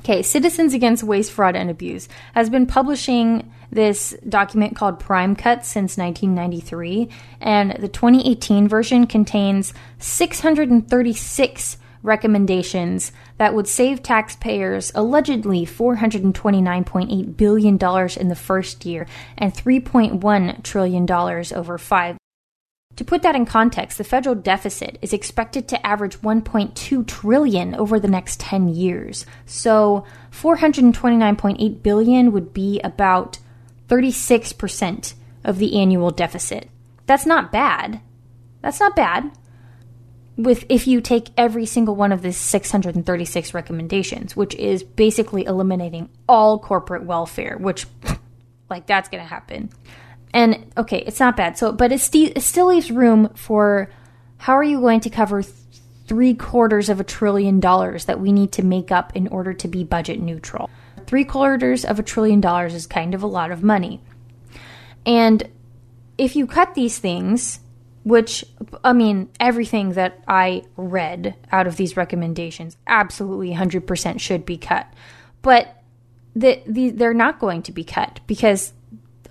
Okay, 0.00 0.20
Citizens 0.20 0.74
Against 0.74 1.02
Waste, 1.02 1.32
Fraud, 1.32 1.56
and 1.56 1.70
Abuse 1.70 2.10
has 2.34 2.50
been 2.50 2.66
publishing 2.66 3.50
this 3.70 4.16
document 4.28 4.76
called 4.76 5.00
Prime 5.00 5.36
Cuts 5.36 5.68
since 5.68 5.96
1993, 5.96 7.08
and 7.40 7.72
the 7.72 7.88
2018 7.88 8.68
version 8.68 9.06
contains 9.06 9.72
636 9.98 11.76
recommendations 12.02 13.12
that 13.38 13.54
would 13.54 13.68
save 13.68 14.02
taxpayers 14.02 14.90
allegedly 14.94 15.66
$429.8 15.66 17.36
billion 17.36 17.74
in 18.18 18.28
the 18.28 18.34
first 18.34 18.86
year 18.86 19.06
and 19.36 19.54
$3.1 19.54 20.62
trillion 20.62 21.10
over 21.10 21.78
five. 21.78 22.16
To 22.96 23.04
put 23.04 23.22
that 23.22 23.36
in 23.36 23.46
context, 23.46 23.98
the 23.98 24.04
federal 24.04 24.34
deficit 24.34 24.98
is 25.00 25.12
expected 25.12 25.68
to 25.68 25.86
average 25.86 26.20
1.2 26.20 27.06
trillion 27.06 27.74
over 27.74 28.00
the 28.00 28.08
next 28.08 28.40
10 28.40 28.68
years. 28.68 29.24
So, 29.46 30.04
429.8 30.32 31.82
billion 31.82 32.32
would 32.32 32.52
be 32.52 32.80
about 32.80 33.38
36% 33.90 35.14
of 35.44 35.58
the 35.58 35.78
annual 35.80 36.10
deficit. 36.10 36.70
That's 37.06 37.26
not 37.26 37.52
bad. 37.52 38.00
That's 38.62 38.80
not 38.80 38.94
bad 38.94 39.32
with 40.36 40.64
if 40.68 40.86
you 40.86 41.00
take 41.00 41.28
every 41.36 41.66
single 41.66 41.94
one 41.94 42.12
of 42.12 42.22
the 42.22 42.32
636 42.32 43.52
recommendations, 43.52 44.34
which 44.34 44.54
is 44.54 44.82
basically 44.82 45.44
eliminating 45.44 46.08
all 46.28 46.58
corporate 46.58 47.04
welfare, 47.04 47.58
which 47.58 47.86
like 48.70 48.86
that's 48.86 49.08
going 49.08 49.22
to 49.22 49.28
happen. 49.28 49.70
And 50.32 50.72
okay, 50.76 50.98
it's 50.98 51.20
not 51.20 51.36
bad. 51.36 51.58
So, 51.58 51.72
but 51.72 51.92
it, 51.92 52.00
st- 52.00 52.36
it 52.36 52.42
still 52.42 52.66
leaves 52.66 52.90
room 52.90 53.30
for 53.34 53.90
how 54.38 54.54
are 54.54 54.64
you 54.64 54.80
going 54.80 55.00
to 55.00 55.10
cover 55.10 55.42
th- 55.42 55.54
three 56.06 56.34
quarters 56.34 56.88
of 56.88 57.00
a 57.00 57.04
trillion 57.04 57.60
dollars 57.60 58.06
that 58.06 58.20
we 58.20 58.32
need 58.32 58.52
to 58.52 58.64
make 58.64 58.90
up 58.90 59.14
in 59.16 59.28
order 59.28 59.52
to 59.54 59.68
be 59.68 59.84
budget 59.84 60.20
neutral? 60.20 60.70
Three 61.10 61.24
quarters 61.24 61.84
of 61.84 61.98
a 61.98 62.04
trillion 62.04 62.40
dollars 62.40 62.72
is 62.72 62.86
kind 62.86 63.16
of 63.16 63.24
a 63.24 63.26
lot 63.26 63.50
of 63.50 63.64
money. 63.64 64.00
And 65.04 65.42
if 66.16 66.36
you 66.36 66.46
cut 66.46 66.76
these 66.76 67.00
things, 67.00 67.58
which 68.04 68.44
I 68.84 68.92
mean, 68.92 69.28
everything 69.40 69.94
that 69.94 70.22
I 70.28 70.62
read 70.76 71.34
out 71.50 71.66
of 71.66 71.76
these 71.76 71.96
recommendations 71.96 72.76
absolutely 72.86 73.52
100% 73.52 74.20
should 74.20 74.46
be 74.46 74.56
cut. 74.56 74.86
But 75.42 75.82
the, 76.36 76.62
the, 76.64 76.90
they're 76.90 77.12
not 77.12 77.40
going 77.40 77.62
to 77.62 77.72
be 77.72 77.82
cut 77.82 78.20
because 78.28 78.72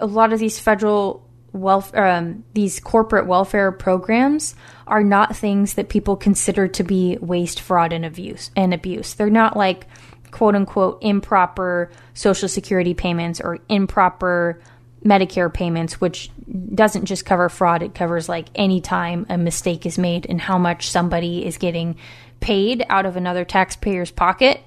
a 0.02 0.06
lot 0.06 0.34
of 0.34 0.40
these 0.40 0.60
federal 0.60 1.26
welfare, 1.54 2.08
um, 2.08 2.44
these 2.56 2.82
corporate 2.82 3.26
welfare 3.26 3.72
programs 3.72 4.54
are 4.86 5.02
not 5.02 5.34
things 5.34 5.76
that 5.76 5.88
people 5.88 6.18
consider 6.18 6.68
to 6.68 6.84
be 6.84 7.18
waste, 7.22 7.62
fraud, 7.62 7.94
and 7.94 8.04
abuse. 8.04 8.52
And 8.58 8.74
abuse. 8.74 9.14
They're 9.14 9.30
not 9.30 9.56
like 9.56 9.88
quote 10.32 10.56
unquote 10.56 11.00
improper 11.02 11.92
social 12.14 12.48
security 12.48 12.94
payments 12.94 13.40
or 13.42 13.60
improper 13.70 14.62
Medicare 15.04 15.54
payments, 15.54 16.02
which 16.02 16.30
doesn't 16.74 17.06
just 17.06 17.26
cover 17.26 17.48
fraud, 17.48 17.82
it 17.82 17.96
covers 17.96 18.28
like 18.28 18.48
any 18.56 18.82
time 18.82 19.26
a 19.30 19.38
mistake 19.38 19.86
is 19.86 19.98
made 19.98 20.26
and 20.28 20.42
how 20.42 20.58
much 20.58 20.90
somebody 20.90 21.46
is 21.46 21.58
getting 21.58 21.96
paid 22.40 22.86
out 22.90 23.06
of 23.06 23.16
another 23.16 23.46
taxpayer's 23.46 24.12
pocket. 24.12 24.62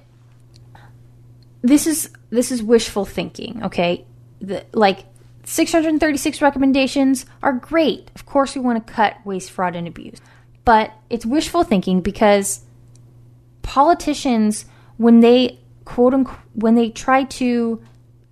This 1.61 1.87
is 1.87 2.09
this 2.29 2.51
is 2.51 2.63
wishful 2.63 3.05
thinking, 3.05 3.63
okay? 3.63 4.05
The, 4.41 4.65
like 4.73 5.05
636 5.45 6.41
recommendations 6.41 7.25
are 7.41 7.53
great. 7.53 8.09
Of 8.15 8.25
course 8.25 8.55
we 8.55 8.61
want 8.61 8.85
to 8.85 8.93
cut 8.93 9.15
waste, 9.25 9.51
fraud 9.51 9.75
and 9.75 9.87
abuse. 9.87 10.19
But 10.65 10.93
it's 11.09 11.25
wishful 11.25 11.63
thinking 11.63 12.01
because 12.01 12.61
politicians 13.61 14.65
when 14.97 15.19
they 15.19 15.59
quote 15.85 16.13
unquote 16.13 16.39
when 16.53 16.75
they 16.75 16.89
try 16.89 17.23
to 17.23 17.81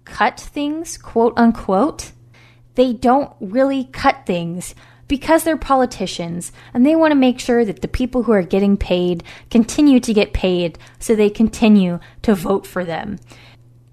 cut 0.05 0.39
things, 0.39 0.97
quote 0.97 1.33
unquote, 1.37 2.11
they 2.75 2.93
don't 2.93 3.33
really 3.39 3.85
cut 3.85 4.25
things 4.25 4.75
because 5.07 5.43
they're 5.43 5.57
politicians 5.57 6.51
and 6.73 6.85
they 6.85 6.95
want 6.95 7.11
to 7.11 7.15
make 7.15 7.39
sure 7.39 7.65
that 7.65 7.81
the 7.81 7.87
people 7.87 8.23
who 8.23 8.31
are 8.31 8.43
getting 8.43 8.77
paid 8.77 9.23
continue 9.49 9.99
to 9.99 10.13
get 10.13 10.33
paid 10.33 10.77
so 10.99 11.15
they 11.15 11.29
continue 11.29 11.99
to 12.21 12.33
vote 12.33 12.65
for 12.65 12.85
them. 12.85 13.19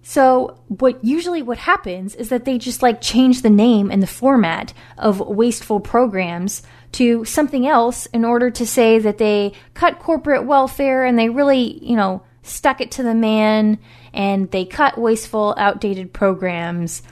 So, 0.02 0.58
what 0.68 1.04
usually 1.04 1.42
what 1.42 1.58
happens 1.58 2.14
is 2.14 2.30
that 2.30 2.46
they 2.46 2.56
just 2.56 2.82
like 2.82 3.02
change 3.02 3.42
the 3.42 3.50
name 3.50 3.90
and 3.90 4.02
the 4.02 4.06
format 4.06 4.72
of 4.96 5.20
wasteful 5.20 5.80
programs 5.80 6.62
to 6.92 7.26
something 7.26 7.66
else 7.66 8.06
in 8.06 8.24
order 8.24 8.50
to 8.52 8.66
say 8.66 8.98
that 9.00 9.18
they 9.18 9.52
cut 9.74 9.98
corporate 9.98 10.46
welfare 10.46 11.04
and 11.04 11.18
they 11.18 11.28
really, 11.28 11.84
you 11.84 11.94
know, 11.94 12.22
stuck 12.48 12.80
it 12.80 12.90
to 12.92 13.02
the 13.02 13.14
man 13.14 13.78
and 14.12 14.50
they 14.50 14.64
cut 14.64 14.98
wasteful, 14.98 15.54
outdated 15.56 16.12
programs 16.12 17.02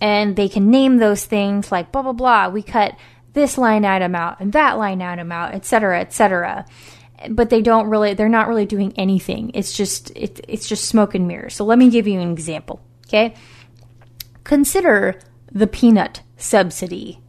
and 0.00 0.36
they 0.36 0.48
can 0.48 0.70
name 0.70 0.98
those 0.98 1.24
things 1.24 1.72
like 1.72 1.92
blah, 1.92 2.02
blah, 2.02 2.12
blah. 2.12 2.48
We 2.48 2.62
cut 2.62 2.96
this 3.32 3.58
line 3.58 3.84
item 3.84 4.14
out 4.14 4.40
and 4.40 4.52
that 4.52 4.78
line 4.78 5.02
item 5.02 5.32
out, 5.32 5.54
etc., 5.54 6.00
etc. 6.00 6.66
But 7.30 7.50
they 7.50 7.62
don't 7.62 7.88
really, 7.88 8.14
they're 8.14 8.28
not 8.28 8.48
really 8.48 8.66
doing 8.66 8.92
anything. 8.96 9.50
It's 9.54 9.76
just, 9.76 10.10
it, 10.14 10.40
it's 10.48 10.68
just 10.68 10.84
smoke 10.84 11.14
and 11.14 11.26
mirrors. 11.26 11.54
So 11.54 11.64
let 11.64 11.78
me 11.78 11.90
give 11.90 12.06
you 12.06 12.20
an 12.20 12.30
example. 12.30 12.80
Okay. 13.06 13.34
Consider 14.44 15.20
the 15.50 15.66
peanut 15.66 16.22
subsidy. 16.36 17.20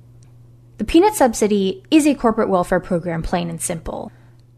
The 0.78 0.86
peanut 0.86 1.16
subsidy 1.16 1.84
is 1.90 2.06
a 2.06 2.14
corporate 2.14 2.50
welfare 2.50 2.80
program, 2.80 3.24
plain 3.24 3.50
and 3.50 3.62
simple 3.62 4.12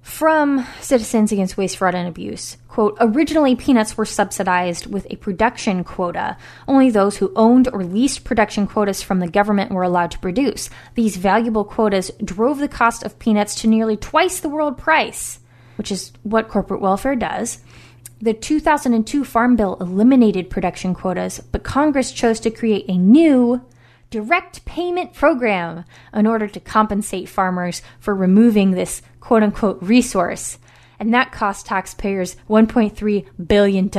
from 0.09 0.65
Citizens 0.81 1.31
Against 1.31 1.55
Waste, 1.55 1.77
Fraud, 1.77 1.93
and 1.93 2.07
Abuse. 2.07 2.57
Quote, 2.67 2.97
originally 2.99 3.55
peanuts 3.55 3.95
were 3.95 4.05
subsidized 4.05 4.87
with 4.87 5.05
a 5.09 5.15
production 5.17 5.83
quota. 5.83 6.35
Only 6.67 6.89
those 6.89 7.17
who 7.17 7.31
owned 7.35 7.69
or 7.71 7.83
leased 7.83 8.23
production 8.23 8.65
quotas 8.65 9.03
from 9.03 9.19
the 9.19 9.29
government 9.29 9.71
were 9.71 9.83
allowed 9.83 10.11
to 10.11 10.19
produce. 10.19 10.69
These 10.95 11.17
valuable 11.17 11.63
quotas 11.63 12.11
drove 12.23 12.57
the 12.57 12.67
cost 12.67 13.03
of 13.03 13.19
peanuts 13.19 13.55
to 13.61 13.67
nearly 13.67 13.95
twice 13.95 14.39
the 14.39 14.49
world 14.49 14.77
price, 14.77 15.39
which 15.77 15.91
is 15.91 16.11
what 16.23 16.49
corporate 16.49 16.81
welfare 16.81 17.15
does. 17.15 17.59
The 18.19 18.33
2002 18.33 19.23
Farm 19.23 19.55
Bill 19.55 19.77
eliminated 19.79 20.49
production 20.49 20.93
quotas, 20.93 21.39
but 21.39 21.63
Congress 21.63 22.11
chose 22.11 22.39
to 22.41 22.51
create 22.51 22.85
a 22.89 22.97
new 22.97 23.61
direct 24.09 24.65
payment 24.65 25.13
program 25.13 25.85
in 26.13 26.25
order 26.25 26.47
to 26.47 26.59
compensate 26.59 27.29
farmers 27.29 27.81
for 27.99 28.15
removing 28.15 28.71
this 28.71 29.01
quote 29.19 29.43
unquote 29.43 29.81
resource. 29.81 30.57
And 30.99 31.13
that 31.13 31.31
cost 31.31 31.65
taxpayers 31.65 32.35
$1.3 32.49 33.25
billion 33.47 33.89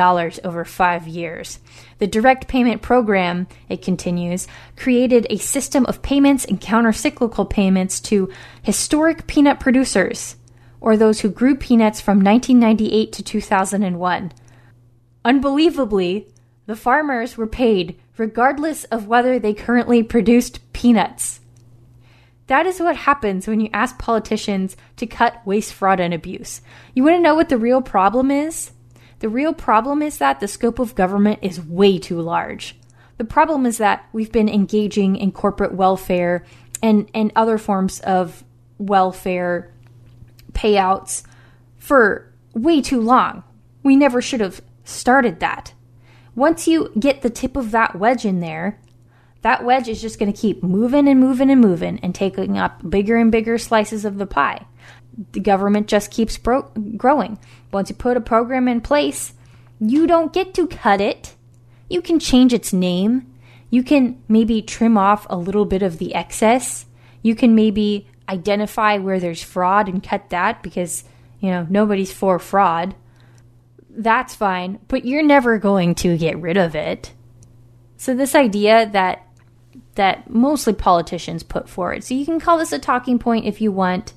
over 0.45 0.65
five 0.67 1.09
years. 1.09 1.59
The 1.99 2.07
direct 2.07 2.47
payment 2.47 2.83
program, 2.83 3.47
it 3.71 3.81
continues, 3.81 4.47
created 4.77 5.27
a 5.31 5.39
system 5.39 5.87
of 5.87 6.03
payments 6.03 6.45
and 6.45 6.61
countercyclical 6.61 7.49
payments 7.49 8.01
to 8.01 8.29
historic 8.63 9.27
peanut 9.27 9.61
producers, 9.61 10.37
or 10.79 10.97
those 10.97 11.21
who 11.21 11.31
grew 11.31 11.57
peanuts 11.57 12.03
from 12.03 12.19
1998 12.23 13.13
to 13.13 13.23
2001. 13.23 14.33
Unbelievably, 15.25 16.29
the 16.67 16.77
farmers 16.77 17.37
were 17.39 17.47
paid 17.47 17.99
regardless 18.21 18.85
of 18.85 19.07
whether 19.07 19.39
they 19.39 19.55
currently 19.55 20.03
produced 20.03 20.61
peanuts. 20.75 21.41
That 22.49 22.67
is 22.67 22.79
what 22.79 22.95
happens 22.95 23.49
when 23.49 23.61
you 23.61 23.71
ask 23.73 23.99
politicians 23.99 24.77
to 24.97 25.07
cut 25.07 25.41
waste, 25.47 25.73
fraud, 25.73 26.01
and 26.01 26.13
abuse. 26.13 26.61
You 26.95 27.03
want 27.03 27.17
to 27.17 27.23
know 27.23 27.35
what 27.35 27.49
the 27.49 27.57
real 27.57 27.81
problem 27.81 28.31
is? 28.31 28.73
The 29.21 29.31
real 29.31 29.55
problem 29.55 30.03
is 30.03 30.19
that 30.19 30.39
the 30.39 30.49
scope 30.49 30.79
of 30.79 30.95
government 30.95 31.39
is 31.41 31.65
way 31.65 31.99
too 31.99 32.21
large. 32.21 32.77
The 33.17 33.25
problem 33.25 33.65
is 33.65 33.79
that 33.79 34.07
we've 34.13 34.31
been 34.31 34.51
engaging 34.51 35.17
in 35.17 35.33
corporate 35.33 35.73
welfare 35.73 36.45
and, 36.83 37.11
and 37.15 37.33
other 37.35 37.57
forms 37.57 38.01
of 38.01 38.45
welfare 38.77 39.73
payouts 40.53 41.23
for 41.79 42.31
way 42.53 42.83
too 42.83 43.01
long. 43.01 43.45
We 43.83 43.97
never 43.97 44.21
should 44.21 44.41
have 44.41 44.61
started 44.85 45.41
that. 45.41 45.73
Once 46.41 46.67
you 46.67 46.91
get 46.99 47.21
the 47.21 47.29
tip 47.29 47.55
of 47.55 47.71
that 47.71 47.95
wedge 47.97 48.25
in 48.25 48.41
there, 48.41 48.81
that 49.43 49.63
wedge 49.63 49.87
is 49.89 50.01
just 50.01 50.19
going 50.19 50.33
to 50.33 50.41
keep 50.41 50.63
moving 50.63 51.07
and 51.07 51.21
moving 51.21 51.51
and 51.51 51.61
moving 51.61 52.01
and 52.03 52.15
taking 52.15 52.57
up 52.57 52.81
bigger 52.89 53.19
and 53.19 53.31
bigger 53.31 53.59
slices 53.59 54.07
of 54.07 54.17
the 54.17 54.25
pie. 54.25 54.65
The 55.33 55.41
government 55.41 55.87
just 55.87 56.11
keeps 56.11 56.39
growing. 56.97 57.39
Once 57.71 57.91
you 57.91 57.95
put 57.95 58.17
a 58.17 58.23
program 58.23 58.69
in 58.69 58.81
place, 58.81 59.35
you 59.79 60.07
don't 60.07 60.33
get 60.33 60.55
to 60.55 60.67
cut 60.67 61.03
it. 61.03 61.35
You 61.91 62.01
can 62.01 62.19
change 62.19 62.55
its 62.55 62.73
name. 62.73 63.31
You 63.69 63.83
can 63.83 64.23
maybe 64.27 64.63
trim 64.63 64.97
off 64.97 65.27
a 65.29 65.37
little 65.37 65.67
bit 65.67 65.83
of 65.83 65.99
the 65.99 66.15
excess. 66.15 66.87
You 67.21 67.35
can 67.35 67.55
maybe 67.55 68.09
identify 68.31 68.97
where 68.97 69.21
there's 69.21 69.43
fraud 69.43 69.91
and 69.91 70.03
cut 70.03 70.31
that 70.31 70.63
because, 70.63 71.05
you 71.39 71.51
know, 71.51 71.67
nobody's 71.69 72.15
for 72.15 72.39
fraud 72.39 72.95
that's 73.97 74.35
fine, 74.35 74.79
but 74.89 75.05
you're 75.05 75.23
never 75.23 75.59
going 75.59 75.95
to 75.97 76.17
get 76.17 76.41
rid 76.41 76.57
of 76.57 76.75
it. 76.75 77.13
So 77.97 78.15
this 78.15 78.35
idea 78.35 78.89
that 78.93 79.27
that 79.95 80.31
mostly 80.31 80.73
politicians 80.73 81.43
put 81.43 81.69
forward. 81.69 82.05
So 82.05 82.15
you 82.15 82.25
can 82.25 82.41
call 82.41 82.59
this 82.59 82.73
a 82.73 82.79
talking 82.79 83.19
point 83.19 83.47
if 83.47 83.61
you 83.61 83.71
want, 83.73 84.15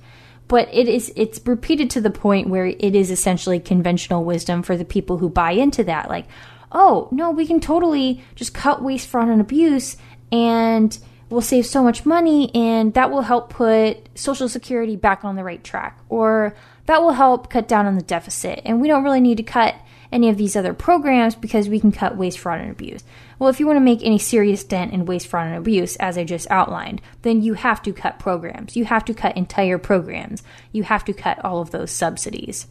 but 0.48 0.70
it 0.74 0.88
is 0.88 1.12
it's 1.16 1.42
repeated 1.46 1.90
to 1.92 2.02
the 2.02 2.10
point 2.10 2.50
where 2.50 2.68
it 2.68 2.96
is 2.96 3.12
essentially 3.12 3.60
conventional 3.60 4.24
wisdom 4.24 4.64
for 4.64 4.78
the 4.78 4.86
people 4.86 5.18
who 5.18 5.30
buy 5.30 5.52
into 5.52 5.84
that 5.84 6.10
like 6.10 6.26
oh 6.72 7.08
no 7.12 7.32
we 7.32 7.46
can 7.46 7.60
totally 7.60 8.24
just 8.36 8.54
cut 8.54 8.84
waste 8.84 9.08
fraud 9.08 9.30
and 9.30 9.42
abuse 9.42 9.98
and 10.32 11.00
we'll 11.30 11.42
save 11.42 11.66
so 11.66 11.82
much 11.82 12.06
money 12.06 12.54
and 12.54 12.94
that 12.94 13.10
will 13.10 13.22
help 13.22 13.50
put 13.50 13.98
social 14.16 14.48
security 14.50 14.96
back 14.96 15.24
on 15.24 15.36
the 15.36 15.44
right 15.44 15.64
track 15.64 16.00
or 16.10 16.56
that 16.86 17.02
will 17.02 17.14
help 17.14 17.50
cut 17.50 17.68
down 17.68 17.86
on 17.86 17.96
the 17.96 18.02
deficit 18.02 18.62
and 18.66 18.82
we 18.82 18.88
don't 18.88 19.04
really 19.04 19.22
need 19.22 19.38
to 19.38 19.44
cut 19.44 19.76
any 20.14 20.30
of 20.30 20.38
these 20.38 20.56
other 20.56 20.74
programs 20.74 21.34
because 21.34 21.68
we 21.68 21.80
can 21.80 21.92
cut 21.92 22.16
waste, 22.16 22.38
fraud, 22.38 22.62
and 22.62 22.70
abuse. 22.70 23.04
Well, 23.40 23.50
if 23.50 23.60
you 23.60 23.66
want 23.66 23.78
to 23.78 23.82
make 23.82 24.04
any 24.04 24.20
serious 24.20 24.64
dent 24.64 24.94
in 24.94 25.06
waste, 25.06 25.28
fraud, 25.28 25.48
and 25.48 25.56
abuse, 25.56 25.96
as 25.96 26.18
I 26.18 26.24
just 26.24 26.50
outlined, 26.52 27.02
then 27.24 27.42
you 27.42 27.56
have 27.56 27.82
to 27.82 27.92
cut 27.92 28.20
programs. 28.20 28.76
You 28.76 28.86
have 28.86 29.04
to 29.06 29.14
cut 29.14 29.36
entire 29.36 29.80
programs. 29.80 30.44
You 30.72 30.84
have 30.84 31.04
to 31.06 31.14
cut 31.14 31.44
all 31.44 31.62
of 31.62 31.72
those 31.72 31.90
subsidies. 31.90 32.68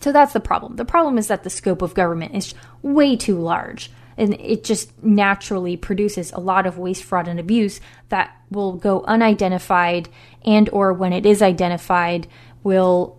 So 0.00 0.10
that's 0.10 0.32
the 0.32 0.40
problem. 0.40 0.74
The 0.74 0.84
problem 0.84 1.16
is 1.16 1.28
that 1.28 1.44
the 1.44 1.50
scope 1.50 1.80
of 1.80 1.94
government 1.94 2.34
is 2.34 2.54
way 2.82 3.16
too 3.16 3.38
large 3.38 3.90
and 4.16 4.34
it 4.34 4.64
just 4.64 5.02
naturally 5.02 5.76
produces 5.76 6.32
a 6.32 6.40
lot 6.40 6.66
of 6.66 6.78
waste 6.78 7.04
fraud 7.04 7.28
and 7.28 7.40
abuse 7.40 7.80
that 8.10 8.36
will 8.50 8.74
go 8.74 9.02
unidentified 9.04 10.08
and 10.44 10.68
or 10.70 10.92
when 10.92 11.12
it 11.12 11.26
is 11.26 11.42
identified 11.42 12.26
will 12.62 13.18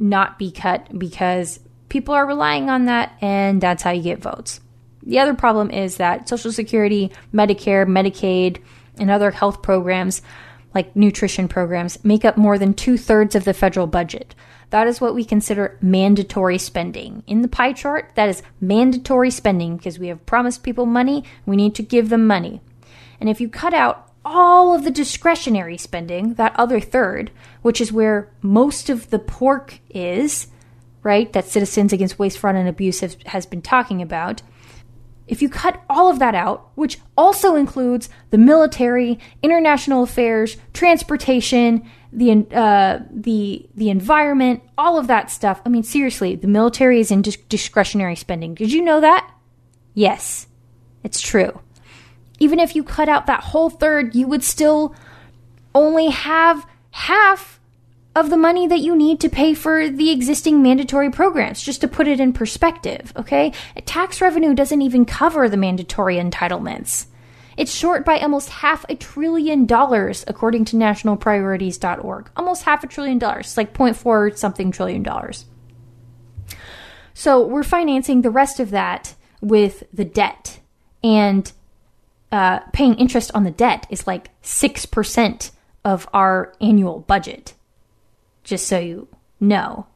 not 0.00 0.38
be 0.38 0.50
cut 0.50 0.98
because 0.98 1.60
people 1.88 2.14
are 2.14 2.26
relying 2.26 2.70
on 2.70 2.86
that, 2.86 3.16
and 3.20 3.60
that's 3.60 3.82
how 3.82 3.90
you 3.90 4.02
get 4.02 4.18
votes. 4.18 4.60
The 5.02 5.18
other 5.18 5.34
problem 5.34 5.70
is 5.70 5.96
that 5.96 6.28
Social 6.28 6.52
Security, 6.52 7.10
Medicare, 7.32 7.86
Medicaid, 7.86 8.62
and 8.98 9.10
other 9.10 9.30
health 9.30 9.62
programs, 9.62 10.22
like 10.74 10.94
nutrition 10.94 11.48
programs, 11.48 12.02
make 12.04 12.24
up 12.24 12.36
more 12.36 12.58
than 12.58 12.74
two 12.74 12.96
thirds 12.96 13.34
of 13.34 13.44
the 13.44 13.54
federal 13.54 13.86
budget. 13.86 14.34
That 14.70 14.86
is 14.86 15.00
what 15.00 15.14
we 15.14 15.24
consider 15.24 15.78
mandatory 15.80 16.58
spending. 16.58 17.24
In 17.26 17.42
the 17.42 17.48
pie 17.48 17.72
chart, 17.72 18.12
that 18.14 18.28
is 18.28 18.42
mandatory 18.60 19.30
spending 19.30 19.76
because 19.76 19.98
we 19.98 20.08
have 20.08 20.26
promised 20.26 20.62
people 20.62 20.86
money, 20.86 21.24
we 21.44 21.56
need 21.56 21.74
to 21.74 21.82
give 21.82 22.08
them 22.08 22.26
money. 22.26 22.60
And 23.18 23.28
if 23.28 23.40
you 23.40 23.48
cut 23.48 23.74
out 23.74 24.09
all 24.24 24.74
of 24.74 24.84
the 24.84 24.90
discretionary 24.90 25.78
spending, 25.78 26.34
that 26.34 26.54
other 26.56 26.80
third, 26.80 27.30
which 27.62 27.80
is 27.80 27.92
where 27.92 28.30
most 28.42 28.90
of 28.90 29.10
the 29.10 29.18
pork 29.18 29.80
is, 29.88 30.48
right, 31.02 31.32
that 31.32 31.46
Citizens 31.46 31.92
Against 31.92 32.18
Waste, 32.18 32.38
Fraud, 32.38 32.56
and 32.56 32.68
Abuse 32.68 33.00
have, 33.00 33.16
has 33.26 33.46
been 33.46 33.62
talking 33.62 34.02
about, 34.02 34.42
if 35.26 35.40
you 35.40 35.48
cut 35.48 35.80
all 35.88 36.10
of 36.10 36.18
that 36.18 36.34
out, 36.34 36.70
which 36.74 36.98
also 37.16 37.54
includes 37.54 38.08
the 38.30 38.38
military, 38.38 39.18
international 39.42 40.02
affairs, 40.02 40.56
transportation, 40.72 41.88
the 42.12 42.46
uh, 42.52 42.98
the 43.12 43.68
the 43.76 43.90
environment, 43.90 44.62
all 44.76 44.98
of 44.98 45.06
that 45.06 45.30
stuff. 45.30 45.62
I 45.64 45.68
mean, 45.68 45.84
seriously, 45.84 46.34
the 46.34 46.48
military 46.48 46.98
is 46.98 47.12
in 47.12 47.22
discretionary 47.22 48.16
spending. 48.16 48.54
Did 48.54 48.72
you 48.72 48.82
know 48.82 49.00
that? 49.00 49.32
Yes, 49.94 50.48
it's 51.04 51.20
true. 51.20 51.60
Even 52.40 52.58
if 52.58 52.74
you 52.74 52.82
cut 52.82 53.08
out 53.08 53.26
that 53.26 53.44
whole 53.44 53.70
third, 53.70 54.14
you 54.14 54.26
would 54.26 54.42
still 54.42 54.94
only 55.74 56.08
have 56.08 56.66
half 56.90 57.60
of 58.16 58.28
the 58.30 58.36
money 58.36 58.66
that 58.66 58.80
you 58.80 58.96
need 58.96 59.20
to 59.20 59.28
pay 59.28 59.54
for 59.54 59.88
the 59.88 60.10
existing 60.10 60.62
mandatory 60.62 61.10
programs, 61.10 61.62
just 61.62 61.80
to 61.80 61.88
put 61.88 62.08
it 62.08 62.18
in 62.18 62.32
perspective, 62.32 63.12
okay? 63.16 63.52
Tax 63.84 64.20
revenue 64.20 64.52
doesn't 64.52 64.82
even 64.82 65.04
cover 65.04 65.48
the 65.48 65.56
mandatory 65.56 66.16
entitlements. 66.16 67.06
It's 67.56 67.74
short 67.74 68.04
by 68.04 68.18
almost 68.18 68.48
half 68.48 68.84
a 68.88 68.96
trillion 68.96 69.66
dollars, 69.66 70.24
according 70.26 70.64
to 70.66 70.76
nationalpriorities.org. 70.76 72.30
Almost 72.36 72.62
half 72.62 72.82
a 72.82 72.86
trillion 72.86 73.18
dollars. 73.18 73.56
Like 73.56 73.74
0.4 73.74 74.36
something 74.36 74.72
trillion 74.72 75.02
dollars. 75.02 75.44
So 77.12 77.46
we're 77.46 77.62
financing 77.62 78.22
the 78.22 78.30
rest 78.30 78.60
of 78.60 78.70
that 78.70 79.14
with 79.42 79.82
the 79.92 80.06
debt. 80.06 80.60
And 81.04 81.52
uh, 82.32 82.60
paying 82.72 82.94
interest 82.94 83.30
on 83.34 83.44
the 83.44 83.50
debt 83.50 83.86
is 83.90 84.06
like 84.06 84.30
6% 84.42 85.50
of 85.84 86.08
our 86.12 86.54
annual 86.60 87.00
budget 87.00 87.54
just 88.50 88.66
so 88.66 88.78
you 88.78 89.08
know. 89.38 89.86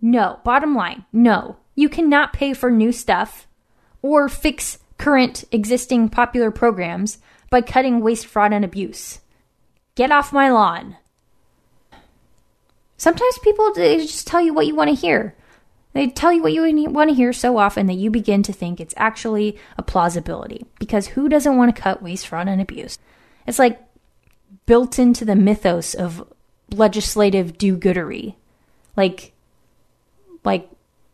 No, 0.00 0.40
bottom 0.44 0.74
line, 0.74 1.04
no. 1.12 1.56
You 1.74 1.88
cannot 1.88 2.32
pay 2.32 2.54
for 2.54 2.70
new 2.70 2.92
stuff 2.92 3.46
or 4.00 4.28
fix 4.28 4.78
current 4.98 5.44
existing 5.50 6.08
popular 6.08 6.50
programs 6.50 7.18
by 7.50 7.60
cutting 7.60 8.00
waste, 8.00 8.26
fraud, 8.26 8.52
and 8.52 8.64
abuse. 8.64 9.20
Get 9.94 10.12
off 10.12 10.32
my 10.32 10.50
lawn. 10.50 10.96
Sometimes 12.96 13.38
people 13.40 13.72
just 13.74 14.26
tell 14.26 14.40
you 14.40 14.54
what 14.54 14.66
you 14.66 14.74
want 14.76 14.90
to 14.90 14.94
hear. 14.94 15.34
They 15.92 16.08
tell 16.08 16.32
you 16.32 16.42
what 16.42 16.52
you 16.52 16.90
want 16.90 17.10
to 17.10 17.14
hear 17.14 17.32
so 17.32 17.58
often 17.58 17.86
that 17.86 17.94
you 17.94 18.10
begin 18.10 18.42
to 18.44 18.52
think 18.52 18.80
it's 18.80 18.94
actually 18.96 19.58
a 19.76 19.82
plausibility. 19.82 20.64
Because 20.78 21.08
who 21.08 21.28
doesn't 21.28 21.56
want 21.56 21.74
to 21.74 21.82
cut 21.82 22.02
waste, 22.02 22.26
fraud, 22.26 22.48
and 22.48 22.60
abuse? 22.60 22.98
It's 23.46 23.58
like 23.58 23.80
built 24.64 24.98
into 24.98 25.24
the 25.24 25.36
mythos 25.36 25.94
of 25.94 26.26
legislative 26.70 27.58
do-goodery. 27.58 28.36
Like, 28.96 29.32
like, 30.44 30.68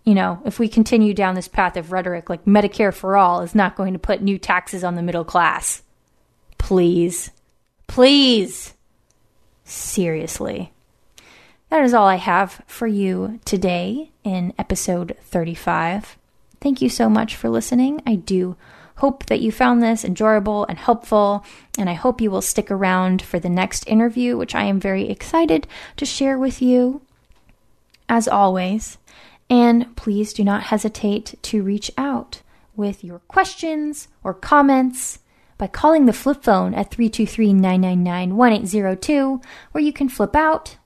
you 0.05 0.15
know, 0.15 0.41
if 0.45 0.59
we 0.59 0.69
continue 0.69 1.13
down 1.13 1.35
this 1.35 1.49
path 1.49 1.77
of 1.77 1.91
rhetoric, 1.91 2.31
like 2.31 2.45
Medicare 2.45 2.95
for 2.95 3.17
all 3.17 3.41
is 3.41 3.55
not 3.55 3.77
going 3.77 3.93
to 3.95 3.99
put 3.99 4.23
new 4.23 4.39
taxes 4.39 4.85
on 4.85 4.95
the 4.95 5.03
middle 5.03 5.25
class. 5.25 5.83
Please. 6.57 7.31
Please. 7.89 8.75
Seriously. 9.65 10.73
That 11.71 11.85
is 11.85 11.93
all 11.93 12.07
I 12.07 12.15
have 12.17 12.63
for 12.67 12.87
you 12.87 13.41
today 13.45 14.11
in 14.25 14.55
episode 14.59 15.15
35. 15.21 16.17
Thank 16.63 16.81
you 16.81 16.89
so 16.89 17.11
much 17.11 17.37
for 17.37 17.51
listening. 17.51 18.01
I 18.07 18.15
do 18.15 18.57
hope 18.97 19.27
that 19.27 19.41
you 19.41 19.53
found 19.53 19.83
this 19.83 20.03
enjoyable 20.03 20.65
and 20.65 20.79
helpful, 20.79 21.45
and 21.79 21.91
I 21.91 21.93
hope 21.93 22.23
you 22.23 22.31
will 22.31 22.41
stick 22.41 22.71
around 22.71 23.21
for 23.21 23.39
the 23.39 23.51
next 23.51 23.87
interview, 23.87 24.39
which 24.39 24.55
I 24.55 24.65
am 24.65 24.81
very 24.81 25.11
excited 25.11 25.67
to 25.99 26.07
share 26.07 26.39
with 26.39 26.63
you. 26.63 27.03
As 28.09 28.27
always, 28.27 28.97
and 29.51 29.95
please 29.95 30.33
do 30.33 30.43
not 30.43 30.65
hesitate 30.65 31.35
to 31.43 31.63
reach 31.63 31.91
out 31.99 32.41
with 32.77 33.05
your 33.05 33.19
questions 33.29 34.09
or 34.25 34.33
comments 34.33 35.19
by 35.59 35.67
calling 35.67 36.07
the 36.07 36.15
flip 36.15 36.43
phone 36.43 36.73
at 36.73 36.91
323 36.91 37.53
999 37.53 38.37
1802, 38.37 39.43
where 39.73 39.85
you 39.85 39.93
can 39.93 40.09
flip 40.09 40.35
out 40.35 40.78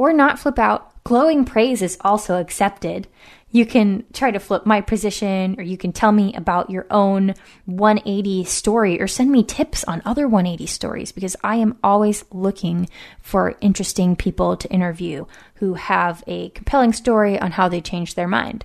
or 0.00 0.12
not 0.14 0.38
flip 0.38 0.58
out. 0.58 1.02
Glowing 1.04 1.44
praise 1.44 1.82
is 1.82 1.98
also 2.00 2.40
accepted 2.40 3.06
you 3.52 3.66
can 3.66 4.04
try 4.12 4.30
to 4.30 4.38
flip 4.38 4.64
my 4.64 4.80
position 4.80 5.56
or 5.58 5.62
you 5.62 5.76
can 5.76 5.92
tell 5.92 6.12
me 6.12 6.34
about 6.34 6.70
your 6.70 6.86
own 6.90 7.34
180 7.66 8.44
story 8.44 9.00
or 9.00 9.08
send 9.08 9.30
me 9.30 9.42
tips 9.42 9.82
on 9.84 10.02
other 10.04 10.28
180 10.28 10.66
stories 10.66 11.12
because 11.12 11.36
I 11.42 11.56
am 11.56 11.76
always 11.82 12.24
looking 12.30 12.88
for 13.20 13.56
interesting 13.60 14.14
people 14.14 14.56
to 14.56 14.70
interview 14.70 15.26
who 15.54 15.74
have 15.74 16.22
a 16.26 16.50
compelling 16.50 16.92
story 16.92 17.38
on 17.38 17.50
how 17.50 17.68
they 17.68 17.80
changed 17.80 18.14
their 18.14 18.28
mind. 18.28 18.64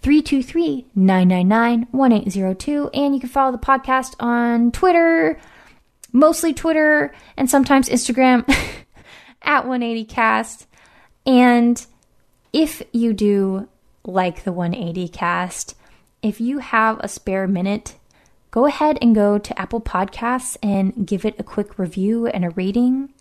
323 0.00 0.86
999 0.94 1.88
1802. 1.90 2.90
And 2.94 3.14
you 3.14 3.20
can 3.20 3.28
follow 3.28 3.52
the 3.52 3.58
podcast 3.58 4.14
on 4.18 4.72
Twitter, 4.72 5.38
mostly 6.12 6.54
Twitter, 6.54 7.14
and 7.36 7.48
sometimes 7.48 7.88
Instagram 7.88 8.48
at 9.42 9.64
180cast. 9.64 10.66
And 11.26 11.84
if 12.52 12.82
you 12.92 13.12
do 13.12 13.68
like 14.04 14.44
the 14.44 14.52
180 14.52 15.08
cast, 15.08 15.76
if 16.22 16.40
you 16.40 16.58
have 16.58 16.98
a 17.00 17.08
spare 17.08 17.46
minute, 17.46 17.96
go 18.50 18.66
ahead 18.66 18.98
and 19.00 19.14
go 19.14 19.38
to 19.38 19.60
Apple 19.60 19.80
Podcasts 19.80 20.56
and 20.62 21.06
give 21.06 21.24
it 21.24 21.38
a 21.38 21.44
quick 21.44 21.78
review 21.78 22.26
and 22.26 22.44
a 22.44 22.50
rating. 22.50 23.12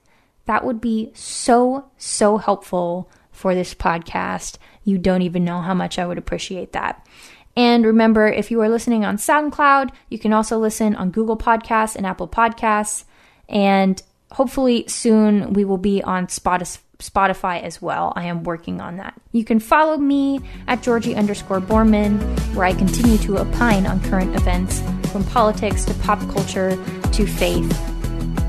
That 0.45 0.65
would 0.65 0.81
be 0.81 1.11
so, 1.13 1.85
so 1.97 2.37
helpful 2.37 3.09
for 3.31 3.55
this 3.55 3.73
podcast. 3.73 4.57
You 4.83 4.97
don't 4.97 5.21
even 5.21 5.45
know 5.45 5.61
how 5.61 5.73
much 5.73 5.97
I 5.97 6.05
would 6.05 6.17
appreciate 6.17 6.73
that. 6.73 7.05
And 7.55 7.85
remember, 7.85 8.27
if 8.27 8.49
you 8.49 8.61
are 8.61 8.69
listening 8.69 9.03
on 9.03 9.17
SoundCloud, 9.17 9.91
you 10.09 10.17
can 10.17 10.33
also 10.33 10.57
listen 10.57 10.95
on 10.95 11.11
Google 11.11 11.37
Podcasts 11.37 11.95
and 11.95 12.05
Apple 12.05 12.27
Podcasts. 12.27 13.03
And 13.49 14.01
hopefully 14.31 14.85
soon 14.87 15.53
we 15.53 15.65
will 15.65 15.77
be 15.77 16.01
on 16.01 16.27
Spotify 16.27 17.61
as 17.61 17.81
well. 17.81 18.13
I 18.15 18.25
am 18.25 18.43
working 18.43 18.81
on 18.81 18.97
that. 18.97 19.19
You 19.31 19.43
can 19.43 19.59
follow 19.59 19.97
me 19.97 20.39
at 20.67 20.81
Georgie 20.81 21.15
underscore 21.15 21.59
Borman, 21.61 22.19
where 22.55 22.65
I 22.65 22.73
continue 22.73 23.17
to 23.19 23.39
opine 23.39 23.85
on 23.85 24.01
current 24.03 24.35
events 24.35 24.81
from 25.11 25.23
politics 25.25 25.85
to 25.85 25.93
pop 25.95 26.19
culture 26.31 26.75
to 27.11 27.25
faith. 27.25 27.87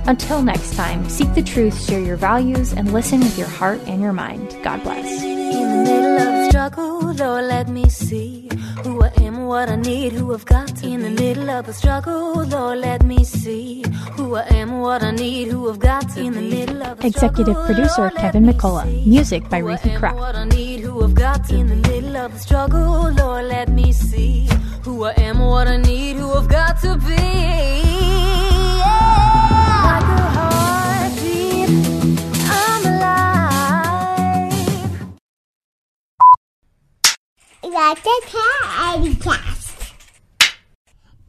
Until 0.07 0.43
next 0.43 0.75
time, 0.75 1.09
seek 1.09 1.33
the 1.35 1.43
truth, 1.43 1.81
share 1.85 2.01
your 2.01 2.17
values, 2.17 2.73
and 2.73 2.93
listen 2.93 3.21
with 3.21 3.39
your 3.39 3.49
heart 3.49 3.81
and 3.87 4.03
your 4.03 4.13
mind. 4.13 4.57
God 4.63 4.83
bless. 4.83 6.42
In 6.55 6.59
the 6.59 6.69
middle 6.69 6.81
of 6.81 6.87
the 6.87 7.13
struggle, 7.13 7.15
Lord, 7.15 7.45
let 7.47 7.69
me 7.69 7.89
see 7.89 8.49
who 8.85 9.03
I 9.03 9.11
am 9.23 9.47
what 9.47 9.71
I 9.71 9.77
need, 9.77 10.13
who 10.13 10.35
I've 10.35 10.45
got 10.45 10.69
to 10.77 10.87
In 10.87 11.01
be. 11.01 11.09
the 11.09 11.11
middle 11.23 11.51
of 11.51 11.65
the 11.67 11.73
struggle, 11.73 12.45
Lord, 12.45 12.79
let 12.79 13.03
me 13.05 13.25
see 13.25 13.83
who 14.13 14.35
I 14.37 14.43
am, 14.51 14.81
what 14.81 15.03
I 15.03 15.13
need, 15.13 15.49
who 15.49 15.71
I've 15.71 15.79
got 15.79 16.11
to 16.11 16.21
In 16.21 16.35
the 16.35 16.43
middle 16.43 16.83
of 16.83 16.99
the 16.99 17.07
Executive 17.07 17.55
struggle, 17.55 17.65
producer 17.65 18.03
Lord, 18.03 18.15
Kevin 18.17 18.45
McCullough. 18.45 19.07
Music 19.07 19.49
by 19.49 19.59
Ruthie 19.59 19.97
Kraft. 19.97 20.19
What 20.19 20.37
I 20.37 20.45
need, 20.45 20.81
who 20.81 21.03
I've 21.03 21.15
got 21.15 21.51
In 21.51 21.69
the 21.69 21.77
middle 21.89 22.17
of 22.19 22.33
the 22.35 22.39
struggle, 22.39 23.11
Lord, 23.13 23.47
let 23.47 23.71
me 23.71 23.91
see 23.93 24.47
who 24.85 25.05
I 25.05 25.15
am, 25.23 25.39
what 25.39 25.69
I 25.69 25.79
need, 25.79 26.17
who 26.17 26.33
I've 26.35 26.49
got 26.49 26.81
to 26.83 26.97
be. 26.99 28.42
Like 37.73 38.05
a 38.05 38.21
teddy 38.27 39.15
cast. 39.17 39.95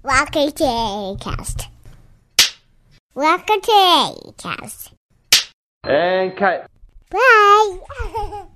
Like 0.04 0.36
a 0.36 0.52
teddy 0.52 1.18
cast. 1.22 1.70
Like 3.16 3.50
a 3.50 3.62
teddy 3.62 4.34
cast. 4.38 4.92
And 5.86 6.36
cut. 6.36 6.70
Bye. 7.10 8.48